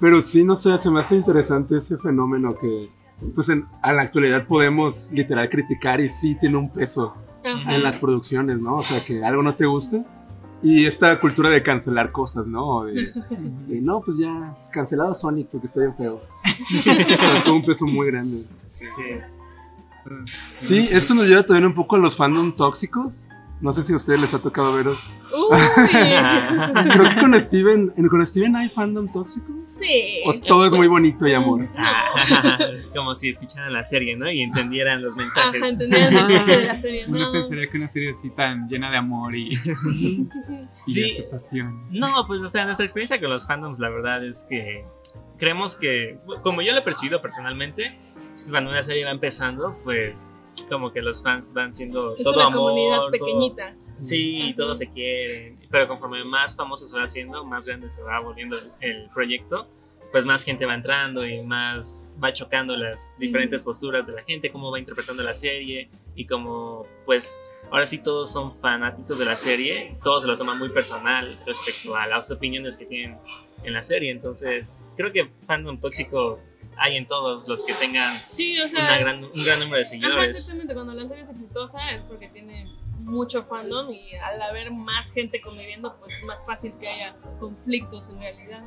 pero 0.00 0.20
sí, 0.22 0.42
no 0.44 0.56
sé, 0.56 0.76
se 0.78 0.90
me 0.90 1.00
hace 1.00 1.16
interesante 1.16 1.76
ese 1.78 1.96
fenómeno 1.98 2.56
que, 2.58 2.88
pues 3.34 3.48
en, 3.48 3.66
a 3.80 3.92
la 3.92 4.02
actualidad 4.02 4.46
podemos 4.46 5.10
literal 5.12 5.48
criticar 5.48 6.00
y 6.00 6.08
sí 6.08 6.36
tiene 6.40 6.56
un 6.56 6.70
peso 6.70 7.14
Ajá. 7.44 7.74
en 7.74 7.82
las 7.82 7.98
producciones, 7.98 8.58
¿no? 8.58 8.76
O 8.76 8.82
sea, 8.82 9.04
que 9.04 9.24
algo 9.24 9.42
no 9.42 9.54
te 9.54 9.66
gusta 9.66 10.04
y 10.62 10.86
esta 10.86 11.18
cultura 11.18 11.50
de 11.50 11.62
cancelar 11.62 12.12
cosas, 12.12 12.46
¿no? 12.46 12.84
De, 12.84 12.92
de, 13.68 13.80
no, 13.80 14.00
pues 14.00 14.16
ya, 14.18 14.56
cancelado 14.70 15.12
Sonic 15.12 15.48
porque 15.48 15.66
está 15.66 15.80
bien 15.80 15.94
feo. 15.94 16.20
Tuvo 17.44 17.56
un 17.56 17.64
peso 17.64 17.86
muy 17.86 18.06
grande. 18.08 18.44
Sí. 18.66 18.86
Sí, 20.60 20.88
esto 20.90 21.14
nos 21.14 21.28
lleva 21.28 21.42
también 21.42 21.66
un 21.66 21.74
poco 21.74 21.96
a 21.96 21.98
los 21.98 22.16
fandom 22.16 22.54
tóxicos. 22.54 23.28
No 23.62 23.72
sé 23.72 23.82
si 23.84 23.92
a 23.92 23.96
ustedes 23.96 24.20
les 24.20 24.34
ha 24.34 24.40
tocado 24.42 24.74
ver. 24.74 24.88
Uy. 24.88 24.96
Creo 26.92 27.08
que 27.08 27.20
con 27.20 27.40
Steven, 27.40 27.92
en- 27.96 28.08
con 28.08 28.26
Steven 28.26 28.56
hay 28.56 28.68
fandom 28.68 29.10
tóxico. 29.10 29.46
sí. 29.68 30.20
Pues 30.24 30.42
todo 30.42 30.66
es 30.66 30.72
muy 30.72 30.88
bonito 30.88 31.26
y 31.26 31.32
amor. 31.34 31.60
No. 31.60 31.68
Como 32.94 33.14
si 33.14 33.28
escucharan 33.28 33.72
la 33.72 33.84
serie, 33.84 34.16
¿no? 34.16 34.30
Y 34.30 34.42
entendieran 34.42 35.00
los 35.02 35.14
mensajes. 35.16 35.62
Ajá, 35.62 35.70
entendía 35.70 36.08
el 36.08 36.14
mensaje 36.14 36.56
de 36.56 36.64
la 36.66 36.74
serie. 36.74 37.04
Uno 37.06 37.18
No. 37.26 37.32
pensaría 37.32 37.68
que 37.70 37.76
una 37.78 37.88
serie 37.88 38.10
así 38.10 38.30
tan 38.30 38.68
llena 38.68 38.90
de 38.90 38.96
amor 38.96 39.34
y, 39.36 39.54
y 39.94 40.28
Sí. 40.92 41.00
de 41.00 41.12
aceptación. 41.12 41.84
No, 41.90 42.26
pues, 42.26 42.40
o 42.42 42.48
sea, 42.48 42.64
nuestra 42.64 42.84
experiencia 42.84 43.20
con 43.20 43.30
los 43.30 43.46
fandoms, 43.46 43.78
la 43.78 43.88
verdad 43.90 44.24
es 44.24 44.44
que 44.50 44.84
creemos 45.38 45.76
que, 45.76 46.18
como 46.42 46.62
yo 46.62 46.72
lo 46.72 46.80
he 46.80 46.82
percibido 46.82 47.22
personalmente, 47.22 47.96
es 48.34 48.42
que 48.44 48.50
cuando 48.50 48.70
una 48.70 48.82
serie 48.82 49.04
va 49.04 49.12
empezando, 49.12 49.76
pues, 49.84 50.41
como 50.72 50.92
que 50.92 51.02
los 51.02 51.22
fans 51.22 51.52
van 51.54 51.72
siendo 51.72 52.14
Es 52.16 52.22
todo 52.24 52.34
una 52.34 52.46
amor. 52.46 52.58
comunidad 52.70 52.96
todo- 52.98 53.10
pequeñita. 53.10 53.74
Sí, 53.98 54.42
Ajá. 54.42 54.54
todos 54.56 54.78
se 54.78 54.88
quieren, 54.88 55.60
pero 55.70 55.86
conforme 55.86 56.24
más 56.24 56.56
famoso 56.56 56.86
se 56.86 56.96
va 56.96 57.04
haciendo, 57.04 57.44
más 57.44 57.66
grande 57.66 57.88
se 57.88 58.02
va 58.02 58.18
volviendo 58.20 58.58
el, 58.58 58.64
el 58.80 59.10
proyecto, 59.10 59.68
pues 60.10 60.24
más 60.26 60.42
gente 60.44 60.66
va 60.66 60.74
entrando 60.74 61.24
y 61.26 61.40
más 61.42 62.12
va 62.22 62.32
chocando 62.32 62.76
las 62.76 63.16
diferentes 63.18 63.62
posturas 63.62 64.06
de 64.06 64.12
la 64.14 64.22
gente, 64.24 64.50
cómo 64.50 64.70
va 64.72 64.78
interpretando 64.80 65.22
la 65.22 65.34
serie 65.34 65.88
y 66.16 66.26
como 66.26 66.84
pues 67.06 67.40
ahora 67.70 67.86
sí 67.86 68.02
todos 68.02 68.30
son 68.32 68.52
fanáticos 68.52 69.18
de 69.18 69.24
la 69.24 69.36
serie, 69.36 69.96
todos 70.02 70.22
se 70.22 70.28
lo 70.28 70.36
toman 70.36 70.58
muy 70.58 70.68
personal 70.70 71.38
respecto 71.46 71.94
a 71.96 72.06
las 72.08 72.30
opiniones 72.32 72.76
que 72.76 72.84
tienen 72.86 73.18
en 73.62 73.72
la 73.72 73.82
serie, 73.84 74.10
entonces 74.10 74.86
creo 74.96 75.12
que 75.12 75.30
fandom 75.46 75.78
tóxico 75.78 76.40
hay 76.78 76.96
en 76.96 77.06
todos 77.06 77.46
los 77.48 77.64
que 77.64 77.74
tengan 77.74 78.12
Sí, 78.26 78.58
o 78.58 78.62
una 78.64 78.68
sea. 78.68 78.98
gran, 78.98 79.24
un 79.24 79.44
gran 79.44 79.58
número 79.60 79.76
de 79.76 79.82
Ajá, 79.82 79.90
seguidores. 79.90 80.34
exactamente. 80.36 80.74
Cuando 80.74 80.94
la 80.94 81.06
serie 81.08 81.22
es 81.22 81.30
exitosa 81.30 81.90
es 81.92 82.04
porque 82.06 82.28
tiene 82.28 82.66
mucho 83.00 83.42
fandom 83.42 83.90
y 83.90 84.14
al 84.14 84.40
haber 84.42 84.70
más 84.72 85.12
gente 85.12 85.40
conviviendo, 85.40 85.96
pues 85.98 86.14
es 86.16 86.24
más 86.24 86.46
fácil 86.46 86.72
que 86.80 86.88
haya 86.88 87.14
conflictos 87.40 88.10
en 88.10 88.18
realidad. 88.20 88.64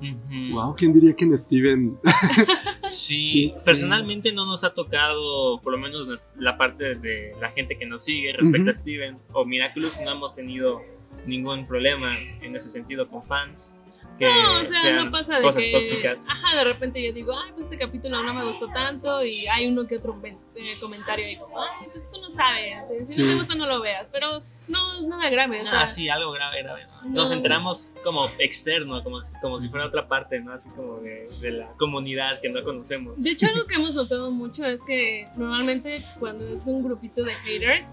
Ujú. 0.00 0.54
Wow, 0.54 0.76
¿quién 0.76 0.92
diría 0.92 1.14
que 1.16 1.24
en 1.24 1.36
Steven? 1.38 1.98
Sí, 2.90 3.28
Sí, 3.28 3.54
personalmente 3.64 4.32
no 4.32 4.46
nos 4.46 4.64
ha 4.64 4.72
tocado, 4.72 5.60
por 5.60 5.72
lo 5.72 5.78
menos 5.78 6.06
nos- 6.06 6.26
la 6.36 6.56
parte 6.56 6.94
de 6.94 7.32
la 7.40 7.50
gente 7.50 7.76
que 7.78 7.84
nos 7.86 8.02
sigue 8.04 8.32
respecto 8.32 8.62
Ujú. 8.62 8.70
a 8.70 8.74
Steven 8.74 9.18
o 9.32 9.44
Miraculous, 9.44 10.00
no 10.04 10.12
hemos 10.12 10.34
tenido 10.34 10.80
ningún 11.26 11.66
problema 11.66 12.14
en 12.40 12.54
ese 12.56 12.68
sentido 12.68 13.08
con 13.08 13.22
fans. 13.24 13.76
Que 14.18 14.24
No, 14.24 14.60
o 14.60 14.64
sea, 14.64 14.80
sean 14.80 14.96
no 15.04 15.10
pasa 15.12 15.36
de 15.36 15.42
cosas 15.42 15.64
que. 15.64 15.70
tóxicas. 15.72 16.26
Ajá, 16.28 16.56
de 16.56 16.64
repente 16.64 17.00
yo 17.06 17.12
digo, 17.12 17.32
ay, 17.38 17.52
pues 17.52 17.66
este 17.66 17.78
capítulo 17.78 18.20
no 18.22 18.34
me 18.34 18.44
gustó 18.44 18.66
tanto. 18.68 19.24
Y 19.24 19.46
hay 19.46 19.66
uno 19.68 19.86
que 19.86 19.96
otro 19.98 20.20
eh, 20.24 20.36
comentario 20.80 21.26
ahí 21.26 21.36
como, 21.36 21.60
ay, 21.62 21.86
pues 21.92 22.10
tú 22.10 22.20
no 22.20 22.30
sabes. 22.30 22.90
eh, 22.90 23.06
Si 23.06 23.22
no 23.22 23.28
te 23.28 23.34
gusta, 23.36 23.54
no 23.54 23.66
lo 23.66 23.80
veas. 23.80 24.08
Pero 24.10 24.42
no, 24.66 25.02
nada 25.02 25.30
grave. 25.30 25.62
O 25.62 25.66
sea, 25.66 25.82
Ah, 25.82 25.86
sí, 25.86 26.08
algo 26.08 26.32
grave, 26.32 26.62
grave. 26.62 26.86
¿no? 27.04 27.10
Nos 27.10 27.28
No. 27.30 27.36
enteramos 27.36 27.92
como 28.02 28.26
externo, 28.38 29.02
como, 29.04 29.20
como 29.40 29.60
si 29.60 29.68
fuera 29.68 29.86
otra 29.86 30.08
parte, 30.08 30.40
¿no? 30.40 30.52
Así 30.52 30.70
como 30.70 30.96
de, 30.98 31.28
de 31.40 31.50
la 31.52 31.68
comunidad 31.78 32.40
que 32.40 32.48
no 32.48 32.62
conocemos. 32.64 33.22
De 33.22 33.30
hecho, 33.30 33.46
algo 33.46 33.66
que 33.66 33.74
hemos 33.76 33.94
notado 33.94 34.30
mucho 34.32 34.64
es 34.64 34.82
que 34.84 35.28
normalmente 35.36 36.00
cuando 36.18 36.44
es 36.46 36.66
un 36.66 36.82
grupito 36.82 37.22
de 37.22 37.32
haters, 37.32 37.86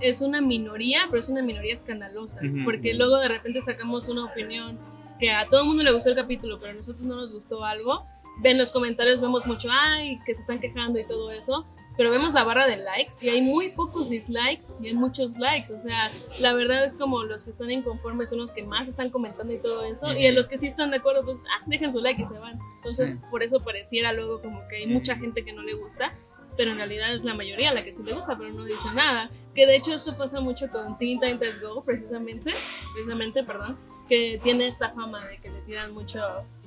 es 0.00 0.20
una 0.20 0.40
minoría, 0.40 1.02
pero 1.08 1.20
es 1.20 1.28
una 1.28 1.42
minoría 1.42 1.72
escandalosa. 1.72 2.40
Porque 2.64 2.92
luego 2.92 3.18
de 3.18 3.28
repente 3.28 3.60
sacamos 3.60 4.08
una 4.08 4.24
opinión 4.24 4.78
que 5.18 5.30
a 5.30 5.46
todo 5.48 5.62
el 5.62 5.66
mundo 5.68 5.82
le 5.82 5.92
gustó 5.92 6.10
el 6.10 6.16
capítulo, 6.16 6.58
pero 6.58 6.72
a 6.72 6.74
nosotros 6.74 7.02
no 7.04 7.16
nos 7.16 7.32
gustó 7.32 7.64
algo. 7.64 8.06
En 8.42 8.58
los 8.58 8.72
comentarios 8.72 9.20
vemos 9.20 9.46
mucho, 9.46 9.68
ay, 9.70 10.18
que 10.24 10.34
se 10.34 10.40
están 10.40 10.58
quejando 10.60 10.98
y 10.98 11.04
todo 11.06 11.30
eso. 11.30 11.66
Pero 11.94 12.10
vemos 12.10 12.32
la 12.32 12.42
barra 12.42 12.66
de 12.66 12.78
likes 12.78 13.16
y 13.20 13.28
hay 13.28 13.42
muy 13.42 13.68
pocos 13.76 14.08
dislikes 14.08 14.68
y 14.80 14.86
hay 14.88 14.94
muchos 14.94 15.36
likes. 15.36 15.70
O 15.74 15.78
sea, 15.78 16.10
la 16.40 16.54
verdad 16.54 16.82
es 16.84 16.96
como 16.96 17.22
los 17.24 17.44
que 17.44 17.50
están 17.50 17.70
inconformes 17.70 18.30
son 18.30 18.38
los 18.38 18.50
que 18.52 18.62
más 18.62 18.88
están 18.88 19.10
comentando 19.10 19.52
y 19.52 19.58
todo 19.60 19.82
eso. 19.84 20.10
Y 20.14 20.24
en 20.24 20.34
los 20.34 20.48
que 20.48 20.56
sí 20.56 20.66
están 20.66 20.90
de 20.90 20.96
acuerdo, 20.96 21.22
pues, 21.22 21.44
ah, 21.54 21.62
dejen 21.66 21.92
su 21.92 22.00
like 22.00 22.22
y 22.22 22.24
se 22.24 22.38
van. 22.38 22.58
Entonces, 22.76 23.10
Sí. 23.10 23.18
por 23.30 23.42
eso 23.42 23.60
pareciera 23.60 24.14
luego 24.14 24.40
como 24.40 24.66
que 24.68 24.76
hay 24.76 24.86
mucha 24.86 25.16
gente 25.16 25.44
que 25.44 25.52
no 25.52 25.62
le 25.62 25.74
gusta. 25.74 26.14
Pero 26.56 26.70
en 26.70 26.78
realidad 26.78 27.14
es 27.14 27.24
la 27.24 27.34
mayoría 27.34 27.72
la 27.74 27.84
que 27.84 27.92
sí 27.92 28.02
le 28.02 28.14
gusta, 28.14 28.36
pero 28.38 28.50
no 28.52 28.64
dice 28.64 28.88
nada. 28.94 29.30
Que 29.54 29.66
de 29.66 29.76
hecho 29.76 29.92
esto 29.92 30.16
pasa 30.16 30.40
mucho 30.40 30.70
con 30.70 30.96
Teen 30.98 31.20
Titans 31.20 31.60
Go, 31.60 31.82
precisamente, 31.84 32.52
precisamente, 32.94 33.42
perdón, 33.44 33.78
que 34.08 34.40
tiene 34.42 34.66
esta 34.66 34.90
fama 34.90 35.26
de 35.26 35.38
que 35.38 35.50
le 35.50 35.60
tiran 35.62 35.92
mucho, 35.94 36.20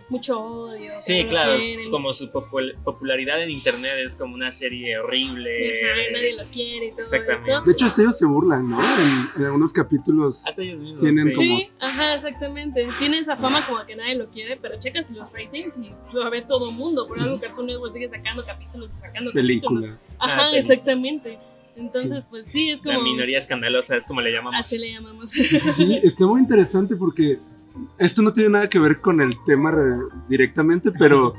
mucho 0.09 0.39
odio. 0.39 0.93
Sí, 0.99 1.25
claro, 1.25 1.53
es 1.53 1.87
como 1.89 2.13
su 2.13 2.27
popul- 2.31 2.75
popularidad 2.83 3.41
en 3.41 3.49
internet 3.51 3.91
es 4.05 4.15
como 4.15 4.35
una 4.35 4.51
serie 4.51 4.97
horrible. 4.99 5.81
Ajá, 5.91 6.01
nadie 6.13 6.35
lo 6.37 6.43
quiere 6.43 6.87
y 6.87 6.91
todo 6.91 7.01
Exactamente. 7.01 7.51
eso. 7.51 7.61
De 7.61 7.71
hecho, 7.71 7.85
hasta 7.85 8.01
ellos 8.03 8.17
se 8.17 8.25
burlan, 8.25 8.69
¿no? 8.69 8.79
En, 8.79 9.41
en 9.41 9.45
algunos 9.45 9.73
capítulos. 9.73 10.45
Hasta 10.47 10.61
ellos 10.61 10.79
mismos. 10.79 11.01
Tienen 11.01 11.29
sí. 11.29 11.35
como- 11.35 11.59
Sí, 11.59 11.67
ajá, 11.79 12.15
exactamente. 12.15 12.87
Tiene 12.99 13.19
esa 13.19 13.35
fama 13.35 13.65
como 13.67 13.85
que 13.85 13.95
nadie 13.95 14.15
lo 14.15 14.27
quiere, 14.29 14.57
pero 14.57 14.79
checas 14.79 15.09
los 15.11 15.31
ratings 15.33 15.77
y 15.79 15.91
lo 16.13 16.29
ve 16.29 16.41
todo 16.43 16.71
mundo. 16.71 17.07
Por 17.07 17.19
algo 17.19 17.39
Cartoon 17.39 17.67
Network 17.67 17.93
sigue 17.93 18.07
sacando 18.09 18.45
capítulos 18.45 18.89
y 18.89 18.93
sacando 18.99 19.31
capítulos. 19.31 19.33
Película. 19.33 19.99
Ajá, 20.19 20.45
Ah, 20.51 20.57
exactamente. 20.57 21.37
Entonces, 21.75 22.25
pues 22.29 22.47
sí, 22.47 22.69
es 22.69 22.81
como... 22.81 22.93
La 22.97 23.03
minoría 23.03 23.37
escandalosa 23.37 23.95
es 23.97 24.05
como 24.07 24.21
le 24.21 24.31
llamamos. 24.31 24.59
Así 24.59 24.77
le 24.77 24.93
llamamos. 24.93 25.29
Sí, 25.31 25.99
está 26.03 26.25
muy 26.25 26.41
interesante 26.41 26.95
porque 26.95 27.39
esto 27.97 28.21
no 28.21 28.31
tiene 28.33 28.49
nada 28.51 28.69
que 28.69 28.79
ver 28.79 29.01
con 29.01 29.21
el 29.21 29.33
tema 29.45 29.71
re- 29.71 29.97
directamente, 30.29 30.91
pero 30.91 31.33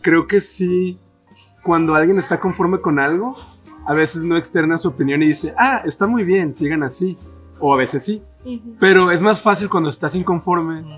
creo 0.00 0.26
que 0.26 0.40
sí, 0.40 0.98
cuando 1.62 1.94
alguien 1.94 2.18
está 2.18 2.40
conforme 2.40 2.78
con 2.80 2.98
algo, 2.98 3.36
a 3.86 3.94
veces 3.94 4.22
no 4.22 4.36
externa 4.36 4.78
su 4.78 4.88
opinión 4.88 5.22
y 5.22 5.28
dice, 5.28 5.54
ah, 5.58 5.82
está 5.84 6.06
muy 6.06 6.24
bien, 6.24 6.54
sigan 6.56 6.82
así. 6.82 7.16
O 7.60 7.74
a 7.74 7.76
veces 7.76 8.04
sí. 8.04 8.22
Ujú, 8.44 8.76
Pero 8.80 9.10
es 9.12 9.20
más 9.22 9.40
fácil 9.40 9.68
cuando 9.68 9.88
estás 9.90 10.14
inconforme 10.16 10.80
Ujú. 10.80 10.90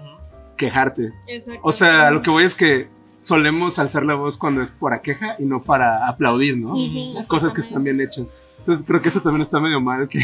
quejarte. 0.57 1.13
Exacto. 1.27 1.61
O 1.63 1.73
sea, 1.73 2.11
lo 2.11 2.21
que 2.23 2.31
voy 2.31 2.45
es 2.45 2.55
que 2.55 2.89
solemos 3.21 3.79
alzar 3.79 4.05
la 4.05 4.15
voz 4.15 4.37
cuando 4.37 4.63
es 4.63 4.71
para 4.71 5.01
queja 5.03 5.37
y 5.39 5.45
no 5.45 5.63
para 5.63 6.07
aplaudir, 6.09 6.57
¿no? 6.57 6.73
Ujú, 6.75 7.13
Las 7.15 7.27
cosas 7.29 7.53
que 7.53 7.61
están 7.63 7.83
bien 7.85 8.01
hechas. 8.01 8.27
Entonces 8.65 8.87
creo 8.87 9.03
que 9.03 9.11
eso 9.11 9.21
también 9.21 9.43
está 9.43 9.61
medio 9.61 9.79
mal, 9.79 10.09
que, 10.09 10.21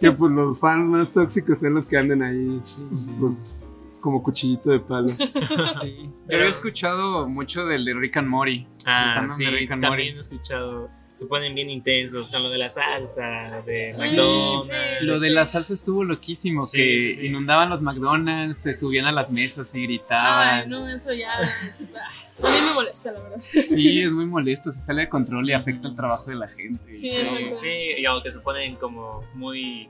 que 0.00 0.10
pues 0.10 0.32
los 0.32 0.58
fans 0.58 0.88
más 0.90 1.12
tóxicos 1.12 1.60
sean 1.60 1.74
los 1.74 1.86
que 1.86 1.96
anden 1.96 2.20
ahí, 2.20 2.60
pues, 3.20 3.62
como 4.00 4.24
cuchillito 4.24 4.70
de 4.70 4.80
palo. 4.80 5.10
Sí. 5.80 6.10
Yo 6.28 6.36
había 6.36 6.48
escuchado 6.48 7.28
mucho 7.28 7.66
del 7.66 7.84
de 7.84 7.94
Rick 7.94 8.16
and 8.16 8.26
Morty. 8.28 8.66
Ah, 8.86 9.24
sí, 9.28 9.44
de 9.44 9.52
Rick 9.52 9.70
and 9.70 9.82
también 9.82 10.16
Morty. 10.16 10.18
he 10.18 10.20
escuchado. 10.20 10.90
Se 11.12 11.26
ponen 11.26 11.54
bien 11.54 11.68
intensos 11.68 12.30
con 12.30 12.42
lo 12.42 12.50
de 12.50 12.58
la 12.58 12.70
salsa, 12.70 13.62
de 13.66 13.92
Sí, 13.92 14.00
McDonald's. 14.16 14.68
sí. 15.00 15.06
Lo 15.06 15.18
de 15.18 15.30
la 15.30 15.44
salsa 15.44 15.74
estuvo 15.74 16.04
loquísimo, 16.04 16.62
Sí, 16.62 16.78
que 16.78 17.00
sí, 17.00 17.12
sí. 17.14 17.26
inundaban 17.26 17.68
los 17.68 17.82
McDonald's, 17.82 18.56
se 18.62 18.74
subían 18.74 19.06
a 19.06 19.12
las 19.12 19.30
mesas 19.30 19.74
y 19.74 19.82
gritaban. 19.82 20.60
Ay, 20.64 20.68
no, 20.68 20.88
eso 20.88 21.12
ya. 21.12 21.32
ah, 21.40 22.38
A 22.42 22.50
mí 22.50 22.56
me 22.68 22.74
molesta, 22.74 23.10
la 23.12 23.20
verdad. 23.20 23.40
Sí, 23.40 24.00
es 24.02 24.10
muy 24.12 24.24
molesto, 24.26 24.70
se 24.72 24.80
sale 24.80 25.02
de 25.02 25.08
control 25.08 25.48
y 25.50 25.52
afecta 25.52 25.88
el 25.88 25.96
trabajo 25.96 26.30
de 26.30 26.36
la 26.36 26.48
gente. 26.48 26.94
Sí, 26.94 27.10
sí, 27.54 27.94
y 27.98 28.04
aunque 28.06 28.30
se 28.30 28.38
ponen 28.40 28.76
como 28.76 29.24
muy 29.34 29.88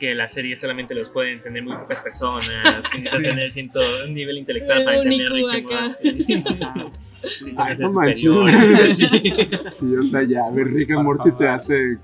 que 0.00 0.14
la 0.16 0.26
serie 0.26 0.56
solamente 0.56 0.94
los 0.94 1.10
pueden 1.10 1.40
tener 1.42 1.62
muy 1.62 1.76
pocas 1.76 2.00
personas, 2.00 2.48
que 2.90 2.98
necesitas 2.98 3.18
Sí. 3.20 3.22
tener 3.22 3.50
ciento, 3.52 3.80
un 4.06 4.14
nivel 4.14 4.38
intelectual 4.38 4.84
para 4.84 4.96
entender 5.02 5.30
Rick 5.32 5.72
and. 5.72 5.96
Sí, 7.22 7.52
Ay, 7.56 7.76
tienes 7.76 7.80
no 7.80 7.88
el 7.88 7.94
manches. 7.94 8.22
superior, 8.22 8.90
sí. 8.92 9.06
Sí, 9.70 9.96
o 9.96 10.04
sea, 10.04 10.22
ya, 10.22 10.48
ver 10.50 10.68
Rick 10.68 10.90
and 10.92 11.02
Morty 11.04 11.30
te 11.32 11.46
hace 11.48 11.98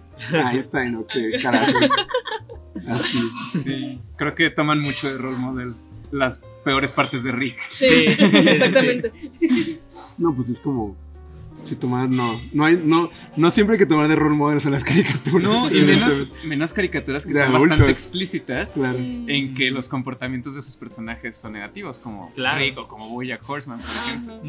Einstein 0.53 0.95
o 0.97 1.07
qué 1.07 1.39
carajo. 1.43 1.73
Así. 2.87 3.19
Sí, 3.65 4.01
creo 4.17 4.35
que 4.35 4.51
toman 4.51 4.81
mucho 4.81 5.09
de 5.11 5.17
role 5.19 5.39
model 5.39 5.69
las 6.13 6.45
peores 6.65 6.93
partes 6.93 7.25
de 7.25 7.33
Rick. 7.33 7.57
Sí, 7.67 7.87
Sí. 7.87 8.17
exactamente. 8.21 9.11
No, 10.19 10.35
pues 10.37 10.51
es 10.51 10.61
como. 10.61 10.95
Si 11.67 11.77
tomar, 11.77 12.09
no. 12.09 12.41
No, 12.53 12.65
hay, 12.65 12.81
no, 12.83 13.11
no 13.37 13.51
siempre 13.51 13.75
hay 13.75 13.79
que 13.79 13.87
tomar 13.87 14.09
de 14.09 14.17
role 14.17 14.37
models 14.37 14.65
en 14.67 14.73
las 14.73 14.85
caricaturas. 14.85 15.43
No, 15.43 15.69
y 15.71 15.83
menos, 15.83 16.29
menos 16.45 16.73
caricaturas 16.73 17.27
que 17.27 17.33
De 17.33 17.41
son 17.41 17.49
adultos. 17.49 17.69
bastante 17.71 17.93
explícitas 17.93 18.73
Claro. 18.75 18.99
en 18.99 19.55
que 19.55 19.71
los 19.71 19.89
comportamientos 19.89 20.55
de 20.55 20.63
sus 20.63 20.77
personajes 20.77 21.37
son 21.37 21.53
negativos, 21.53 21.99
como 21.99 22.31
Claro. 22.33 22.59
Rick 22.59 22.79
o 22.79 22.89
como 22.89 23.09
Bojack 23.11 23.49
Horseman, 23.49 23.79
por 23.81 23.91
ejemplo. 24.07 24.41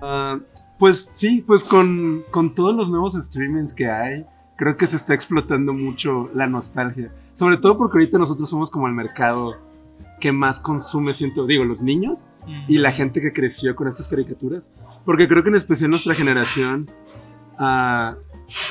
Ah, 0.00 0.38
pues 0.78 1.10
sí, 1.12 1.42
pues 1.46 1.64
con, 1.64 2.24
con 2.30 2.54
todos 2.54 2.74
los 2.74 2.88
nuevos 2.88 3.14
streamings 3.14 3.72
que 3.72 3.88
hay, 3.90 4.24
creo 4.56 4.76
que 4.76 4.86
se 4.86 4.96
está 4.96 5.14
explotando 5.14 5.72
mucho 5.72 6.30
la 6.34 6.46
nostalgia. 6.46 7.10
Sobre 7.34 7.56
todo 7.56 7.78
porque 7.78 7.98
ahorita 7.98 8.18
nosotros 8.18 8.48
somos 8.50 8.70
como 8.70 8.86
el 8.88 8.92
mercado 8.94 9.56
que 10.20 10.32
más 10.32 10.58
consume, 10.58 11.14
siento, 11.14 11.46
digo, 11.46 11.64
los 11.64 11.80
niños 11.80 12.28
y 12.66 12.78
la 12.78 12.90
gente 12.90 13.20
que 13.20 13.32
creció 13.32 13.76
con 13.76 13.86
estas 13.86 14.08
caricaturas. 14.08 14.68
Porque 15.08 15.26
creo 15.26 15.42
que 15.42 15.48
en 15.48 15.54
especial 15.54 15.88
nuestra 15.88 16.12
generación, 16.12 16.86
ah, 17.58 18.14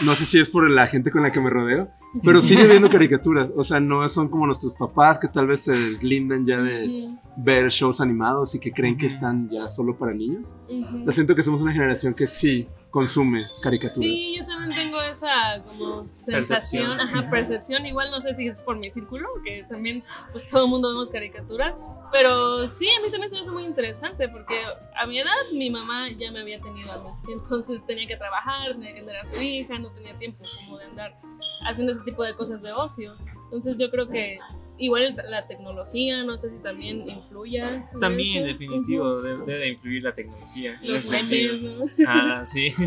no 0.05 0.13
sé 0.13 0.23
si 0.23 0.39
es 0.39 0.47
por 0.47 0.69
la 0.69 0.85
gente 0.85 1.09
con 1.09 1.23
la 1.23 1.31
que 1.31 1.41
me 1.41 1.49
rodeo, 1.49 1.89
pero 2.23 2.43
sigue 2.43 2.67
viendo 2.67 2.91
caricaturas. 2.91 3.49
O 3.55 3.63
sea, 3.63 3.79
no 3.79 4.07
son 4.07 4.29
como 4.29 4.45
nuestros 4.45 4.75
papás 4.75 5.17
que 5.17 5.27
tal 5.27 5.47
vez 5.47 5.63
se 5.63 5.71
deslindan 5.71 6.45
ya 6.45 6.57
de 6.57 7.07
Ujú, 7.07 7.19
ver 7.37 7.69
shows 7.71 8.01
animados 8.01 8.53
y 8.53 8.59
que 8.59 8.71
creen 8.71 8.99
que 8.99 9.07
están 9.07 9.49
ya 9.49 9.67
solo 9.67 9.97
para 9.97 10.13
niños. 10.13 10.53
ujú. 10.69 11.05
Yo 11.07 11.11
siento 11.11 11.33
que 11.33 11.41
somos 11.41 11.59
una 11.59 11.73
generación 11.73 12.13
que 12.13 12.27
sí 12.27 12.67
consume 12.97 13.39
caricaturas. 13.61 13.93
Sí, 13.99 14.37
yo 14.39 14.45
también 14.47 14.71
tengo 14.73 14.99
esa 15.03 15.61
como 15.67 16.07
sensación, 16.15 16.87
Percepción. 16.87 16.99
ajá, 16.99 17.29
percepción. 17.29 17.85
Igual 17.85 18.09
no 18.09 18.19
sé 18.19 18.33
si 18.33 18.47
es 18.47 18.59
por 18.59 18.75
mi 18.77 18.89
círculo, 18.89 19.27
que 19.45 19.63
también 19.69 20.03
pues 20.31 20.47
todo 20.47 20.63
el 20.65 20.69
mundo 20.71 20.89
vemos 20.89 21.11
caricaturas, 21.11 21.77
pero 22.11 22.67
sí, 22.67 22.89
a 22.89 23.01
mí 23.03 23.11
también 23.11 23.29
se 23.29 23.35
me 23.35 23.41
hace 23.41 23.51
muy 23.51 23.65
interesante 23.65 24.27
porque 24.29 24.59
a 24.99 25.05
mi 25.05 25.19
edad 25.19 25.29
mi 25.53 25.69
mamá 25.69 26.09
ya 26.17 26.31
me 26.31 26.39
había 26.39 26.59
tenido 26.59 26.91
a 26.91 26.97
mí, 27.03 27.33
entonces 27.33 27.85
tenía 27.85 28.07
que 28.07 28.17
trabajar, 28.17 28.71
tenía 28.71 28.93
que 28.93 29.01
atender 29.01 29.17
a 29.17 29.25
su 29.25 29.39
hija, 29.39 29.77
no 29.77 29.91
tenía 29.91 30.17
tiempo 30.17 30.43
como 30.65 30.79
de 30.79 30.85
andar 30.85 31.19
haciendo 31.67 31.93
ese 31.93 32.01
tipo 32.01 32.23
de 32.23 32.33
cosas 32.35 32.63
de 32.63 32.71
ocio. 32.73 33.15
Entonces 33.43 33.77
yo 33.77 33.91
creo 33.91 34.09
que 34.09 34.39
igual 34.77 35.15
la 35.29 35.47
tecnología, 35.47 36.23
no 36.23 36.37
sé 36.37 36.49
si 36.49 36.57
también 36.57 37.07
influya. 37.09 37.89
También, 37.99 38.45
eso. 38.45 38.45
definitivo, 38.45 39.21
debe, 39.21 39.45
debe 39.45 39.59
de 39.59 39.69
influir 39.69 40.03
la 40.03 40.13
tecnología. 40.13 40.73
Los 40.85 41.11
memes, 41.11 41.61
¿no? 41.61 41.85
Ah, 42.07 42.45
sí. 42.45 42.69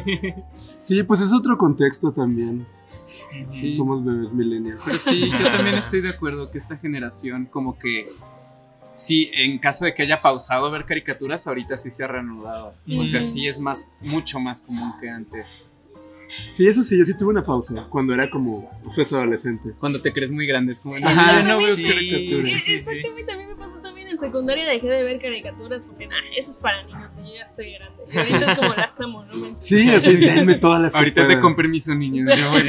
Sí, 0.81 1.03
pues 1.03 1.21
es 1.21 1.33
otro 1.33 1.57
contexto 1.57 2.13
también. 2.13 2.67
Sí. 3.49 3.75
Somos 3.75 4.05
bebés 4.05 4.33
millennials. 4.33 4.83
Pero 4.85 4.99
sí, 4.99 5.31
yo 5.31 5.51
también 5.57 5.77
estoy 5.77 6.01
de 6.01 6.11
acuerdo 6.11 6.51
que 6.51 6.59
esta 6.59 6.77
generación 6.77 7.47
como 7.47 7.79
que 7.79 8.07
sí, 8.95 9.31
en 9.35 9.59
caso 9.59 9.85
de 9.85 9.95
que 9.95 10.03
haya 10.03 10.21
pausado 10.21 10.71
ver 10.71 10.85
caricaturas, 10.85 11.47
ahorita 11.47 11.77
sí 11.77 11.91
se 11.91 12.05
ha 12.05 12.07
reanudado. 12.07 12.75
O 12.99 13.05
sea, 13.05 13.25
sí 13.25 13.47
es 13.47 13.61
más, 13.61 13.93
mucho 14.01 14.41
más 14.41 14.63
común 14.63 14.93
que 15.01 15.09
antes. 15.09 15.69
Sí, 16.51 16.67
eso 16.67 16.83
sí, 16.83 16.99
yo 16.99 17.05
sí 17.05 17.17
tuve 17.17 17.31
una 17.31 17.45
pausa 17.45 17.87
cuando 17.91 18.15
era 18.15 18.31
como 18.31 18.69
pues 18.95 19.13
adolescente. 19.13 19.73
Cuando 19.79 20.01
te 20.01 20.13
crees 20.13 20.33
muy 20.33 20.47
grande, 20.47 20.73
es 20.73 20.81
como, 20.81 20.99
no, 20.99 21.07
Ajá, 21.09 21.43
ya 21.43 21.49
no 21.49 21.59
veo 21.63 21.75
sí, 21.75 21.85
caricaturas. 21.85 22.51
sí, 22.51 22.59
sí, 22.61 22.81
sí. 22.81 22.91
Exactamente, 22.91 23.33
a 23.33 23.37
mí 23.37 23.47
me 23.47 23.57
pasó 23.57 23.81
también 23.81 24.00
secundaria, 24.21 24.69
dejé 24.69 24.89
de 24.89 25.03
ver 25.03 25.21
caricaturas 25.21 25.87
porque 25.87 26.07
nada, 26.07 26.23
eso 26.37 26.51
es 26.51 26.59
para 26.59 26.83
niños 26.85 27.19
y 27.19 27.29
yo 27.29 27.35
ya 27.35 27.43
estoy 27.43 27.73
grande. 27.73 28.05
Y 28.13 28.19
ahorita 28.19 28.53
es 28.53 28.59
como 28.59 28.75
las 28.75 29.01
amo, 29.01 29.25
¿no 29.25 29.35
manches? 29.37 29.67
Sí, 29.67 29.91
así, 29.91 30.17
denme 30.17 30.55
todas 30.57 30.81
las 30.81 30.95
Ahorita 30.95 31.23
es 31.23 31.29
de 31.29 31.41
con 31.41 31.57
permiso, 31.57 31.95
niños. 31.95 32.31
Yo 32.31 32.51
voy 32.51 32.61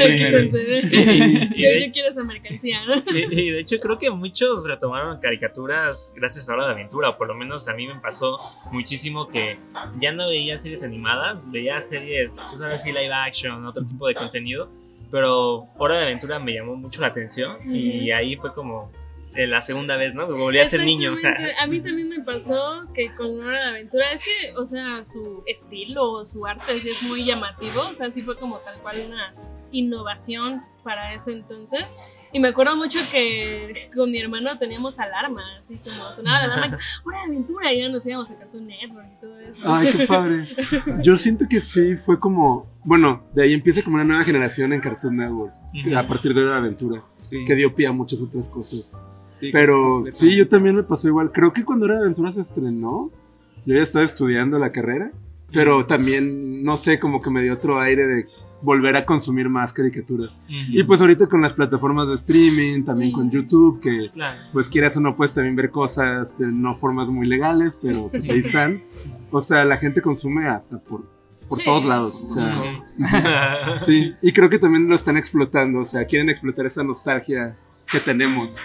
yo 1.52 1.92
quiero 1.92 2.10
esa 2.10 2.24
mercancía, 2.24 2.86
¿no? 2.86 2.96
Y, 2.96 3.40
y 3.40 3.50
de 3.52 3.60
hecho 3.60 3.78
creo 3.80 3.98
que 3.98 4.10
muchos 4.10 4.66
retomaron 4.68 5.20
caricaturas 5.20 6.14
gracias 6.16 6.50
a 6.50 6.54
Hora 6.54 6.66
de 6.68 6.72
Aventura, 6.72 7.10
o 7.10 7.18
por 7.18 7.28
lo 7.28 7.36
menos 7.36 7.68
a 7.68 7.74
mí 7.74 7.88
me 7.88 7.96
pasó 8.00 8.40
muchísimo 8.72 9.28
que 9.28 9.58
ya 10.00 10.12
no 10.12 10.28
veía 10.28 10.58
series 10.58 10.84
animadas, 10.84 11.52
veía 11.52 11.82
series, 11.82 12.36
pues 12.36 12.62
ahora 12.62 12.78
sí 12.78 12.92
live 12.92 13.14
action, 13.14 13.66
otro 13.66 13.86
tipo 13.86 14.08
de 14.08 14.14
contenido, 14.14 14.70
pero 15.10 15.68
Hora 15.78 15.98
de 15.98 16.04
Aventura 16.06 16.40
me 16.40 16.54
llamó 16.54 16.76
mucho 16.76 17.02
la 17.02 17.08
atención 17.08 17.58
y 17.74 18.12
ahí 18.12 18.36
fue 18.36 18.54
como 18.54 18.92
la 19.34 19.62
segunda 19.62 19.98
vez, 19.98 20.16
¿no? 20.16 20.28
Volví 20.28 20.60
a 20.60 20.66
ser 20.66 20.84
niño. 20.84 21.16
A 21.62 21.68
mí 21.68 21.80
también 21.80 22.10
me 22.10 22.22
pasó 22.22 22.88
que 22.94 23.14
con 23.16 23.40
Hora 23.40 23.60
de 23.60 23.70
Aventura, 23.70 24.12
es 24.12 24.24
que, 24.24 24.58
o 24.58 24.66
sea, 24.66 25.04
su 25.04 25.44
estilo, 25.46 26.26
su 26.26 26.46
arte 26.46 26.80
sí 26.80 26.90
es 26.90 27.04
muy 27.04 27.26
llamativo, 27.26 27.82
o 27.90 27.94
sea, 27.94 28.12
sí 28.12 28.22
fue 28.22 28.38
como 28.38 28.58
tal 28.58 28.80
cual 28.82 28.98
una 29.08 29.34
innovación 29.72 30.62
para 30.84 31.14
ese 31.14 31.32
entonces. 31.34 31.98
Y 32.34 32.40
me 32.40 32.50
acuerdo 32.50 32.78
mucho 32.78 32.98
que 33.12 33.90
con 33.94 34.10
mi 34.10 34.20
hermano 34.20 34.58
teníamos 34.58 35.00
alarma, 35.00 35.44
así 35.60 35.76
como 35.76 36.14
sonaba 36.14 36.48
la 36.48 36.54
alarma, 36.54 36.78
Hora 37.04 37.18
de 37.20 37.24
Aventura, 37.26 37.74
y 37.74 37.80
ya 37.82 37.90
nos 37.90 38.06
íbamos 38.08 38.32
a 38.32 38.38
Cartoon 38.38 38.68
Network 38.68 39.08
y 39.18 39.22
todo 39.22 39.40
eso. 39.40 39.74
Ay, 39.74 39.90
qué 39.92 40.08
padre. 40.08 40.44
Yo 41.04 41.18
siento 41.18 41.46
que 41.50 41.60
sí, 41.60 41.98
fue 41.98 42.20
como. 42.20 42.70
Bueno, 42.86 43.26
de 43.34 43.44
ahí 43.44 43.54
empieza 43.54 43.84
como 43.84 43.96
una 43.96 44.06
nueva 44.06 44.24
generación 44.24 44.72
en 44.72 44.80
Cartoon 44.80 45.18
Network. 45.18 45.54
A 45.96 46.04
partir 46.04 46.34
de 46.34 46.42
la 46.42 46.58
aventura. 46.58 47.04
Sí, 47.16 47.44
Que 47.46 47.56
dio 47.56 47.74
pie 47.76 47.88
a 47.88 47.92
muchas 47.92 48.22
otras 48.22 48.48
cosas. 48.48 49.21
Sí, 49.42 49.50
Pero 49.52 50.04
sí, 50.14 50.36
yo 50.36 50.48
también 50.48 50.76
me 50.76 50.84
pasó 50.84 51.08
igual. 51.08 51.32
Creo 51.32 51.52
que 51.54 51.66
cuando 51.66 51.86
Hora 51.86 51.96
de 51.96 52.02
Aventura 52.02 52.32
se 52.32 52.42
estrenó, 52.42 53.12
yo 53.66 53.76
ya 53.76 53.82
estaba 53.82 54.06
estudiando 54.06 54.58
la 54.60 54.72
carrera. 54.72 55.12
Pero 55.54 55.86
también, 55.86 56.64
no 56.64 56.78
sé, 56.78 56.98
como 56.98 57.22
que 57.22 57.30
me 57.30 57.44
dio 57.44 57.54
otro 57.56 57.82
aire 57.82 58.08
de 58.08 58.26
volver 58.62 58.96
a 58.96 59.06
consumir 59.06 59.50
más 59.50 59.74
caricaturas. 59.74 60.40
Y 60.48 60.82
pues 60.84 61.02
ahorita 61.02 61.28
con 61.28 61.42
las 61.42 61.52
plataformas 61.54 62.08
de 62.08 62.14
streaming, 62.16 62.84
también 62.86 63.12
con 63.12 63.30
YouTube, 63.30 63.82
que 63.82 64.12
Claro. 64.14 64.38
pues 64.54 64.70
quieras 64.70 64.96
o 64.96 65.02
no 65.02 65.14
puedes 65.16 65.34
también 65.34 65.56
ver 65.58 65.70
cosas 65.72 66.38
de 66.40 66.48
no 66.48 66.74
formas 66.76 67.10
muy 67.10 67.26
legales, 67.28 67.78
pero 67.82 68.08
pues 68.08 68.30
ahí 68.30 68.40
están. 68.40 68.82
O 69.32 69.42
sea, 69.42 69.66
la 69.66 69.76
gente 69.78 70.02
consume 70.02 70.48
hasta 70.48 70.78
por, 70.80 71.04
por 71.50 71.58
Sí. 71.60 71.66
todos 71.66 71.84
lados. 71.84 72.22
O 72.24 72.28
sea, 72.30 72.62
Ujú. 72.62 72.84
sí. 73.86 74.14
Y 74.22 74.32
creo 74.32 74.50
que 74.50 74.58
también 74.60 74.88
lo 74.88 74.96
están 74.96 75.18
explotando. 75.18 75.80
O 75.80 75.86
sea, 75.86 76.06
quieren 76.06 76.30
explotar 76.30 76.66
esa 76.66 76.82
nostalgia 76.84 77.58
que 77.92 78.00
tenemos. 78.00 78.58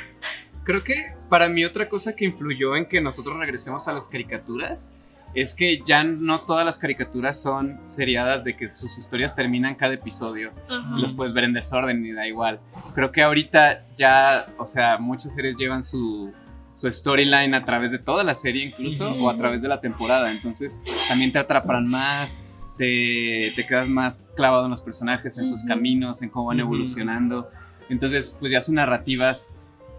Creo 0.66 0.82
que 0.82 1.12
para 1.30 1.48
mí 1.48 1.64
otra 1.64 1.88
cosa 1.88 2.16
que 2.16 2.24
influyó 2.24 2.74
en 2.74 2.86
que 2.86 3.00
nosotros 3.00 3.38
regresemos 3.38 3.86
a 3.86 3.92
las 3.92 4.08
caricaturas 4.08 4.96
es 5.32 5.54
que 5.54 5.80
ya 5.86 6.02
no 6.02 6.38
todas 6.38 6.66
las 6.66 6.80
caricaturas 6.80 7.40
son 7.40 7.78
seriadas 7.86 8.42
de 8.42 8.56
que 8.56 8.68
sus 8.68 8.98
historias 8.98 9.36
terminan 9.36 9.76
cada 9.76 9.94
episodio 9.94 10.50
Ajá. 10.68 10.96
y 10.98 11.02
los 11.02 11.12
puedes 11.12 11.32
ver 11.34 11.44
en 11.44 11.52
desorden 11.52 12.04
y 12.04 12.10
da 12.10 12.26
igual. 12.26 12.58
Creo 12.96 13.12
que 13.12 13.22
ahorita 13.22 13.86
ya, 13.96 14.44
o 14.58 14.66
sea, 14.66 14.98
muchas 14.98 15.36
series 15.36 15.56
llevan 15.56 15.84
su, 15.84 16.32
su 16.74 16.92
storyline 16.92 17.54
a 17.54 17.64
través 17.64 17.92
de 17.92 18.00
toda 18.00 18.24
la 18.24 18.34
serie 18.34 18.64
incluso 18.64 19.08
o 19.08 19.30
a 19.30 19.36
través 19.36 19.62
de 19.62 19.68
la 19.68 19.80
temporada, 19.80 20.32
entonces 20.32 20.82
también 21.06 21.30
te 21.30 21.38
atrapan 21.38 21.86
más. 21.86 22.40
Te, 22.76 23.54
te 23.56 23.66
quedas 23.66 23.88
más 23.88 24.22
clavado 24.34 24.64
en 24.64 24.70
los 24.70 24.82
personajes, 24.82 25.38
en 25.38 25.46
sus 25.46 25.64
caminos, 25.64 26.20
en 26.20 26.28
cómo 26.28 26.48
van 26.48 26.60
evolucionando. 26.60 27.48
Entonces, 27.88 28.36
pues 28.38 28.52
ya 28.52 28.60
son 28.60 28.74
narrativas, 28.74 29.55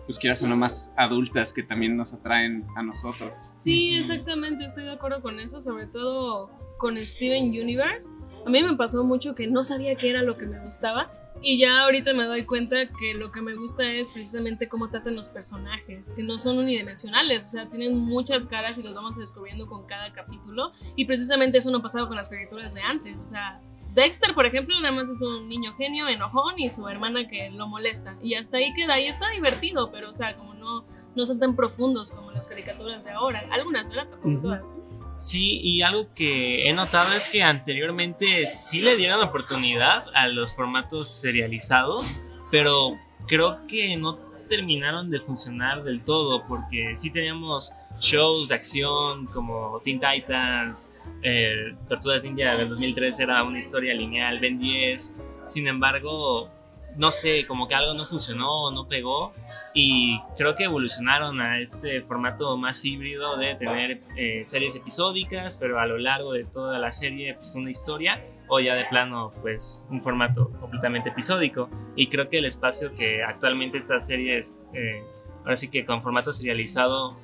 pues 0.07 0.17
quieras 0.17 0.41
o 0.41 0.47
no, 0.47 0.55
más 0.55 0.93
adultas 0.97 1.53
que 1.53 1.61
también 1.61 1.95
nos 1.95 2.13
atraen 2.13 2.65
a 2.75 2.81
nosotros. 2.81 3.53
Sí, 3.57 3.93
exactamente, 3.93 4.65
estoy 4.65 4.85
de 4.85 4.93
acuerdo 4.93 5.21
con 5.21 5.39
eso, 5.39 5.61
sobre 5.61 5.85
todo 5.85 6.49
con 6.77 6.97
Steven 7.05 7.49
Universe. 7.49 8.13
A 8.45 8.49
mí 8.49 8.63
me 8.63 8.75
pasó 8.75 9.03
mucho 9.03 9.35
que 9.35 9.47
no 9.47 9.65
sabía 9.65 9.95
qué 9.95 10.09
era 10.09 10.23
lo 10.23 10.37
que 10.37 10.45
me 10.45 10.59
gustaba 10.65 11.11
y 11.41 11.59
ya 11.59 11.83
ahorita 11.83 12.13
me 12.13 12.23
doy 12.23 12.45
cuenta 12.45 12.87
que 12.99 13.13
lo 13.13 13.31
que 13.31 13.41
me 13.41 13.55
gusta 13.55 13.83
es 13.83 14.09
precisamente 14.09 14.67
cómo 14.67 14.89
tratan 14.89 15.15
los 15.15 15.29
personajes, 15.29 16.15
que 16.15 16.23
no 16.23 16.39
son 16.39 16.57
unidimensionales, 16.57 17.45
o 17.45 17.49
sea, 17.49 17.69
tienen 17.69 17.97
muchas 17.97 18.45
caras 18.45 18.77
y 18.77 18.83
los 18.83 18.95
vamos 18.95 19.17
descubriendo 19.17 19.67
con 19.67 19.85
cada 19.85 20.13
capítulo 20.13 20.71
y 20.95 21.05
precisamente 21.05 21.57
eso 21.57 21.69
no 21.69 21.81
pasaba 21.81 22.07
con 22.07 22.15
las 22.15 22.29
caricaturas 22.29 22.73
de 22.73 22.81
antes, 22.81 23.17
o 23.21 23.25
sea, 23.25 23.59
Dexter, 23.97 24.35
por 24.35 24.45
ejemplo, 24.45 24.79
nada 24.79 24.91
más 24.93 25.09
es 25.09 25.23
un 25.23 25.49
niño 25.49 25.73
genio, 25.75 26.07
enojón 26.07 26.59
y 26.59 26.69
su 26.69 26.87
hermana 26.87 27.27
que 27.27 27.49
lo 27.49 27.67
molesta. 27.67 28.15
Y 28.21 28.35
hasta 28.35 28.57
ahí 28.57 28.71
queda. 28.75 28.99
Y 28.99 29.07
está 29.07 29.27
divertido, 29.31 29.91
pero, 29.91 30.11
o 30.11 30.13
sea, 30.13 30.37
como 30.37 30.53
no, 30.53 30.85
no 31.15 31.25
son 31.25 31.39
tan 31.39 31.55
profundos 31.55 32.11
como 32.11 32.31
las 32.31 32.45
caricaturas 32.45 33.03
de 33.03 33.09
ahora. 33.09 33.43
Algunas, 33.51 33.89
¿verdad? 33.89 34.07
Tampoco 34.07 34.29
Ujú. 34.29 34.41
todas. 34.41 34.77
Sí, 35.17 35.59
y 35.63 35.81
algo 35.81 36.13
que 36.13 36.69
he 36.69 36.73
notado 36.73 37.11
es 37.13 37.27
que 37.27 37.41
anteriormente 37.41 38.45
sí 38.45 38.81
le 38.81 38.95
dieron 38.97 39.19
oportunidad 39.21 40.05
a 40.13 40.27
los 40.27 40.55
formatos 40.55 41.07
serializados, 41.07 42.21
pero 42.51 42.99
creo 43.27 43.65
que 43.65 43.97
no 43.97 44.15
terminaron 44.47 45.09
de 45.09 45.19
funcionar 45.21 45.83
del 45.83 46.03
todo, 46.03 46.45
porque 46.47 46.95
sí 46.95 47.09
teníamos 47.09 47.73
shows 47.99 48.49
de 48.49 48.55
acción 48.55 49.25
como 49.27 49.79
Teen 49.83 49.99
Titans, 49.99 50.93
eh, 51.23 51.75
Tortugas 51.87 52.23
Ninja 52.23 52.55
del 52.55 52.69
2003 52.69 53.19
era 53.19 53.43
una 53.43 53.57
historia 53.57 53.93
lineal, 53.93 54.39
Ben 54.39 54.59
10, 54.59 55.17
sin 55.45 55.67
embargo, 55.67 56.49
no 56.95 57.11
sé, 57.11 57.45
como 57.47 57.67
que 57.67 57.75
algo 57.75 57.93
no 57.93 58.05
funcionó, 58.05 58.71
no 58.71 58.87
pegó. 58.87 59.33
Y 59.73 60.19
creo 60.35 60.55
que 60.55 60.63
evolucionaron 60.63 61.39
a 61.39 61.59
este 61.59 62.01
formato 62.01 62.57
más 62.57 62.83
híbrido 62.83 63.37
de 63.37 63.53
tener 63.55 64.01
eh, 64.15 64.43
series 64.43 64.75
episódicas, 64.75 65.57
pero 65.57 65.79
a 65.79 65.85
lo 65.85 65.99
largo 65.99 66.33
de 66.33 66.45
toda 66.45 66.79
la 66.79 66.91
serie, 66.91 67.35
pues 67.35 67.53
una 67.53 67.69
historia, 67.69 68.25
o 68.47 68.59
ya 68.59 68.73
de 68.73 68.85
plano, 68.85 69.33
pues 69.41 69.85
un 69.91 70.01
formato 70.01 70.49
completamente 70.59 71.09
episódico. 71.09 71.69
Y 71.95 72.07
creo 72.07 72.27
que 72.29 72.39
el 72.39 72.45
espacio 72.45 72.93
que 72.95 73.21
actualmente 73.23 73.77
estas 73.77 74.07
series, 74.07 74.59
eh, 74.73 75.03
ahora 75.43 75.57
sí 75.57 75.69
que 75.69 75.85
con 75.85 76.01
formato 76.01 76.33
serializado, 76.33 77.17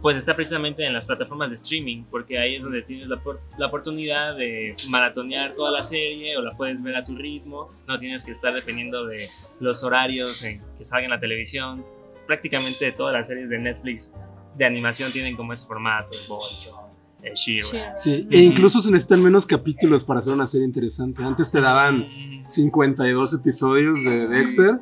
pues 0.00 0.16
está 0.16 0.34
precisamente 0.34 0.84
en 0.84 0.92
las 0.92 1.06
plataformas 1.06 1.48
de 1.48 1.54
streaming, 1.54 2.04
porque 2.10 2.38
ahí 2.38 2.56
es 2.56 2.62
donde 2.62 2.82
tienes 2.82 3.08
la, 3.08 3.20
la 3.58 3.66
oportunidad 3.66 4.36
de 4.36 4.74
maratonear 4.90 5.52
toda 5.52 5.70
la 5.70 5.82
serie 5.82 6.36
o 6.36 6.42
la 6.42 6.56
puedes 6.56 6.82
ver 6.82 6.96
a 6.96 7.04
tu 7.04 7.16
ritmo, 7.16 7.68
no 7.86 7.98
tienes 7.98 8.24
que 8.24 8.32
estar 8.32 8.54
dependiendo 8.54 9.06
de 9.06 9.16
los 9.60 9.82
horarios 9.82 10.44
en 10.44 10.60
que 10.76 10.84
salga 10.84 11.04
en 11.04 11.10
la 11.10 11.18
televisión. 11.18 11.84
Prácticamente 12.26 12.92
todas 12.92 13.12
las 13.14 13.26
series 13.26 13.48
de 13.48 13.58
Netflix 13.58 14.12
de 14.56 14.64
animación 14.64 15.10
tienen 15.12 15.36
como 15.36 15.52
ese 15.52 15.66
formato, 15.66 16.12
Voltron, 16.28 16.90
eh, 17.22 17.32
She-Ra. 17.34 17.96
Sí, 17.98 18.26
e 18.30 18.38
incluso 18.42 18.82
se 18.82 18.90
necesitan 18.90 19.22
menos 19.22 19.46
capítulos 19.46 20.04
para 20.04 20.18
hacer 20.20 20.32
una 20.32 20.46
serie 20.46 20.66
interesante. 20.66 21.22
Antes 21.22 21.50
te 21.50 21.60
daban 21.60 22.00
Mm, 22.00 22.48
52 22.48 23.34
episodios 23.34 24.02
de 24.04 24.28
Dexter 24.28 24.78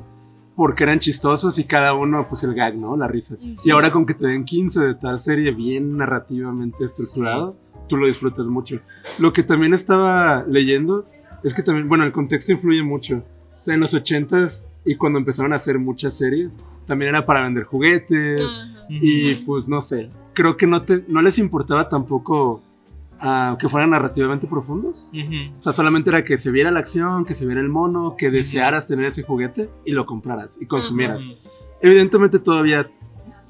porque 0.57 0.83
eran 0.85 0.97
chistosos 0.97 1.59
y 1.59 1.65
cada 1.65 1.93
uno, 1.93 2.25
pues 2.27 2.43
el 2.43 2.55
gag, 2.55 2.75
¿no? 2.75 2.97
La 2.97 3.07
risa. 3.07 3.37
Sí. 3.53 3.69
Y 3.69 3.71
ahora 3.71 3.91
con 3.91 4.07
que 4.07 4.15
te 4.15 4.25
den 4.25 4.43
15 4.43 4.85
de 4.85 4.95
tal 4.95 5.19
serie 5.19 5.51
bien 5.51 5.97
narrativamente 5.97 6.83
estructurado, 6.83 7.55
tú 7.87 7.95
lo 7.95 8.07
disfrutas 8.07 8.47
mucho. 8.47 8.79
Lo 9.19 9.31
que 9.31 9.43
también 9.43 9.75
estaba 9.75 10.43
leyendo 10.49 11.05
es 11.43 11.53
que 11.53 11.61
también, 11.61 11.87
bueno, 11.87 12.05
el 12.05 12.11
contexto 12.11 12.53
influye 12.53 12.81
mucho. 12.81 13.23
O 13.61 13.63
sea, 13.63 13.75
en 13.75 13.81
los 13.81 13.93
80s 13.93 14.65
y 14.83 14.95
cuando 14.95 15.19
empezaron 15.19 15.53
a 15.53 15.57
hacer 15.57 15.77
muchas 15.77 16.17
series, 16.17 16.51
también 16.87 17.09
era 17.09 17.23
para 17.23 17.43
vender 17.43 17.65
juguetes. 17.65 18.41
Ajá. 18.41 18.73
Y 18.89 19.35
pues 19.35 19.67
no 19.67 19.79
sé, 19.79 20.09
creo 20.33 20.57
que 20.57 20.65
no, 20.65 20.81
te, 20.81 21.03
no 21.07 21.21
les 21.21 21.37
importaba 21.37 21.87
tampoco 21.87 22.63
ah, 23.19 23.55
que 23.59 23.67
fueran 23.69 23.89
narrativamente 23.91 24.47
profundos. 24.47 25.09
ujú. 25.13 25.57
O 25.57 25.61
sea, 25.61 25.73
solamente 25.73 26.09
era 26.09 26.23
que 26.23 26.37
se 26.37 26.51
viera 26.51 26.71
la 26.71 26.79
acción, 26.79 27.25
que 27.25 27.33
se 27.33 27.45
viera 27.45 27.61
el 27.61 27.69
mono, 27.69 28.15
que 28.17 28.29
desearas 28.31 28.87
tener 28.87 29.05
ese 29.05 29.23
juguete 29.23 29.69
y 29.85 29.91
lo 29.91 30.05
compraras 30.05 30.61
y 30.61 30.65
consumieras. 30.65 31.23
Ujú. 31.25 31.35
Evidentemente 31.81 32.39
todavía 32.39 32.89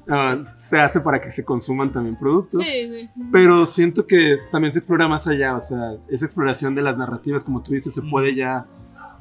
ah, 0.08 0.44
se 0.58 0.78
hace 0.80 1.00
para 1.00 1.20
que 1.20 1.30
se 1.30 1.44
consuman 1.44 1.92
también 1.92 2.16
productos. 2.16 2.60
Sí, 2.62 2.88
sí. 2.90 3.10
Pero 3.32 3.64
siento 3.66 4.06
que 4.06 4.36
también 4.50 4.72
se 4.72 4.80
explora 4.80 5.08
más 5.08 5.26
allá, 5.26 5.56
o 5.56 5.60
sea, 5.60 5.94
esa 6.08 6.26
exploración 6.26 6.74
de 6.74 6.82
las 6.82 6.96
narrativas, 6.98 7.44
como 7.44 7.62
tú 7.62 7.72
dices, 7.72 7.94
se 7.94 8.02
puede 8.02 8.34
ya, 8.34 8.66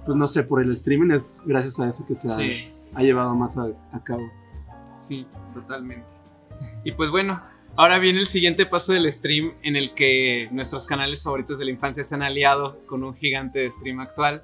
pues 0.06 0.18
no 0.18 0.28
sé, 0.28 0.44
por 0.44 0.62
el 0.62 0.72
streaming 0.74 1.12
es 1.12 1.42
gracias 1.46 1.80
a 1.80 1.88
eso 1.88 2.06
que 2.06 2.16
se 2.16 2.28
ha, 2.28 2.32
Sí. 2.36 2.72
ha 2.96 3.02
llevado 3.04 3.36
más 3.36 3.58
a, 3.58 3.68
a 3.92 4.04
cabo. 4.04 4.24
Sí, 4.98 5.28
totalmente. 5.54 6.08
Y 6.84 6.92
pues 6.94 7.12
bueno, 7.12 7.40
ahora 7.78 8.00
viene 8.00 8.20
el 8.20 8.26
siguiente 8.26 8.66
paso 8.66 8.92
del 8.94 9.12
stream 9.14 9.54
en 9.64 9.76
el 9.76 9.94
que 9.94 10.50
nuestros 10.52 10.86
canales 10.86 11.24
favoritos 11.24 11.60
de 11.60 11.66
la 11.66 11.72
infancia 11.72 12.04
se 12.04 12.16
han 12.16 12.24
aliado 12.24 12.82
con 12.88 13.04
un 13.04 13.16
gigante 13.16 13.60
de 13.60 13.72
stream 13.72 14.00
actual 14.00 14.42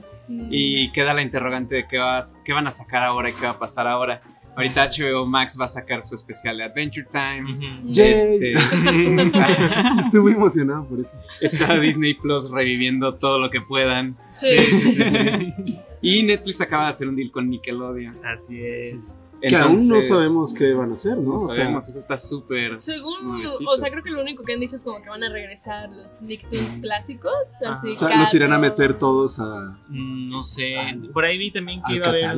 y 0.50 0.92
queda 0.94 1.14
la 1.14 1.22
interrogante 1.22 1.76
de 1.76 1.88
qué, 1.88 1.98
vas, 1.98 2.40
qué 2.46 2.54
van 2.54 2.68
a 2.68 2.72
sacar 2.72 3.04
ahora 3.04 3.30
y 3.30 3.34
qué 3.34 3.42
va 3.42 3.52
a 3.52 3.60
pasar 3.60 3.88
ahora. 3.88 4.22
Ahorita 4.56 4.88
HBO 4.88 5.26
Max 5.26 5.58
va 5.60 5.66
a 5.66 5.68
sacar 5.68 6.04
su 6.04 6.14
especial 6.14 6.58
de 6.58 6.64
Adventure 6.66 7.08
Time. 7.12 7.82
Este, 7.90 8.54
Estoy 10.00 10.22
muy 10.22 10.34
emocionado 10.34 10.88
por 10.88 11.00
eso. 11.00 11.12
está 11.42 11.80
Disney 11.80 12.14
Plus 12.14 12.52
reviviendo 12.52 13.16
todo 13.16 13.40
lo 13.40 13.50
que 13.50 13.62
puedan. 13.62 14.16
Sí. 14.30 14.60
Sí, 14.64 14.92
sí, 14.92 15.04
sí. 15.04 15.80
Y 16.04 16.22
Netflix 16.24 16.62
acaba 16.62 16.84
de 16.84 16.90
hacer 16.90 17.08
un 17.08 17.16
deal 17.16 17.32
con 17.32 17.50
Nickelodeon. 17.50 18.18
Así 18.26 18.62
es. 18.64 19.20
Que 19.50 19.56
aún 19.56 19.88
no 19.88 20.02
sabemos 20.02 20.54
qué 20.54 20.74
van 20.74 20.92
a 20.92 20.94
hacer, 20.94 21.18
¿no? 21.18 21.32
No 21.32 21.36
O 21.36 21.40
sea, 21.40 21.56
sabemos, 21.56 21.88
eso 21.88 22.00
está 22.00 22.18
súper. 22.18 22.80
Según, 22.80 23.28
Nuevecito. 23.28 23.70
o 23.70 23.78
sea, 23.78 23.90
creo 23.92 24.04
que 24.04 24.10
lo 24.10 24.22
único 24.22 24.44
que 24.44 24.54
han 24.54 24.60
dicho 24.60 24.76
es 24.76 24.84
como 24.84 25.02
que 25.02 25.10
van 25.10 25.24
a 25.24 25.30
regresar 25.30 25.90
los 25.90 26.22
Nicktoons 26.22 26.78
clásicos, 26.78 27.62
así. 27.66 27.92
o 27.94 27.96
sea, 27.96 28.16
nos 28.18 28.34
irán 28.34 28.54
a 28.54 28.58
meter 28.60 28.98
todos 28.98 29.40
a, 29.40 29.78
Mm, 29.90 30.30
No 30.30 30.44
sé. 30.44 30.76
Por 31.14 31.26
ahí 31.26 31.38
vi 31.38 31.52
también 31.52 31.82
que 31.86 31.96
iba 31.96 32.06
a 32.08 32.10
haber. 32.10 32.38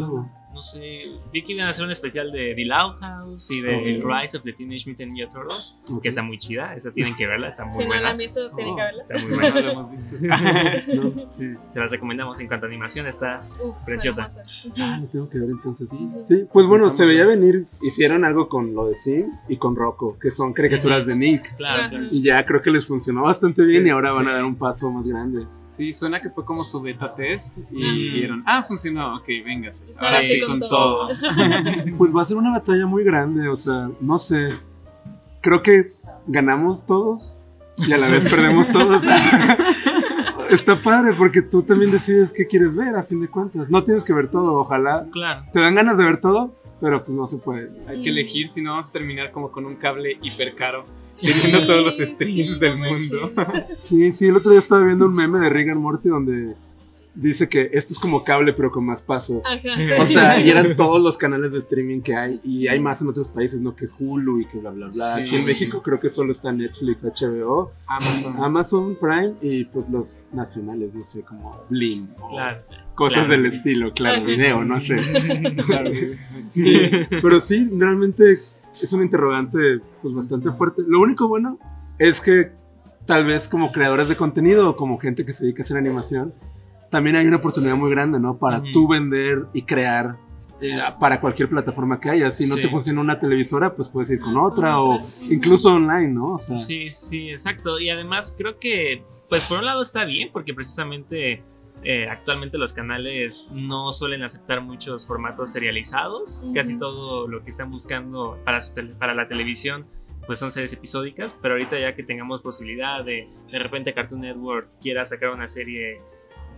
No 0.56 0.62
sé. 0.62 1.12
Vi 1.34 1.42
que 1.44 1.52
iban 1.52 1.68
a 1.68 1.72
hacer 1.72 1.84
un 1.86 1.92
especial 1.92 2.32
de 2.32 2.54
The 2.56 2.64
Loud 2.66 2.94
House 3.02 3.52
y 3.52 3.60
de 3.62 4.00
Ok. 4.02 4.06
Rise 4.22 4.38
of 4.38 4.44
the 4.44 4.54
Teenage 4.54 4.90
Mutant 4.90 5.12
Ninja 5.12 5.28
Turtles. 5.28 5.78
Ok. 5.92 6.02
Que 6.02 6.08
está 6.08 6.22
muy 6.24 6.38
chida. 6.38 6.74
Esa 6.76 6.92
tienen 6.94 7.14
que 7.16 7.28
verla. 7.28 7.50
Está 7.50 7.66
muy 7.66 7.74
Si 7.74 7.78
no 7.80 7.84
la 7.84 7.90
buena. 7.90 8.10
han 8.12 8.18
visto, 8.18 8.40
tienen 8.56 8.76
que 8.76 8.82
verla. 8.82 9.02
Está 9.02 9.18
muy 9.18 9.30
No 9.32 9.36
buena. 9.36 9.60
lo 9.62 9.72
hemos 9.72 9.92
visto. 9.92 10.16
No. 10.96 11.28
Sí, 11.28 11.56
se 11.56 11.80
las 11.80 11.92
recomendamos 11.92 12.40
en 12.40 12.48
cuanto 12.48 12.66
a 12.66 12.70
animación. 12.70 13.06
Está. 13.06 13.46
Uf, 13.62 13.86
Preciosa. 13.86 14.30
Ah, 14.80 15.00
lo 15.02 15.08
tengo 15.08 15.30
que 15.30 15.40
ver 15.40 15.50
entonces. 15.50 15.90
Sí, 15.90 16.46
pues 16.52 16.66
bueno, 16.68 16.92
se 16.96 17.06
veía 17.06 17.26
venir, 17.26 17.66
hicieron 17.82 18.24
algo 18.24 18.48
con 18.48 18.74
lo 18.74 18.88
de 18.88 18.96
Sim 18.96 19.26
y 19.50 19.58
con 19.58 19.76
Rocco, 19.76 20.18
que 20.20 20.32
son 20.32 20.54
caricaturas 20.54 21.06
de 21.06 21.16
Nick. 21.16 21.58
Claro, 21.58 21.90
claro. 21.90 22.08
Y 22.12 22.22
ya 22.24 22.46
creo 22.46 22.62
que 22.62 22.72
les 22.72 22.88
funcionó 22.88 23.24
bastante 23.24 23.64
bien 23.64 23.84
Sí, 23.84 23.88
y 23.90 23.92
ahora 23.92 24.14
van 24.14 24.28
a 24.30 24.34
dar 24.34 24.46
un 24.46 24.56
paso 24.56 24.90
más 24.90 25.06
grande. 25.06 25.46
Sí, 25.76 25.92
suena 25.92 26.22
que 26.22 26.30
fue 26.30 26.46
como 26.46 26.64
su 26.64 26.82
beta 26.82 27.14
test 27.14 27.58
y 27.70 28.10
vieron, 28.12 28.44
ah, 28.46 28.64
funcionó, 28.64 29.18
ok, 29.18 29.28
véngase. 29.44 29.94
Sí, 29.94 30.06
Ahora 30.06 30.22
sí, 30.24 30.34
sí, 30.34 30.40
con 30.40 30.60
con 30.60 30.70
todo. 30.70 30.70
todo. 30.70 31.10
Pues 31.98 32.16
va 32.16 32.22
a 32.22 32.26
ser 32.26 32.38
una 32.38 32.52
batalla 32.52 32.86
muy 32.86 33.04
grande, 33.04 33.48
o 33.50 33.56
sea, 33.58 33.90
no 34.00 34.18
sé. 34.18 34.50
Creo 35.42 35.62
que 35.62 35.94
ganamos 36.28 36.86
todos 36.86 37.38
y 37.78 37.92
a 37.92 37.98
la 37.98 38.08
vez 38.08 38.24
perdemos 38.26 38.70
todos. 38.72 39.02
Sí. 39.02 39.08
Está 40.50 40.82
padre 40.82 41.14
porque 41.18 41.42
tú 41.42 41.62
también 41.64 41.92
decides 41.92 42.32
qué 42.32 42.48
quieres 42.48 42.74
ver 42.76 42.96
a 42.96 43.04
fin 43.04 43.20
de 43.20 43.28
cuentas. 43.28 43.70
No 43.70 43.84
tienes 43.84 44.04
que 44.06 44.14
ver 44.14 44.30
todo, 44.30 44.56
ojalá. 44.56 45.06
Claro. 45.12 45.44
Te 45.52 45.60
dan 45.60 45.76
ganas 45.76 45.98
de 45.98 46.06
ver 46.06 46.22
todo, 46.22 46.56
pero 46.80 47.04
pues 47.04 47.10
no 47.18 47.28
se 47.28 47.38
puede. 47.38 47.70
Hay 47.88 48.02
que 48.02 48.10
elegir, 48.10 48.50
si 48.50 48.62
no 48.62 48.72
vamos 48.72 48.90
a 48.90 48.92
terminar 48.94 49.32
como 49.32 49.52
con 49.52 49.66
un 49.66 49.76
cable 49.76 50.18
hiper 50.22 50.56
caro, 50.56 50.86
Sí. 51.16 51.32
teniendo 51.34 51.66
todos 51.66 51.86
los 51.86 51.98
streams 52.10 52.50
Sí, 52.50 52.60
del 52.60 52.78
mundo. 52.78 53.32
Sí, 53.80 54.12
sí, 54.12 54.28
el 54.28 54.36
otro 54.36 54.52
día 54.52 54.60
estaba 54.60 54.84
viendo 54.84 55.06
un 55.06 55.14
meme 55.14 55.40
de 55.40 55.72
and 55.72 55.80
Morty 55.80 56.10
donde 56.10 56.56
dice 57.16 57.48
que 57.48 57.70
esto 57.72 57.94
es 57.94 58.00
como 58.00 58.24
cable 58.26 58.52
pero 58.52 58.70
con 58.70 58.86
más 58.86 59.02
pasos. 59.02 59.46
Ajá, 59.46 60.02
O 60.02 60.06
sea, 60.06 60.40
y 60.42 60.50
eran 60.50 60.76
todos 60.78 61.02
los 61.02 61.18
canales 61.18 61.52
de 61.54 61.60
streaming 61.60 62.02
que 62.02 62.16
hay 62.16 62.42
y 62.44 62.68
hay 62.68 62.80
más 62.80 63.02
en 63.02 63.08
otros 63.08 63.30
países, 63.30 63.62
¿no? 63.62 63.76
Que 63.76 63.88
Hulu 63.98 64.42
y 64.42 64.46
que 64.46 64.58
bla, 64.58 64.72
bla, 64.72 64.88
bla. 64.88 65.16
Sí. 65.16 65.22
Aquí 65.22 65.36
en 65.38 65.46
México 65.46 65.82
creo 65.82 66.00
que 66.00 66.10
solo 66.10 66.32
está 66.32 66.52
Netflix, 66.52 67.02
HBO, 67.02 67.72
Amazon. 67.88 68.36
Amazon 68.44 68.98
Prime 69.00 69.34
y 69.42 69.64
pues 69.66 69.90
los 69.90 70.18
nacionales, 70.34 70.94
no 70.94 71.06
sé, 71.06 71.22
como 71.22 71.58
Blim. 71.70 72.10
o 72.20 72.28
Claro. 72.32 72.62
Cosas 72.96 73.26
Claro. 73.26 73.30
del 73.32 73.46
estilo, 73.48 73.92
claro, 73.94 74.24
video, 74.26 74.64
no 74.64 74.80
sé. 74.80 74.98
Claro. 75.68 75.92
Sí, 76.46 76.90
pero 77.22 77.42
sí, 77.42 77.70
realmente 77.76 78.32
es 78.32 78.64
un 78.94 79.04
interrogante 79.04 79.60
pues 80.02 80.14
bastante 80.14 80.50
fuerte. 80.52 80.82
Lo 80.88 81.02
único 81.02 81.28
bueno 81.28 81.60
es 82.00 82.22
que 82.22 82.52
tal 83.06 83.26
vez 83.26 83.48
como 83.48 83.72
creadores 83.72 84.08
de 84.10 84.16
contenido 84.16 84.70
o 84.70 84.76
como 84.76 84.98
gente 84.98 85.26
que 85.26 85.34
se 85.34 85.44
dedica 85.44 85.62
a 85.62 85.66
hacer 85.66 85.78
animación, 85.78 86.34
también 86.90 87.16
hay 87.18 87.28
una 87.28 87.38
oportunidad 87.38 87.76
muy 87.76 87.92
grande, 87.92 88.20
¿no? 88.20 88.38
Para 88.38 88.60
Ujú. 88.60 88.72
tú 88.72 88.88
vender 88.88 89.46
y 89.54 89.64
crear 89.64 90.18
eh, 90.62 90.78
para 91.02 91.20
cualquier 91.20 91.50
plataforma 91.50 92.00
que 92.00 92.10
haya. 92.10 92.32
Si 92.32 92.48
no 92.48 92.56
Sí. 92.56 92.62
te 92.62 92.70
funciona 92.70 93.02
una 93.02 93.20
televisora, 93.20 93.76
pues 93.76 93.90
puedes 93.90 94.10
ir 94.12 94.20
con 94.22 94.38
Ah, 94.38 94.44
otra 94.48 94.80
o 94.80 94.98
incluso 95.30 95.74
online, 95.74 96.08
¿no? 96.14 96.36
O 96.36 96.38
sea, 96.38 96.60
Sí, 96.60 96.92
sí, 96.92 97.30
exacto. 97.30 97.78
Y 97.78 97.90
además 97.90 98.34
creo 98.38 98.58
que, 98.58 99.04
pues 99.28 99.44
por 99.46 99.60
un 99.60 99.66
lado 99.66 99.82
está 99.82 100.06
bien, 100.06 100.30
porque 100.32 100.54
precisamente 100.54 101.44
eh, 101.84 102.08
actualmente 102.10 102.58
los 102.58 102.74
canales 102.74 103.48
no 103.52 103.92
suelen 103.94 104.24
aceptar 104.24 104.62
muchos 104.62 105.06
formatos 105.06 105.52
serializados. 105.52 106.50
Casi 106.54 106.80
todo 106.80 107.28
lo 107.28 107.44
que 107.44 107.50
están 107.50 107.70
buscando 107.72 108.40
para, 108.44 108.60
su 108.62 108.74
tele- 108.74 108.96
para 108.96 109.14
la 109.14 109.28
televisión, 109.28 109.86
pues 110.26 110.40
son 110.40 110.50
series 110.52 110.74
episódicas. 110.74 111.38
Pero 111.42 111.54
ahorita 111.56 111.78
ya 111.80 111.94
que 111.96 112.04
tengamos 112.04 112.42
posibilidad 112.42 113.04
de 113.04 113.28
de 113.52 113.60
repente 113.60 113.94
Cartoon 113.94 114.22
Network 114.22 114.70
quiera 114.82 115.06
sacar 115.06 115.30
una 115.30 115.48
serie 115.48 116.02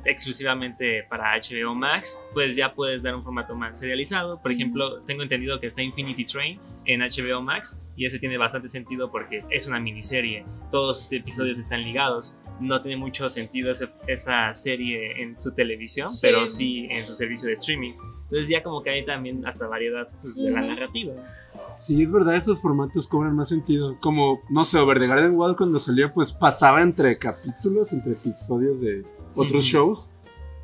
exclusivamente 0.05 1.03
para 1.09 1.36
HBO 1.38 1.76
Max, 1.76 2.24
pues 2.34 2.55
ya 2.55 2.74
puedes 2.74 3.03
dar 3.03 3.13
un 3.15 3.24
formato 3.24 3.55
más 3.55 3.78
serializado. 3.80 4.41
Por 4.41 4.51
ejemplo, 4.51 5.01
tengo 5.01 5.22
entendido 5.22 5.59
que 5.59 5.68
está 5.68 5.82
Infinity 5.82 6.24
Train 6.24 6.59
en 6.86 7.01
HBO 7.01 7.41
Max 7.41 7.84
y 7.97 8.05
ese 8.05 8.18
tiene 8.18 8.38
bastante 8.38 8.70
sentido 8.70 9.11
porque 9.11 9.43
es 9.49 9.68
una 9.68 9.80
miniserie, 9.82 10.45
todos 10.72 10.88
los 11.09 11.11
episodios 11.11 11.59
están 11.59 11.82
ligados. 11.84 12.38
No 12.59 12.79
tiene 12.79 12.97
mucho 12.97 13.29
sentido 13.29 13.71
ese- 13.71 13.89
esa 14.07 14.53
serie 14.53 15.21
en 15.21 15.37
su 15.37 15.51
televisión, 15.53 16.09
Sí. 16.09 16.19
pero 16.21 16.47
sí 16.47 16.87
en 16.89 17.05
su 17.05 17.13
servicio 17.13 17.47
de 17.47 17.53
streaming. 17.53 17.91
Entonces 18.23 18.49
ya 18.49 18.61
como 18.61 18.81
que 18.83 18.89
hay 18.89 19.05
también 19.05 19.45
hasta 19.45 19.67
variedad 19.67 20.09
pues, 20.21 20.35
de 20.35 20.51
la 20.51 20.61
narrativa. 20.61 21.13
Sí, 21.77 22.01
es 22.03 22.11
verdad, 22.11 22.35
esos 22.35 22.59
formatos 22.61 23.07
cobran 23.07 23.35
más 23.35 23.49
sentido. 23.49 23.97
Como, 24.01 24.41
no 24.49 24.65
sé, 24.65 24.77
Over 24.79 24.99
the 24.99 25.07
Garden 25.07 25.35
Wall 25.35 25.55
cuando 25.55 25.79
salió, 25.79 26.13
pues 26.13 26.33
pasaba 26.33 26.81
entre 26.81 27.17
capítulos, 27.17 27.93
entre 27.93 28.11
episodios 28.13 28.81
de 28.81 29.05
otros 29.33 29.63
Ujú. 29.63 29.71
shows. 29.71 30.09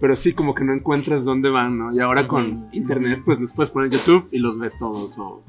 Pero 0.02 0.16
sí, 0.18 0.34
como 0.34 0.54
que 0.54 0.66
no 0.66 0.74
encuentras 0.74 1.24
dónde 1.24 1.50
van, 1.50 1.78
¿no? 1.78 1.94
Y 1.96 2.00
ahora 2.02 2.28
con 2.28 2.68
internet, 2.74 3.22
pues 3.24 3.40
les 3.40 3.54
puedes 3.54 3.72
poner 3.72 3.90
YouTube 3.90 4.28
y 4.32 4.40
los 4.40 4.58
ves 4.60 4.78
todos. 4.78 5.18
o- 5.18 5.42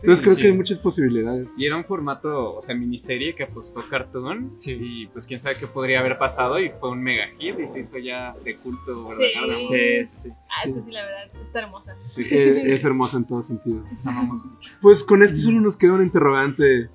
Entonces 0.00 0.20
creo 0.22 0.34
sí. 0.34 0.40
que 0.42 0.48
hay 0.48 0.52
muchas 0.54 0.78
posibilidades. 0.78 1.48
Y 1.56 1.66
era 1.66 1.76
un 1.76 1.84
formato, 1.84 2.54
o 2.56 2.62
sea, 2.62 2.74
miniserie 2.74 3.34
que 3.34 3.44
apostó 3.44 3.80
Cartoon. 3.90 4.52
Sí. 4.56 4.76
Y 4.80 5.06
pues 5.08 5.26
quién 5.26 5.38
sabe 5.38 5.54
qué 5.60 5.66
podría 5.66 6.00
haber 6.00 6.18
pasado. 6.18 6.58
Y 6.58 6.70
fue 6.70 6.90
un 6.90 7.02
mega 7.02 7.26
hit 7.38 7.58
y 7.60 7.68
se 7.68 7.80
hizo 7.80 7.98
ya 7.98 8.34
de 8.44 8.54
culto, 8.56 9.06
Sí. 9.06 9.24
¿verdad? 9.40 9.56
Sí, 9.58 10.04
sí, 10.04 10.16
sí. 10.22 10.28
Ah, 10.48 10.68
es 10.68 10.74
que 10.74 10.82
sí, 10.82 10.90
la 10.90 11.04
verdad, 11.04 11.30
está 11.42 11.58
hermosa. 11.60 11.96
Sí, 12.02 12.24
Es, 12.30 12.64
es 12.64 12.84
hermosa 12.84 13.18
en 13.18 13.26
todo 13.26 13.42
sentido. 13.42 13.84
amamos 14.04 14.44
mucho. 14.44 14.70
Pues 14.80 15.04
con 15.04 15.22
esto 15.22 15.36
solo 15.36 15.60
nos 15.60 15.76
queda 15.76 15.92
un 15.92 16.02
interrogante 16.02 16.88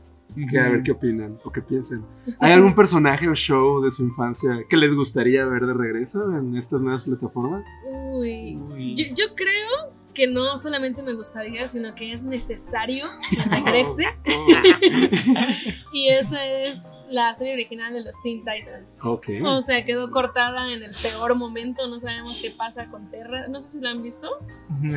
que 0.52 0.60
a 0.60 0.70
ver 0.70 0.84
qué 0.84 0.92
opinan 0.92 1.38
o 1.44 1.52
qué 1.52 1.62
piensan. 1.62 2.04
¿Hay 2.40 2.52
algún 2.52 2.76
personaje 2.76 3.28
o 3.28 3.34
show 3.36 3.82
de 3.82 3.90
su 3.90 4.04
infancia 4.04 4.52
que 4.70 4.78
les 4.78 4.94
gustaría 4.94 5.46
ver 5.46 5.66
de 5.66 5.74
regreso 5.74 6.32
en 6.38 6.56
estas 6.56 6.82
nuevas 6.82 7.06
plataformas? 7.06 7.64
Uy. 8.12 8.56
Uy. 8.70 8.94
Yo, 8.96 9.06
yo 9.16 9.36
creo 9.36 9.90
que 10.18 10.26
no 10.26 10.58
solamente 10.58 11.04
me 11.04 11.14
gustaría, 11.14 11.68
sino 11.68 11.94
que 11.94 12.12
es 12.12 12.24
necesario 12.24 13.06
que 13.30 13.36
regrese. 13.50 14.08
Y 15.94 16.10
esa 16.10 16.44
es 16.44 17.06
la 17.12 17.36
serie 17.36 17.54
original 17.54 17.94
de 17.94 18.04
los 18.04 18.20
Teen 18.24 18.40
Titans. 18.40 18.98
Ok. 19.04 19.28
O 19.46 19.62
sea, 19.62 19.86
quedó 19.86 20.10
cortada 20.10 20.74
en 20.74 20.82
el 20.82 20.90
peor 21.04 21.36
momento. 21.36 21.88
No 21.88 22.00
sabemos 22.00 22.40
qué 22.42 22.50
pasa 22.50 22.88
con 22.88 23.12
Terra. 23.12 23.48
No 23.48 23.62
sé 23.62 23.68
si 23.68 23.80
la 23.80 23.92
han 23.92 24.02
visto. 24.02 24.28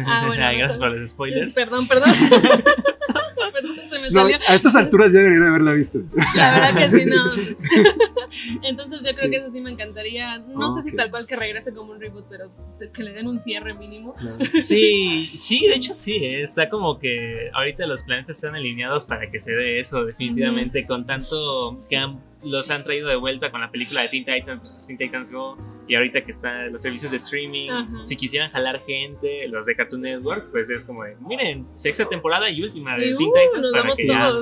Ah, 0.07 0.25
bueno, 0.27 0.43
no 0.43 0.59
gracias 0.59 0.79
por 0.79 0.91
los 0.91 1.11
spoilers. 1.11 1.55
Perdón, 1.55 1.87
perdón. 1.87 2.11
perdón, 3.63 3.89
se 3.89 3.99
me 3.99 4.11
No, 4.11 4.23
salió. 4.23 4.37
a 4.49 4.55
estas 4.55 4.77
alturas 4.77 5.13
ya 5.13 5.19
deberían 5.21 5.45
haberla 5.45 5.73
visto. 5.73 6.01
La 6.37 6.53
verdad 6.71 6.77
que 6.79 6.91
sí, 6.99 7.05
no. 7.07 7.35
Entonces 8.63 9.03
yo 9.05 9.17
creo 9.17 9.31
que 9.31 9.37
eso 9.39 9.51
sí 9.51 9.61
me 9.61 9.71
encantaría. 9.71 10.39
No 10.39 10.71
sé 10.71 10.83
si 10.83 10.97
tal 10.97 11.11
cual 11.11 11.27
que 11.27 11.37
regrese 11.37 11.75
como 11.75 11.93
un 11.93 12.01
reboot, 12.01 12.27
pero 12.29 12.51
que 12.93 13.03
le 13.03 13.13
den 13.13 13.27
un 13.27 13.39
cierre 13.39 13.75
mínimo. 13.75 14.15
Sí, 14.61 15.31
sí, 15.35 15.67
de 15.67 15.75
hecho 15.75 15.95
sí, 15.95 16.17
eh, 16.17 16.43
está 16.43 16.69
como 16.69 16.99
que 16.99 17.51
ahorita 17.53 17.87
los 17.87 18.03
planetas 18.03 18.37
están 18.37 18.55
alineados 18.55 19.05
para 19.05 19.31
que 19.31 19.39
se 19.39 19.53
dé 19.55 19.79
eso, 19.81 20.05
definitivamente, 20.05 20.87
con 20.87 21.07
tanto 21.07 21.79
que 21.89 21.97
han- 21.97 22.21
los 22.43 22.71
han 22.71 22.85
traído 22.85 23.09
de 23.09 23.17
vuelta 23.17 23.51
con 23.51 23.61
la 23.61 23.71
película 23.71 24.03
de 24.03 24.09
Teen 24.09 24.25
Titans, 24.25 24.61
pues 24.61 24.85
Teen 24.87 24.99
Titans 24.99 25.31
Go, 25.31 25.59
y 25.87 25.95
ahorita 25.95 26.23
que 26.25 26.31
están 26.31 26.73
los 26.73 26.81
servicios 26.81 27.11
de 27.11 27.19
streaming, 27.19 27.69
Ajá. 27.71 27.91
si 28.07 28.17
quisieran 28.17 28.49
jalar 28.49 28.83
gente, 28.87 29.47
los 29.49 29.67
de 29.67 29.75
Cartoon 29.77 30.03
Network, 30.03 30.51
pues 30.51 30.71
es 30.71 30.85
como 30.85 31.05
de, 31.05 31.17
miren, 31.21 31.67
sexta 31.73 32.09
temporada 32.09 32.49
y 32.49 32.63
última 32.63 32.97
de 32.97 33.09
Y, 33.09 33.17
Teen 33.17 33.29
uh, 33.29 33.33
Titans 33.33 33.57
nos 33.63 33.71
para 33.71 33.83
vamos 33.83 33.97
que 33.97 34.07
ya... 34.07 34.33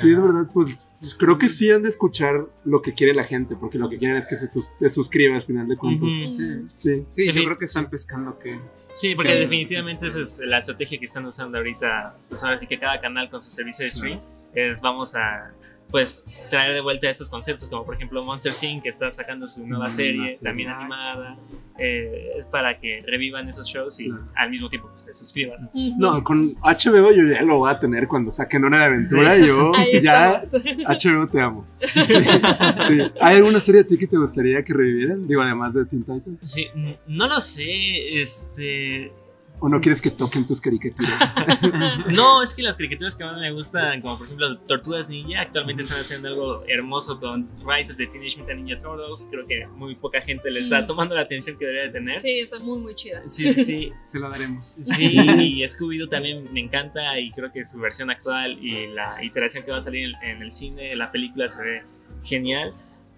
Sí, 0.00 0.10
es 0.12 0.22
verdad, 0.22 0.46
pues 0.52 0.88
creo 1.18 1.38
que 1.38 1.48
sí 1.48 1.70
han 1.70 1.82
de 1.82 1.88
escuchar 1.88 2.46
lo 2.64 2.82
que 2.82 2.94
quiere 2.94 3.14
la 3.14 3.24
gente, 3.24 3.56
porque 3.56 3.78
lo 3.78 3.88
que 3.88 3.98
quieren 3.98 4.16
es 4.16 4.26
que 4.26 4.36
se 4.36 4.46
sus- 4.52 4.68
te 4.78 4.88
suscriba 4.90 5.34
al 5.36 5.42
final 5.42 5.66
de 5.66 5.76
cuentas. 5.76 6.08
Ujú. 6.08 6.32
Sí, 6.36 6.68
Sí. 6.76 7.04
sí 7.08 7.26
yo 7.26 7.32
Defin- 7.32 7.44
creo 7.46 7.58
que 7.58 7.64
están 7.64 7.88
pescando 7.90 8.38
que. 8.38 8.58
Sí, 8.94 9.14
porque 9.14 9.32
Sí. 9.32 9.38
definitivamente 9.38 10.06
esa 10.06 10.20
es 10.20 10.40
la 10.44 10.58
estrategia 10.58 10.98
que 10.98 11.04
están 11.04 11.24
usando 11.24 11.58
ahorita. 11.58 12.14
Pues 12.28 12.42
ahora 12.42 12.58
sí 12.58 12.66
que 12.66 12.78
cada 12.78 12.98
canal 13.00 13.30
con 13.30 13.42
su 13.42 13.50
servicio 13.50 13.84
de 13.84 13.90
stream 13.92 14.20
es 14.54 14.80
vamos 14.80 15.14
a 15.14 15.52
pues 15.90 16.26
traer 16.50 16.74
de 16.74 16.80
vuelta 16.80 17.08
estos 17.08 17.28
conceptos, 17.30 17.68
como 17.68 17.84
por 17.84 17.94
ejemplo 17.94 18.22
Monster 18.24 18.52
Inc. 18.62 18.82
que 18.82 18.88
está 18.90 19.10
sacando 19.10 19.48
su 19.48 19.66
nueva 19.66 19.86
Mm, 19.86 19.90
serie, 19.90 20.36
también 20.42 20.68
animada. 20.68 21.36
Eh, 21.80 22.32
es 22.36 22.46
para 22.46 22.80
que 22.80 23.04
revivan 23.06 23.48
esos 23.48 23.68
shows 23.68 24.00
y 24.00 24.10
al 24.34 24.50
mismo 24.50 24.68
tiempo 24.68 24.88
pues, 24.88 25.06
te 25.06 25.14
suscribas. 25.14 25.70
No, 25.96 26.24
con 26.24 26.42
HBO 26.62 27.12
yo 27.12 27.22
ya 27.32 27.42
lo 27.42 27.58
voy 27.58 27.70
a 27.70 27.78
tener 27.78 28.08
cuando 28.08 28.30
saquen 28.32 28.64
Hora 28.64 28.78
de 28.80 28.84
Aventura. 28.86 29.38
Yo 29.38 29.72
Ahí 29.76 30.00
ya 30.02 30.34
estamos. 30.34 30.66
HBO 31.04 31.28
te 31.28 31.40
amo. 31.40 31.66
Sí, 31.86 32.00
sí. 32.00 33.02
¿Hay 33.20 33.36
alguna 33.36 33.60
serie 33.60 33.82
a 33.82 33.84
ti 33.84 33.96
que 33.96 34.06
te 34.06 34.16
gustaría 34.16 34.62
que 34.64 34.72
revivieran? 34.74 35.26
Digo, 35.28 35.40
además 35.40 35.72
de 35.74 35.84
Teen 35.84 36.02
Titans. 36.02 36.38
Sí, 36.42 36.66
no 37.06 37.26
lo 37.28 37.40
sé, 37.40 38.20
este... 38.22 39.12
¿O 39.60 39.68
no 39.68 39.80
quieres 39.80 40.00
que 40.00 40.10
toquen 40.10 40.46
tus 40.46 40.60
caricaturas? 40.60 41.34
No, 42.08 42.42
es 42.42 42.54
que 42.54 42.62
las 42.62 42.76
caricaturas 42.76 43.16
que 43.16 43.24
más 43.24 43.38
me 43.38 43.52
gustan, 43.52 44.00
como 44.00 44.16
por 44.16 44.26
ejemplo 44.26 44.58
Tortugas 44.60 45.08
Ninja, 45.08 45.40
actualmente 45.40 45.82
están 45.82 45.98
haciendo 45.98 46.28
algo 46.28 46.64
hermoso 46.66 47.18
con 47.18 47.48
Rise 47.66 47.92
of 47.92 47.98
the 47.98 48.06
Teenage 48.06 48.38
Mutant 48.38 48.60
Ninja 48.60 48.78
Turtles. 48.78 49.28
Creo 49.30 49.46
que 49.46 49.66
muy 49.66 49.94
poca 49.96 50.20
gente 50.20 50.50
le 50.50 50.60
está 50.60 50.86
tomando 50.86 51.14
la 51.14 51.22
atención 51.22 51.58
que 51.58 51.64
debería 51.64 51.86
de 51.86 51.92
tener. 51.92 52.18
Sí, 52.20 52.38
está 52.38 52.58
muy, 52.58 52.78
muy 52.78 52.94
chida. 52.94 53.22
Sí, 53.26 53.52
sí, 53.52 53.64
sí. 53.64 53.92
Se 54.04 54.18
lo 54.18 54.30
daremos. 54.30 54.62
Sí, 54.62 55.16
y 55.16 55.62
Scooby-Doo 55.64 56.08
también 56.08 56.52
me 56.52 56.60
encanta 56.60 57.18
y 57.18 57.30
creo 57.32 57.52
que 57.52 57.64
su 57.64 57.78
versión 57.78 58.10
actual 58.10 58.58
y 58.64 58.86
la 58.88 59.06
iteración 59.22 59.64
que 59.64 59.70
va 59.70 59.78
a 59.78 59.80
salir 59.80 60.14
en, 60.22 60.36
en 60.36 60.42
el 60.42 60.52
cine, 60.52 60.94
la 60.96 61.10
película 61.10 61.48
se 61.48 61.62
ve 61.62 61.82
genial. 62.22 62.72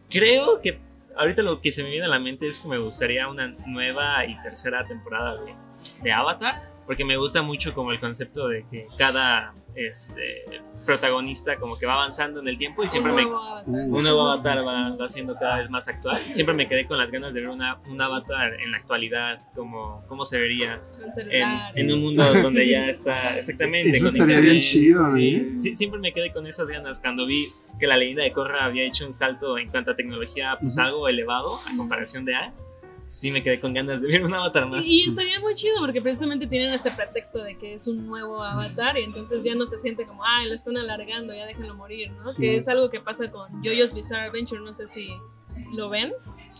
Creo 0.08 0.60
que 0.60 0.80
ahorita 1.16 1.42
lo 1.42 1.60
que 1.60 1.72
se 1.72 1.82
me 1.82 1.90
viene 1.90 2.06
a 2.06 2.08
la 2.08 2.18
mente 2.18 2.46
es 2.46 2.60
que 2.60 2.68
me 2.68 2.78
gustaría 2.78 3.28
una 3.28 3.48
nueva 3.66 4.24
y 4.26 4.40
tercera 4.42 4.86
temporada 4.86 5.40
de, 5.42 5.54
de 6.02 6.12
Avatar, 6.12 6.69
porque 6.90 7.04
me 7.04 7.16
gusta 7.16 7.40
mucho 7.42 7.72
como 7.72 7.92
el 7.92 8.00
concepto 8.00 8.48
de 8.48 8.64
que 8.68 8.88
cada 8.98 9.54
este, 9.76 10.42
protagonista 10.84 11.54
como 11.54 11.78
que 11.78 11.86
va 11.86 11.92
avanzando 11.92 12.40
en 12.40 12.48
el 12.48 12.58
tiempo 12.58 12.82
y 12.82 12.88
siempre 12.88 13.12
Un 13.12 13.16
me, 13.16 13.22
nuevo 13.22 13.38
avatar. 13.40 13.64
un 13.68 14.02
nuevo 14.02 14.20
avatar 14.22 14.66
va, 14.66 14.96
va 14.96 15.08
siendo 15.08 15.36
cada 15.36 15.58
vez 15.58 15.70
más 15.70 15.86
actual. 15.86 16.16
Siempre 16.18 16.52
me 16.52 16.66
quedé 16.66 16.86
con 16.86 16.98
las 16.98 17.12
ganas 17.12 17.32
de 17.32 17.42
ver 17.42 17.50
una, 17.50 17.78
un 17.86 18.02
avatar 18.02 18.54
en 18.60 18.72
la 18.72 18.78
actualidad, 18.78 19.38
como 19.54 20.02
cómo 20.08 20.24
se 20.24 20.40
vería 20.40 20.80
en, 21.30 21.60
en 21.76 21.92
un 21.92 22.00
mundo 22.00 22.24
donde 22.42 22.68
ya 22.68 22.86
está 22.88 23.38
exactamente. 23.38 23.90
Eso 23.96 24.06
con 24.06 24.14
estaría 24.16 24.34
internet. 24.38 24.50
bien 24.50 24.60
chido, 24.60 24.98
¿no? 25.00 25.10
Sí, 25.12 25.54
sí, 25.58 25.76
siempre 25.76 26.00
me 26.00 26.12
quedé 26.12 26.32
con 26.32 26.44
esas 26.48 26.66
ganas 26.66 26.98
cuando 27.00 27.24
vi 27.24 27.46
que 27.78 27.86
la 27.86 27.96
leyenda 27.96 28.24
de 28.24 28.32
Korra 28.32 28.64
había 28.64 28.82
hecho 28.82 29.06
un 29.06 29.12
salto 29.14 29.58
en 29.58 29.70
cuanto 29.70 29.92
a 29.92 29.94
tecnología, 29.94 30.56
pues 30.60 30.72
Ujú. 30.72 30.82
algo 30.82 31.08
elevado 31.08 31.50
a 31.72 31.76
comparación 31.76 32.24
de 32.24 32.34
A. 32.34 32.52
Sí 33.10 33.32
me 33.32 33.42
quedé 33.42 33.58
con 33.58 33.74
ganas 33.74 34.02
de 34.02 34.08
ver 34.08 34.24
un 34.24 34.32
avatar 34.32 34.68
más. 34.68 34.86
Y 34.86 35.02
estaría 35.02 35.40
muy 35.40 35.56
chido 35.56 35.80
porque 35.80 36.00
precisamente 36.00 36.46
tienen 36.46 36.72
este 36.72 36.92
pretexto 36.92 37.42
de 37.42 37.58
que 37.58 37.74
es 37.74 37.88
un 37.88 38.06
nuevo 38.06 38.40
avatar 38.40 38.96
y 38.96 39.02
entonces 39.02 39.42
ya 39.42 39.56
no 39.56 39.66
se 39.66 39.78
siente 39.78 40.06
como, 40.06 40.24
ay, 40.24 40.48
lo 40.48 40.54
están 40.54 40.76
alargando, 40.76 41.34
ya 41.34 41.44
déjenlo 41.44 41.74
morir, 41.74 42.12
¿no? 42.12 42.22
Sí. 42.30 42.42
Que 42.42 42.56
es 42.58 42.68
algo 42.68 42.88
que 42.88 43.00
pasa 43.00 43.28
con 43.32 43.50
JoJo's 43.64 43.94
Bizarre 43.94 44.28
Adventure, 44.28 44.60
no 44.60 44.72
sé 44.72 44.86
si 44.86 45.08
lo 45.74 45.88
ven. 45.88 46.12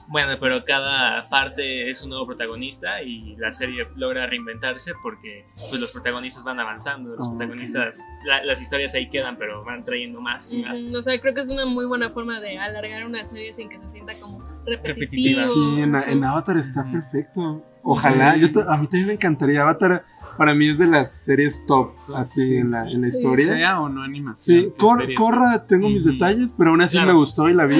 Bueno, 0.09 0.32
pero 0.40 0.64
cada 0.64 1.28
parte 1.28 1.88
es 1.90 2.03
un 2.03 2.11
nuevo 2.11 2.26
protagonista 2.26 3.03
y 3.03 3.36
la 3.36 3.53
serie 3.53 3.86
logra 3.96 4.26
reinventarse 4.26 4.92
porque 5.03 5.46
pues 5.68 5.80
los 5.80 5.92
protagonistas 5.92 6.42
van 6.44 6.59
avanzando, 6.61 7.14
los 7.16 7.26
ok. 7.26 7.36
protagonistas, 7.36 7.98
la- 8.24 8.44
las 8.44 8.61
historias 8.61 8.94
ahí 8.94 9.09
quedan, 9.09 9.36
pero 9.38 9.64
van 9.64 9.82
trayendo 9.82 10.20
más 10.20 10.53
y 10.53 10.62
más. 10.62 10.86
O 10.94 11.03
sea, 11.03 11.20
creo 11.20 11.34
que 11.34 11.40
es 11.40 11.48
una 11.51 11.64
muy 11.66 11.86
buena 11.86 12.11
forma 12.11 12.40
de 12.40 12.59
alargar 12.59 13.05
una 13.07 13.24
serie 13.24 13.53
sin 13.53 13.68
que 13.68 13.78
se 13.80 13.88
sienta 13.88 14.12
como 14.20 14.44
Repetitiva. 14.66 15.42
Sí, 15.44 15.80
en, 15.80 15.94
en 15.94 16.24
Avatar 16.24 16.57
está 16.57 16.84
perfecto. 16.90 17.64
Ojalá, 17.82 18.36
yo 18.36 18.53
ta- 18.53 18.66
a 18.72 18.76
mí 18.76 18.86
también 18.86 19.07
me 19.07 19.12
encantaría. 19.14 19.62
Avatar 19.62 20.05
para 20.36 20.55
mí 20.55 20.70
es 20.70 20.78
de 20.78 20.86
las 20.86 21.12
series 21.24 21.64
top, 21.66 21.92
así 22.14 22.44
Sí. 22.46 22.57
en 22.57 22.70
la, 22.70 22.82
en 22.88 23.01
la 23.01 23.07
Sí. 23.09 23.16
historia. 23.16 23.46
Sea 23.46 23.80
o 23.80 23.88
no 23.88 24.03
animación. 24.03 24.61
Sí, 24.61 24.72
Cor-. 24.76 25.12
Corra 25.14 25.66
tengo 25.66 25.88
mis 25.88 26.05
Ujú. 26.07 26.14
detalles, 26.14 26.55
pero 26.57 26.70
aún 26.70 26.82
así 26.82 26.96
Claro. 26.96 27.12
me 27.12 27.18
gustó 27.18 27.48
y 27.48 27.55
la 27.55 27.66
vi. 27.66 27.74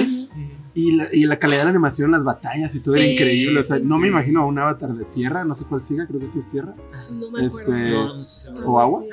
Y 0.73 0.95
la, 0.95 1.07
y 1.11 1.25
la 1.25 1.37
calidad 1.37 1.59
de 1.59 1.63
la 1.65 1.69
animación, 1.71 2.11
las 2.11 2.23
batallas 2.23 2.73
y 2.75 2.83
todo 2.83 2.95
era 2.95 3.03
Sí, 3.05 3.11
increíble. 3.11 3.59
O 3.59 3.61
sea, 3.63 3.77
sí, 3.77 3.85
no 3.87 3.97
me 3.97 4.03
sí. 4.03 4.09
imagino 4.09 4.41
a 4.41 4.45
un 4.45 4.57
avatar 4.57 4.89
de 4.93 5.03
tierra, 5.05 5.43
no 5.43 5.53
sé 5.55 5.65
cuál 5.67 5.81
siga, 5.81 6.07
creo 6.07 6.19
que 6.19 6.29
sí 6.29 6.39
es 6.39 6.49
tierra. 6.51 6.73
No 7.11 7.29
me 7.31 7.45
Este, 7.45 7.63
acuerdo. 7.63 8.07
No, 8.07 8.13
no 8.15 8.23
sé. 8.23 8.49
¿O 8.65 8.79
agua? 8.79 9.03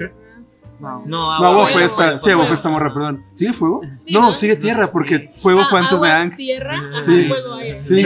No. 0.81 1.03
No, 1.05 1.07
No, 1.09 1.33
agua, 1.35 1.49
agua 1.49 1.67
fue 1.67 1.85
esta- 1.85 2.21
sí, 2.21 2.31
agua 2.31 2.47
fue 2.47 2.55
esta 2.55 2.69
morra, 2.71 2.95
perdón. 2.95 3.21
¿Sigue 3.35 3.53
fuego? 3.53 3.81
Sí, 3.97 4.13
no, 4.13 4.21
¿no? 4.21 4.35
sigue 4.35 4.55
tierra, 4.55 4.87
porque 4.93 5.29
fuego 5.35 5.63
Ah, 5.63 5.67
fue 5.69 5.81
antes 5.81 6.01
de 6.01 6.09
agua, 6.09 6.21
Ang. 6.23 6.37
Tierra, 6.37 6.81
ah, 6.95 7.03
Sí. 7.05 7.25
fuego, 7.27 7.55
aire. 7.55 7.83
Sí. 7.83 8.05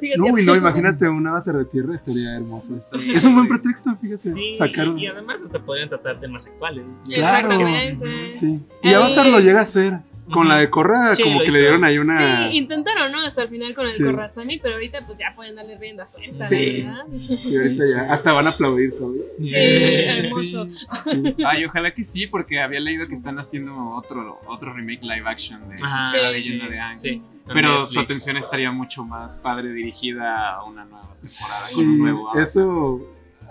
Sigue- 0.00 0.16
No, 0.16 0.36
y 0.36 0.44
no, 0.44 0.56
imagínate 0.56 1.08
un 1.08 1.24
avatar 1.28 1.56
de 1.58 1.66
tierra, 1.66 1.94
estaría 1.94 2.34
hermoso. 2.34 2.76
Sí. 2.78 3.12
Es 3.14 3.24
un 3.24 3.36
buen 3.36 3.46
pretexto, 3.46 3.94
fíjate. 3.94 4.28
Sí, 4.32 4.56
sacar 4.58 4.88
un- 4.88 4.98
y 4.98 5.06
además 5.06 5.40
hasta 5.44 5.60
podrían 5.60 5.88
tratar 5.88 6.18
temas 6.18 6.44
actuales. 6.48 6.84
Claro. 7.04 7.46
Exactamente. 7.46 8.36
Sí. 8.36 8.60
Y 8.82 8.88
Ahí- 8.88 8.94
Avatar 8.94 9.26
lo 9.28 9.38
llega 9.38 9.60
a 9.60 9.62
hacer. 9.62 10.00
Con 10.32 10.48
la 10.48 10.58
de 10.58 10.70
Corra, 10.70 11.14
Sí, 11.14 11.22
como 11.22 11.40
que 11.40 11.50
le 11.50 11.58
dieron 11.60 11.84
ahí 11.84 11.98
una. 11.98 12.50
Sí, 12.50 12.56
intentaron, 12.56 13.10
¿no? 13.12 13.20
Hasta 13.24 13.42
el 13.42 13.48
final 13.48 13.74
con 13.74 13.86
el 13.86 13.92
Sí. 13.92 14.02
Korrasami, 14.04 14.58
pero 14.58 14.74
ahorita 14.74 15.06
pues 15.06 15.18
ya 15.18 15.34
pueden 15.34 15.54
darle 15.56 15.76
rienda 15.78 16.06
suelta, 16.06 16.46
Sí. 16.48 16.82
¿verdad? 16.82 17.04
Y 17.10 17.56
ahorita 17.56 17.84
ya. 17.94 18.12
Hasta 18.12 18.32
van 18.32 18.46
a 18.46 18.50
aplaudir 18.50 18.92
todavía. 18.96 19.22
Sí, 19.42 19.54
hermoso. 19.54 20.66
Sí. 21.10 21.34
Ay, 21.46 21.64
ojalá 21.64 21.92
que 21.92 22.04
sí, 22.04 22.26
porque 22.26 22.60
había 22.60 22.80
leído 22.80 23.06
que 23.08 23.14
están 23.14 23.38
haciendo 23.38 23.74
otro, 23.90 24.40
otro 24.46 24.72
remake 24.72 25.02
live 25.02 25.28
action 25.28 25.68
de 25.68 25.76
Ajá, 25.82 26.16
la 26.16 26.34
Sí. 26.34 26.50
leyenda 26.50 26.68
de 26.68 26.78
Aang. 26.80 26.96
Sí, 26.96 27.22
Pero 27.52 27.84
su 27.86 27.98
atención 28.00 28.36
estaría 28.36 28.70
mucho 28.70 29.04
más 29.04 29.38
padre 29.38 29.72
dirigida 29.72 30.54
a 30.54 30.64
una 30.64 30.84
nueva 30.84 31.14
temporada 31.20 31.60
Sí, 31.68 31.74
con 31.74 31.84
un 31.88 31.98
nuevo 31.98 32.28
avatar. 32.28 32.42
eso 32.44 33.00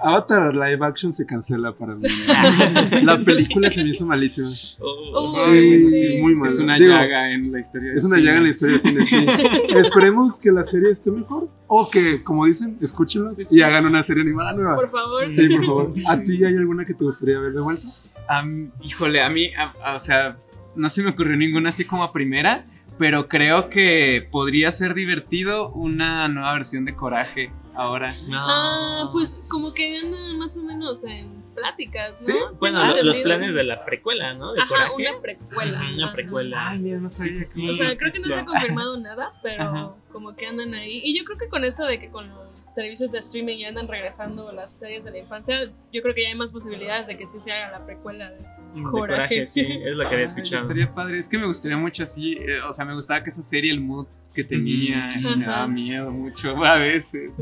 Avatar 0.01 0.53
live 0.55 0.85
action 0.85 1.11
se 1.13 1.25
cancela 1.25 1.71
para 1.73 1.95
mí. 1.95 2.07
la 3.03 3.19
película 3.19 3.69
se 3.69 3.83
me 3.83 3.89
hizo 3.91 4.05
malísima. 4.05 4.47
Oh, 4.79 5.27
Sí, 5.27 5.79
sí, 5.79 6.17
muy 6.21 6.35
mal. 6.35 6.47
Es 6.47 6.59
una 6.59 6.75
Digo, 6.77 6.91
llaga 6.91 7.31
en 7.31 7.51
la 7.51 7.59
historia. 7.59 7.91
de 7.91 7.97
Es 7.97 8.03
una 8.05 8.15
cine. 8.17 8.27
llaga 8.27 8.37
en 8.37 8.43
la 8.43 8.49
historia 8.49 8.79
cine, 8.79 9.05
sí. 9.05 9.25
Esperemos 9.75 10.39
que 10.39 10.51
la 10.51 10.63
serie 10.65 10.91
esté 10.91 11.11
mejor. 11.11 11.47
O 11.67 11.89
que, 11.89 12.23
como 12.23 12.45
dicen, 12.45 12.77
escúchenlos 12.81 13.51
y 13.51 13.61
hagan 13.61 13.85
una 13.85 14.01
serie 14.03 14.23
animada 14.23 14.53
nueva. 14.53 14.75
Por 14.75 14.89
favor. 14.89 15.31
Sí, 15.33 15.47
por 15.49 15.65
favor. 15.65 15.93
¿A 16.07 16.19
ti 16.21 16.43
hay 16.43 16.55
alguna 16.55 16.85
que 16.85 16.93
te 16.93 17.03
gustaría 17.03 17.39
ver 17.39 17.53
de 17.53 17.61
vuelta? 17.61 17.87
Am, 18.27 18.71
híjole, 18.81 19.21
a 19.21 19.29
mí, 19.29 19.51
a- 19.55 19.73
a- 19.83 19.95
o 19.95 19.99
sea, 19.99 20.37
no 20.75 20.89
se 20.89 21.03
me 21.03 21.09
ocurrió 21.11 21.35
ninguna 21.35 21.69
así 21.69 21.83
como 21.85 22.03
a 22.03 22.11
primera, 22.13 22.63
pero 22.97 23.27
creo 23.27 23.69
que 23.69 24.27
podría 24.31 24.71
ser 24.71 24.93
divertido 24.93 25.69
una 25.71 26.27
nueva 26.27 26.53
versión 26.53 26.85
de 26.85 26.95
Coraje 26.95 27.51
ahora. 27.79 28.15
no. 28.27 28.37
Ah, 28.39 29.09
pues 29.11 29.47
como 29.51 29.73
que 29.73 29.97
andan 29.97 30.37
más 30.39 30.57
o 30.57 30.63
menos 30.63 31.03
en 31.03 31.39
pláticas, 31.55 32.11
¿no? 32.27 32.33
Sí, 32.33 32.33
Bueno, 32.59 32.85
lo- 32.85 33.03
los 33.03 33.19
planes 33.19 33.53
de 33.53 33.63
la 33.63 33.83
precuela, 33.83 34.33
¿no? 34.33 34.53
De 34.53 34.61
Ajá, 34.61 34.69
Coraje. 34.69 34.93
una 35.11 35.21
precuela. 35.21 35.79
Una 35.93 36.05
ajá. 36.05 36.13
precuela. 36.13 36.73
mira, 36.79 36.97
no 36.99 37.09
Sí, 37.09 37.29
sí, 37.31 37.43
sí. 37.45 37.69
O 37.69 37.73
sea, 37.75 37.97
creo 37.97 38.11
que 38.11 38.19
no 38.19 38.27
se 38.27 38.39
ha 38.39 38.45
confirmado 38.45 38.97
nada, 38.97 39.27
pero 39.41 39.63
Ajá. 39.63 39.93
como 40.11 40.35
que 40.35 40.47
andan 40.47 40.73
ahí. 40.73 41.01
Y 41.03 41.17
yo 41.17 41.25
creo 41.25 41.37
que 41.37 41.49
con 41.49 41.63
esto 41.65 41.85
de 41.85 41.99
que 41.99 42.09
con 42.09 42.29
los 42.29 42.47
servicios 42.75 43.11
de 43.11 43.19
streaming 43.19 43.57
ya 43.57 43.69
andan 43.69 43.87
regresando 43.87 44.51
las 44.51 44.73
series 44.73 45.03
de 45.03 45.11
la 45.11 45.17
infancia, 45.17 45.59
yo 45.91 46.01
creo 46.01 46.13
que 46.13 46.23
ya 46.23 46.29
hay 46.29 46.35
más 46.35 46.51
posibilidades 46.51 47.07
de 47.07 47.17
que 47.17 47.25
sí 47.25 47.39
se 47.39 47.51
haga 47.51 47.71
la 47.79 47.85
precuela. 47.85 48.29
de- 48.29 48.37
De 48.75 48.83
Coraje. 48.83 49.13
coraje, 49.15 49.47
sí, 49.47 49.61
es 49.61 49.95
lo 49.95 50.01
que 50.03 50.07
había 50.09 50.17
Ay, 50.19 50.23
escuchado. 50.25 50.61
Estaría 50.61 50.93
padre. 50.93 51.17
Es 51.17 51.27
que 51.27 51.37
me 51.39 51.47
gustaría 51.47 51.75
mucho 51.77 52.03
así. 52.03 52.33
eh, 52.39 52.61
o 52.61 52.71
sea, 52.71 52.85
me 52.85 52.93
gustaba 52.93 53.23
que 53.23 53.31
esa 53.31 53.41
serie, 53.41 53.71
el 53.71 53.81
mood 53.81 54.05
que 54.43 54.55
tenía, 54.55 55.09
y 55.15 55.37
me 55.37 55.45
daba 55.45 55.67
miedo 55.67 56.11
mucho 56.11 56.55
a 56.65 56.75
veces. 56.77 57.37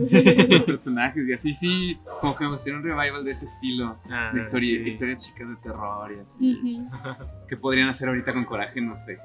los 0.49 0.63
personajes. 0.63 1.27
Y 1.27 1.33
así, 1.33 1.53
sí, 1.53 1.97
como 2.21 2.35
que 2.35 2.43
me 2.45 2.51
gustaría 2.51 2.77
un 2.79 2.83
revival 2.83 3.23
de 3.23 3.31
ese 3.31 3.45
estilo. 3.45 3.97
Ah, 4.09 4.31
de 4.33 4.39
historia, 4.39 4.69
sí. 4.83 4.89
historias 4.89 5.19
chicas 5.25 5.49
de 5.49 5.55
terror 5.57 6.11
y 6.15 6.19
así. 6.19 6.53
Ujú. 6.55 6.89
Que 7.47 7.57
podrían 7.57 7.89
hacer 7.89 8.07
ahorita 8.07 8.33
con 8.33 8.45
coraje, 8.45 8.81
no 8.81 8.95
sé. 8.95 9.17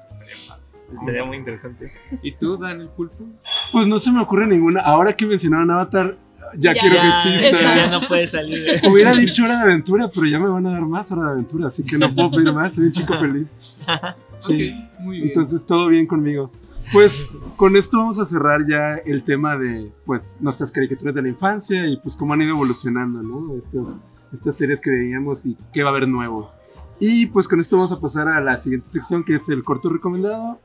Padre. 0.47 0.63
Sería 1.05 1.25
muy 1.25 1.37
interesante. 1.37 1.87
¿Y 2.21 2.33
tú, 2.33 2.57
Dan 2.57 2.81
el 2.81 2.89
pulpo? 2.89 3.25
Pues 3.71 3.87
no 3.87 3.97
se 3.97 4.11
me 4.11 4.19
ocurre 4.21 4.45
ninguna. 4.45 4.81
Ahora 4.81 5.15
que 5.15 5.25
mencionaron 5.25 5.71
Avatar, 5.71 6.15
ya, 6.55 6.73
Ya. 6.73 6.79
quiero 6.79 6.95
que 7.01 7.31
exista. 7.39 7.75
Ya 7.75 7.87
no 7.89 8.07
puede 8.07 8.27
salir. 8.27 8.63
Hubiera 8.91 9.13
dicho 9.15 9.43
hora 9.43 9.57
de 9.57 9.63
aventura, 9.63 10.09
pero 10.13 10.27
ya 10.27 10.37
me 10.37 10.47
van 10.49 10.67
a 10.67 10.71
dar 10.73 10.85
más 10.85 11.11
hora 11.11 11.23
de 11.25 11.31
aventura, 11.31 11.67
así 11.69 11.83
que 11.83 11.97
no 11.97 12.13
puedo 12.13 12.29
pedir 12.29 12.53
más. 12.53 12.75
Soy 12.75 12.85
un 12.85 12.91
chico 12.91 13.17
feliz. 13.17 13.47
Sí. 14.35 14.73
Ok, 14.73 14.99
muy 14.99 15.17
bien. 15.17 15.27
Entonces 15.29 15.65
todo 15.65 15.87
bien 15.87 16.05
conmigo. 16.05 16.51
Pues 16.91 17.31
con 17.55 17.75
esto 17.75 17.97
vamos 17.97 18.19
a 18.19 18.25
cerrar 18.25 18.67
ya 18.67 18.95
el 18.95 19.23
tema 19.23 19.57
de 19.57 19.91
pues 20.05 20.37
nuestras 20.41 20.71
caricaturas 20.71 21.15
de 21.15 21.21
la 21.21 21.29
infancia 21.29 21.87
y 21.87 21.97
pues 21.97 22.15
cómo 22.15 22.33
han 22.33 22.41
ido 22.41 22.51
evolucionando, 22.51 23.23
¿no? 23.23 23.55
Estas, 23.55 23.97
estas 24.31 24.55
series 24.55 24.79
que 24.79 24.91
veíamos 24.91 25.45
y 25.45 25.57
qué 25.73 25.81
va 25.81 25.89
a 25.89 25.91
haber 25.91 26.07
nuevo. 26.07 26.51
Y 26.99 27.27
pues 27.27 27.47
con 27.47 27.59
esto 27.59 27.75
vamos 27.75 27.91
a 27.91 27.99
pasar 27.99 28.27
a 28.27 28.39
la 28.41 28.57
siguiente 28.57 28.89
sección 28.91 29.23
que 29.23 29.35
es 29.35 29.49
el 29.49 29.63
corto 29.63 29.89
recomendado. 29.89 30.59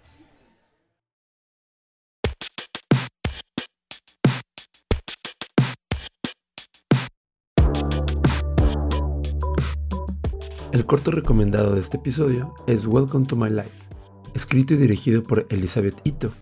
El 10.70 10.86
corto 10.86 11.10
recomendado 11.10 11.74
de 11.74 11.80
este 11.80 11.96
episodio 11.96 12.54
es 12.66 12.86
Welcome 12.86 13.26
to 13.26 13.34
My 13.34 13.50
Life, 13.50 13.87
escrito 14.34 14.74
y 14.74 14.76
dirigido 14.76 15.22
por 15.22 15.46
Elizabeth 15.50 16.00
Ito, 16.04 16.32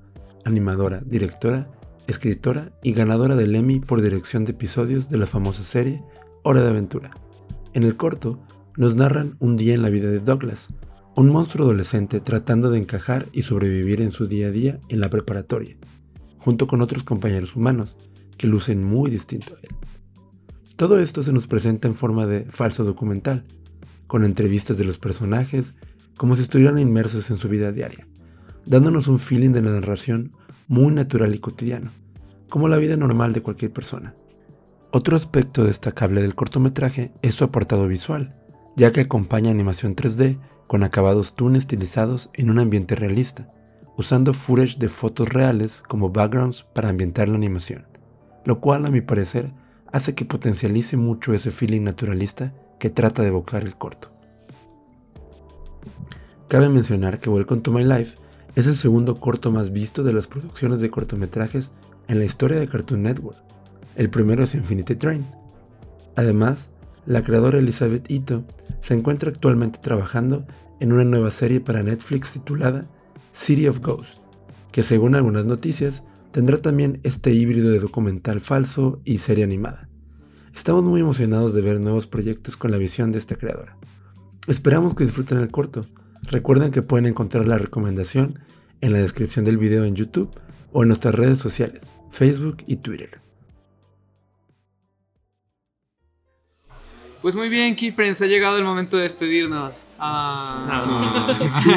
animadora, 0.45 1.03
directora, 1.05 1.70
escritora 2.07 2.72
y 2.82 2.93
ganadora 2.93 3.37
del 3.37 3.55
Emmy 3.55 3.80
por 3.80 4.03
dirección 4.03 4.45
de 4.45 4.53
episodios 4.53 5.09
de 5.09 5.18
la 5.18 5.26
famosa 5.26 5.62
serie 5.62 6.03
Hora 6.43 6.62
de 6.62 6.70
Aventura. 6.70 7.11
En 7.72 7.82
el 7.82 7.97
corto, 7.97 8.39
nos 8.76 8.95
narran 8.95 9.37
un 9.39 9.57
día 9.57 9.74
en 9.74 9.82
la 9.82 9.89
vida 9.89 10.11
de 10.11 10.20
Douglas, 10.20 10.68
un 11.16 11.30
monstruo 11.30 11.66
adolescente 11.66 12.20
tratando 12.20 12.70
de 12.70 12.78
encajar 12.78 13.26
y 13.32 13.43
sobrevivir 13.43 14.03
en 14.03 14.12
su 14.12 14.26
día 14.26 14.49
a 14.49 14.51
día 14.51 14.78
en 14.89 15.01
la 15.01 15.11
preparatoria, 15.11 15.76
junto 16.39 16.66
con 16.66 16.82
otros 16.82 17.05
compañeros 17.05 17.57
humanos 17.57 17.97
que 18.37 18.47
lucen 18.47 18.84
muy 18.84 19.11
distinto 19.11 19.55
a 19.55 19.59
él. 19.62 19.74
Todo 20.76 20.99
esto 20.99 21.22
se 21.22 21.32
nos 21.32 21.47
presenta 21.47 21.89
en 21.89 21.95
forma 21.95 22.26
de 22.26 22.45
falso 22.45 22.84
documental, 22.84 23.45
con 24.07 24.24
entrevistas 24.24 24.76
de 24.76 24.84
los 24.84 24.99
personajes, 24.99 25.74
como 26.16 26.36
si 26.36 26.42
estuvieran 26.42 26.78
inmersos 26.78 27.30
en 27.30 27.38
su 27.38 27.48
vida 27.48 27.72
diaria, 27.72 28.06
dándonos 28.64 29.08
un 29.08 29.18
feeling 29.18 29.50
de 29.50 29.62
la 29.62 29.70
narración 29.70 30.32
muy 30.68 30.92
natural 30.92 31.34
y 31.34 31.38
cotidiano, 31.38 31.90
como 32.48 32.68
la 32.68 32.78
vida 32.78 32.96
normal 32.96 33.32
de 33.32 33.42
cualquier 33.42 33.72
persona. 33.72 34.14
Otro 34.92 35.16
aspecto 35.16 35.64
destacable 35.64 36.22
del 36.22 36.34
cortometraje 36.34 37.12
es 37.22 37.34
su 37.34 37.44
apartado 37.44 37.86
visual, 37.86 38.32
ya 38.76 38.92
que 38.92 39.02
acompaña 39.02 39.50
animación 39.50 39.94
3D 39.94 40.38
con 40.66 40.82
acabados 40.82 41.34
toon 41.34 41.56
estilizados 41.56 42.30
en 42.34 42.50
un 42.50 42.58
ambiente 42.58 42.94
realista, 42.94 43.48
usando 43.96 44.34
footage 44.34 44.78
de 44.78 44.88
fotos 44.88 45.28
reales 45.28 45.82
como 45.86 46.10
backgrounds 46.10 46.64
para 46.74 46.88
ambientar 46.88 47.28
la 47.28 47.36
animación, 47.36 47.86
lo 48.44 48.60
cual 48.60 48.86
a 48.86 48.90
mi 48.90 49.00
parecer 49.00 49.52
hace 49.92 50.14
que 50.14 50.24
potencialice 50.24 50.96
mucho 50.96 51.32
ese 51.32 51.50
feeling 51.50 51.82
naturalista 51.82 52.54
que 52.78 52.90
trata 52.90 53.22
de 53.22 53.28
evocar 53.28 53.62
el 53.62 53.76
corto. 53.76 54.15
Cabe 56.49 56.68
mencionar 56.68 57.18
que 57.18 57.28
Welcome 57.28 57.62
to 57.62 57.72
My 57.72 57.82
Life 57.82 58.16
es 58.55 58.68
el 58.68 58.76
segundo 58.76 59.16
corto 59.18 59.51
más 59.51 59.72
visto 59.72 60.05
de 60.05 60.12
las 60.12 60.28
producciones 60.28 60.80
de 60.80 60.90
cortometrajes 60.90 61.72
en 62.07 62.20
la 62.20 62.24
historia 62.24 62.57
de 62.61 62.68
Cartoon 62.68 63.03
Network. 63.03 63.36
El 63.97 64.11
primero 64.11 64.44
es 64.44 64.55
Infinity 64.55 64.94
Train. 64.94 65.26
Además, 66.14 66.70
la 67.05 67.24
creadora 67.24 67.59
Elizabeth 67.59 68.09
Ito 68.09 68.44
se 68.80 68.94
encuentra 68.94 69.30
actualmente 69.30 69.80
trabajando 69.82 70.47
en 70.78 70.92
una 70.92 71.03
nueva 71.03 71.32
serie 71.32 71.61
para 71.61 71.82
Netflix 71.82 72.34
titulada 72.34 72.84
City 73.32 73.66
of 73.66 73.80
Ghosts, 73.80 74.20
que 74.70 74.84
según 74.84 75.16
algunas 75.16 75.47
noticias 75.47 76.05
tendrá 76.30 76.59
también 76.59 77.01
este 77.03 77.32
híbrido 77.32 77.70
de 77.70 77.80
documental 77.80 78.40
falso 78.40 79.01
y 79.05 79.18
serie 79.18 79.42
animada. 79.42 79.88
Estamos 80.55 80.84
muy 80.84 81.01
emocionados 81.01 81.55
de 81.55 81.62
ver 81.62 81.80
nuevos 81.80 82.07
proyectos 82.07 82.57
con 82.57 82.70
la 82.70 82.78
visión 82.78 83.11
de 83.11 83.18
esta 83.18 83.34
creadora. 83.34 83.76
Esperamos 84.47 84.94
que 84.94 85.05
disfruten 85.05 85.38
el 85.38 85.51
corto. 85.51 85.84
Recuerden 86.31 86.70
que 86.72 86.83
pueden 86.83 87.07
encontrar 87.07 87.47
la 87.47 87.59
recomendación 87.59 88.41
en 88.81 88.93
la 88.93 88.99
descripción 88.99 89.45
del 89.45 89.59
video 89.59 89.85
en 89.85 89.95
YouTube 89.95 90.31
o 90.72 90.83
en 90.83 90.89
nuestras 90.89 91.14
redes 91.14 91.39
sociales, 91.39 91.93
Facebook 92.11 92.59
y 92.66 92.77
Twitter. 92.77 93.20
Pues 97.22 97.35
muy 97.35 97.49
bien, 97.49 97.74
Key 97.74 97.91
Friends, 97.91 98.22
ha 98.22 98.27
llegado 98.27 98.59
el 98.59 98.64
momento 98.64 98.97
de 98.97 99.05
despedirnos. 99.05 99.85
Ah. 99.99 101.37
Sí, 101.62 101.70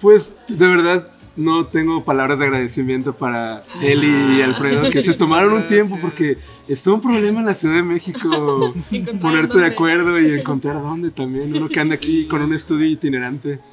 pues 0.00 0.34
de 0.48 0.66
verdad 0.66 1.08
no 1.36 1.66
tengo 1.66 2.04
palabras 2.04 2.38
de 2.38 2.46
agradecimiento 2.46 3.12
para 3.12 3.60
Eli 3.82 4.38
y 4.38 4.42
Alfredo 4.42 4.90
que 4.90 5.00
se 5.00 5.14
tomaron 5.14 5.52
un 5.52 5.66
tiempo 5.66 5.98
porque 6.00 6.38
estuvo 6.68 6.96
un 6.96 7.00
problema 7.00 7.40
en 7.40 7.46
la 7.46 7.54
Ciudad 7.54 7.76
de 7.76 7.82
México 7.82 8.74
ponerte 9.20 9.58
de 9.58 9.66
acuerdo 9.66 10.20
y 10.20 10.38
encontrar 10.38 10.80
dónde 10.80 11.10
también. 11.10 11.54
Uno 11.54 11.68
que 11.68 11.80
anda 11.80 11.94
aquí 11.94 12.26
con 12.26 12.42
un 12.42 12.54
estudio 12.54 12.86
itinerante. 12.86 13.60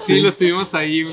Sí, 0.00 0.20
los 0.20 0.36
tuvimos 0.36 0.74
ahí 0.74 1.04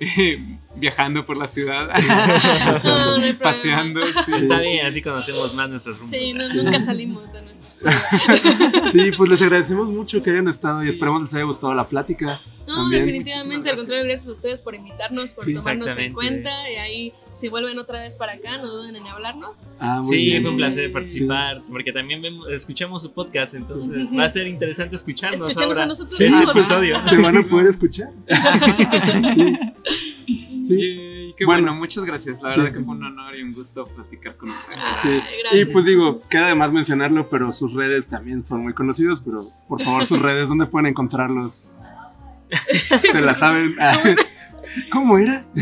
eh, 0.00 0.58
viajando 0.76 1.24
por 1.26 1.36
la 1.38 1.48
ciudad, 1.48 1.88
No, 2.84 3.18
no 3.18 3.24
hay 3.24 3.32
problema. 3.32 3.38
paseando. 3.40 4.06
sí. 4.06 4.32
Está 4.34 4.60
bien, 4.60 4.86
así 4.86 5.02
conocemos 5.02 5.54
más 5.54 5.68
nuestros 5.68 5.98
rumbos. 5.98 6.16
Sí, 6.18 6.32
no, 6.32 6.48
nunca 6.54 6.78
salimos 6.80 7.32
de 7.32 7.42
nuestro 7.42 7.68
estudio. 7.70 8.90
Sí, 8.92 9.10
pues 9.16 9.30
les 9.30 9.42
agradecemos 9.42 9.88
mucho 9.88 10.22
que 10.22 10.30
hayan 10.30 10.48
estado 10.48 10.84
y 10.84 10.88
esperamos 10.88 11.22
les 11.22 11.34
haya 11.34 11.44
gustado 11.44 11.74
la 11.74 11.86
plática. 11.88 12.40
No, 12.66 12.76
También. 12.82 13.06
definitivamente, 13.06 13.70
al 13.70 13.76
contrario, 13.78 14.04
gracias 14.04 14.28
a 14.28 14.32
ustedes 14.32 14.60
por 14.60 14.74
invitarnos, 14.76 15.32
por 15.32 15.44
Sí, 15.44 15.54
tomarnos 15.54 15.96
en 15.98 16.12
cuenta. 16.12 16.50
Y 16.70 16.76
ahí, 16.76 17.12
si 17.34 17.48
vuelven 17.48 17.78
otra 17.78 18.00
vez 18.00 18.14
para 18.14 18.34
acá, 18.34 18.58
no 18.58 18.68
duden 18.70 18.94
en 18.94 19.06
hablarnos. 19.08 19.70
Ah, 19.80 20.00
Sí, 20.04 20.16
bien. 20.26 20.42
fue 20.42 20.50
un 20.52 20.56
placer 20.58 20.92
participar, 20.92 21.62
porque 21.68 21.92
también 21.92 22.22
vemos- 22.22 22.48
escuchamos 22.50 23.02
su 23.02 23.12
podcast, 23.12 23.54
entonces 23.54 24.06
va 24.16 24.24
a 24.24 24.28
ser 24.28 24.46
interesante 24.46 24.94
escucharnos 24.94 25.40
ahora. 25.56 25.82
a 25.82 25.86
nosotros 25.86 26.20
este 26.20 26.32
mismos. 26.36 26.54
episodio. 26.56 27.02
Se 27.08 27.16
van 27.16 27.36
a 27.38 27.48
poder 27.48 27.66
escuchar. 27.70 28.10
Sí. 29.34 29.58
Sí. 30.74 30.96
Yay, 30.96 31.34
qué 31.36 31.44
Bueno. 31.44 31.62
bueno, 31.62 31.78
muchas 31.78 32.04
gracias. 32.04 32.40
La 32.42 32.50
Sí. 32.52 32.60
verdad 32.60 32.76
que 32.78 32.84
fue 32.84 32.94
un 32.94 33.04
honor 33.04 33.34
y 33.36 33.42
un 33.42 33.52
gusto 33.52 33.84
platicar 33.84 34.36
con 34.36 34.48
ustedes. 34.50 34.78
Sí. 35.02 35.08
Ay, 35.52 35.60
Y 35.62 35.64
pues 35.66 35.84
digo, 35.84 36.20
queda 36.28 36.48
de 36.48 36.54
más 36.54 36.72
mencionarlo, 36.72 37.28
pero 37.28 37.52
sus 37.52 37.74
redes 37.74 38.08
también 38.08 38.44
son 38.44 38.62
muy 38.62 38.72
conocidos, 38.74 39.20
pero 39.24 39.40
por 39.68 39.80
favor 39.80 40.04
sus 40.06 40.20
redes, 40.20 40.48
¿dónde 40.48 40.66
pueden 40.66 40.86
encontrarlos? 40.86 41.70
Se 43.12 43.20
la 43.20 43.34
saben. 43.34 43.74
¿Cómo 44.92 45.18
era? 45.18 45.44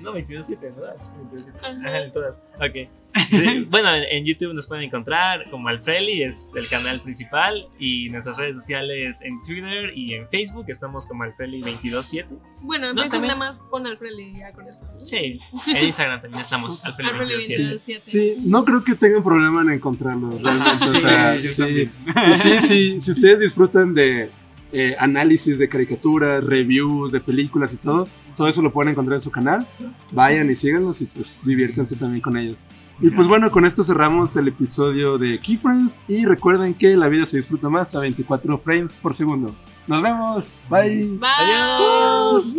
no, 0.00 0.12
22.7, 0.14 0.60
¿verdad? 0.74 0.96
22.7. 1.32 1.52
Ajá. 1.58 1.68
Ajá, 1.88 1.98
en 2.04 2.12
todas. 2.12 2.42
Ok. 2.56 2.88
Sí, 3.30 3.66
Bueno, 3.70 3.88
en, 3.94 4.24
YouTube 4.24 4.54
nos 4.54 4.66
pueden 4.66 4.84
encontrar 4.84 5.48
como 5.50 5.68
Alfreli, 5.68 6.22
es 6.22 6.50
el 6.56 6.68
canal 6.68 7.00
principal. 7.00 7.68
Y 7.78 8.08
nuestras 8.10 8.38
redes 8.38 8.56
sociales 8.56 9.22
en 9.22 9.40
Twitter 9.40 9.92
y 9.96 10.14
en 10.14 10.28
Facebook 10.28 10.66
estamos 10.68 11.06
como 11.06 11.24
Alfreli227. 11.24 12.26
Bueno, 12.62 12.88
en 12.88 12.94
No, 12.96 13.02
Facebook 13.02 13.12
también- 13.12 13.28
nada 13.28 13.38
más 13.38 13.60
pon 13.70 13.86
Alfredi 13.86 14.22
y 14.34 14.38
ya 14.38 14.52
con 14.52 14.66
eso. 14.68 14.84
¿no? 14.98 15.06
Sí, 15.06 15.38
en 15.68 15.84
Instagram 15.84 16.20
también 16.20 16.42
estamos 16.42 16.84
Alfredi 16.84 17.10
Alfreli227. 17.18 17.56
27. 17.58 18.00
Sí, 18.04 18.36
no 18.44 18.64
creo 18.64 18.82
que 18.84 18.94
tengan 18.94 19.22
problema 19.22 19.62
en 19.62 19.70
encontrarnos 19.70 20.34
realmente. 20.42 20.84
O 20.90 21.00
sea, 21.00 21.34
Sí, 21.36 21.48
sí. 21.48 21.62
Y 21.62 22.38
sí, 22.38 22.58
sí, 22.66 23.00
si 23.00 23.10
ustedes 23.12 23.40
disfrutan 23.40 23.94
de 23.94 24.30
eh, 24.72 24.96
análisis 24.98 25.58
de 25.58 25.68
caricaturas, 25.68 26.42
reviews 26.42 27.12
de 27.12 27.20
películas 27.20 27.74
y 27.74 27.76
todo, 27.76 28.08
todo 28.36 28.48
eso 28.48 28.62
lo 28.62 28.72
pueden 28.72 28.92
encontrar 28.92 29.16
en 29.16 29.20
su 29.20 29.30
canal. 29.30 29.66
Vayan 30.12 30.50
y 30.50 30.56
síganlos 30.56 31.00
y 31.00 31.06
pues 31.06 31.36
diviértanse 31.42 31.96
también 31.96 32.22
con 32.22 32.36
ellos. 32.36 32.66
Y 33.00 33.10
pues 33.10 33.26
bueno, 33.26 33.50
con 33.50 33.64
esto 33.64 33.82
cerramos 33.82 34.36
el 34.36 34.48
episodio 34.48 35.18
de 35.18 35.38
Keyframes 35.40 36.00
y 36.06 36.24
recuerden 36.24 36.74
que 36.74 36.96
la 36.96 37.08
vida 37.08 37.26
se 37.26 37.38
disfruta 37.38 37.68
más 37.68 37.94
a 37.94 38.00
24 38.00 38.56
frames 38.58 38.98
por 38.98 39.14
segundo. 39.14 39.54
Nos 39.86 40.02
vemos. 40.02 40.62
Bye. 40.70 41.18
Bye. 41.18 41.28
Adiós. 41.38 42.56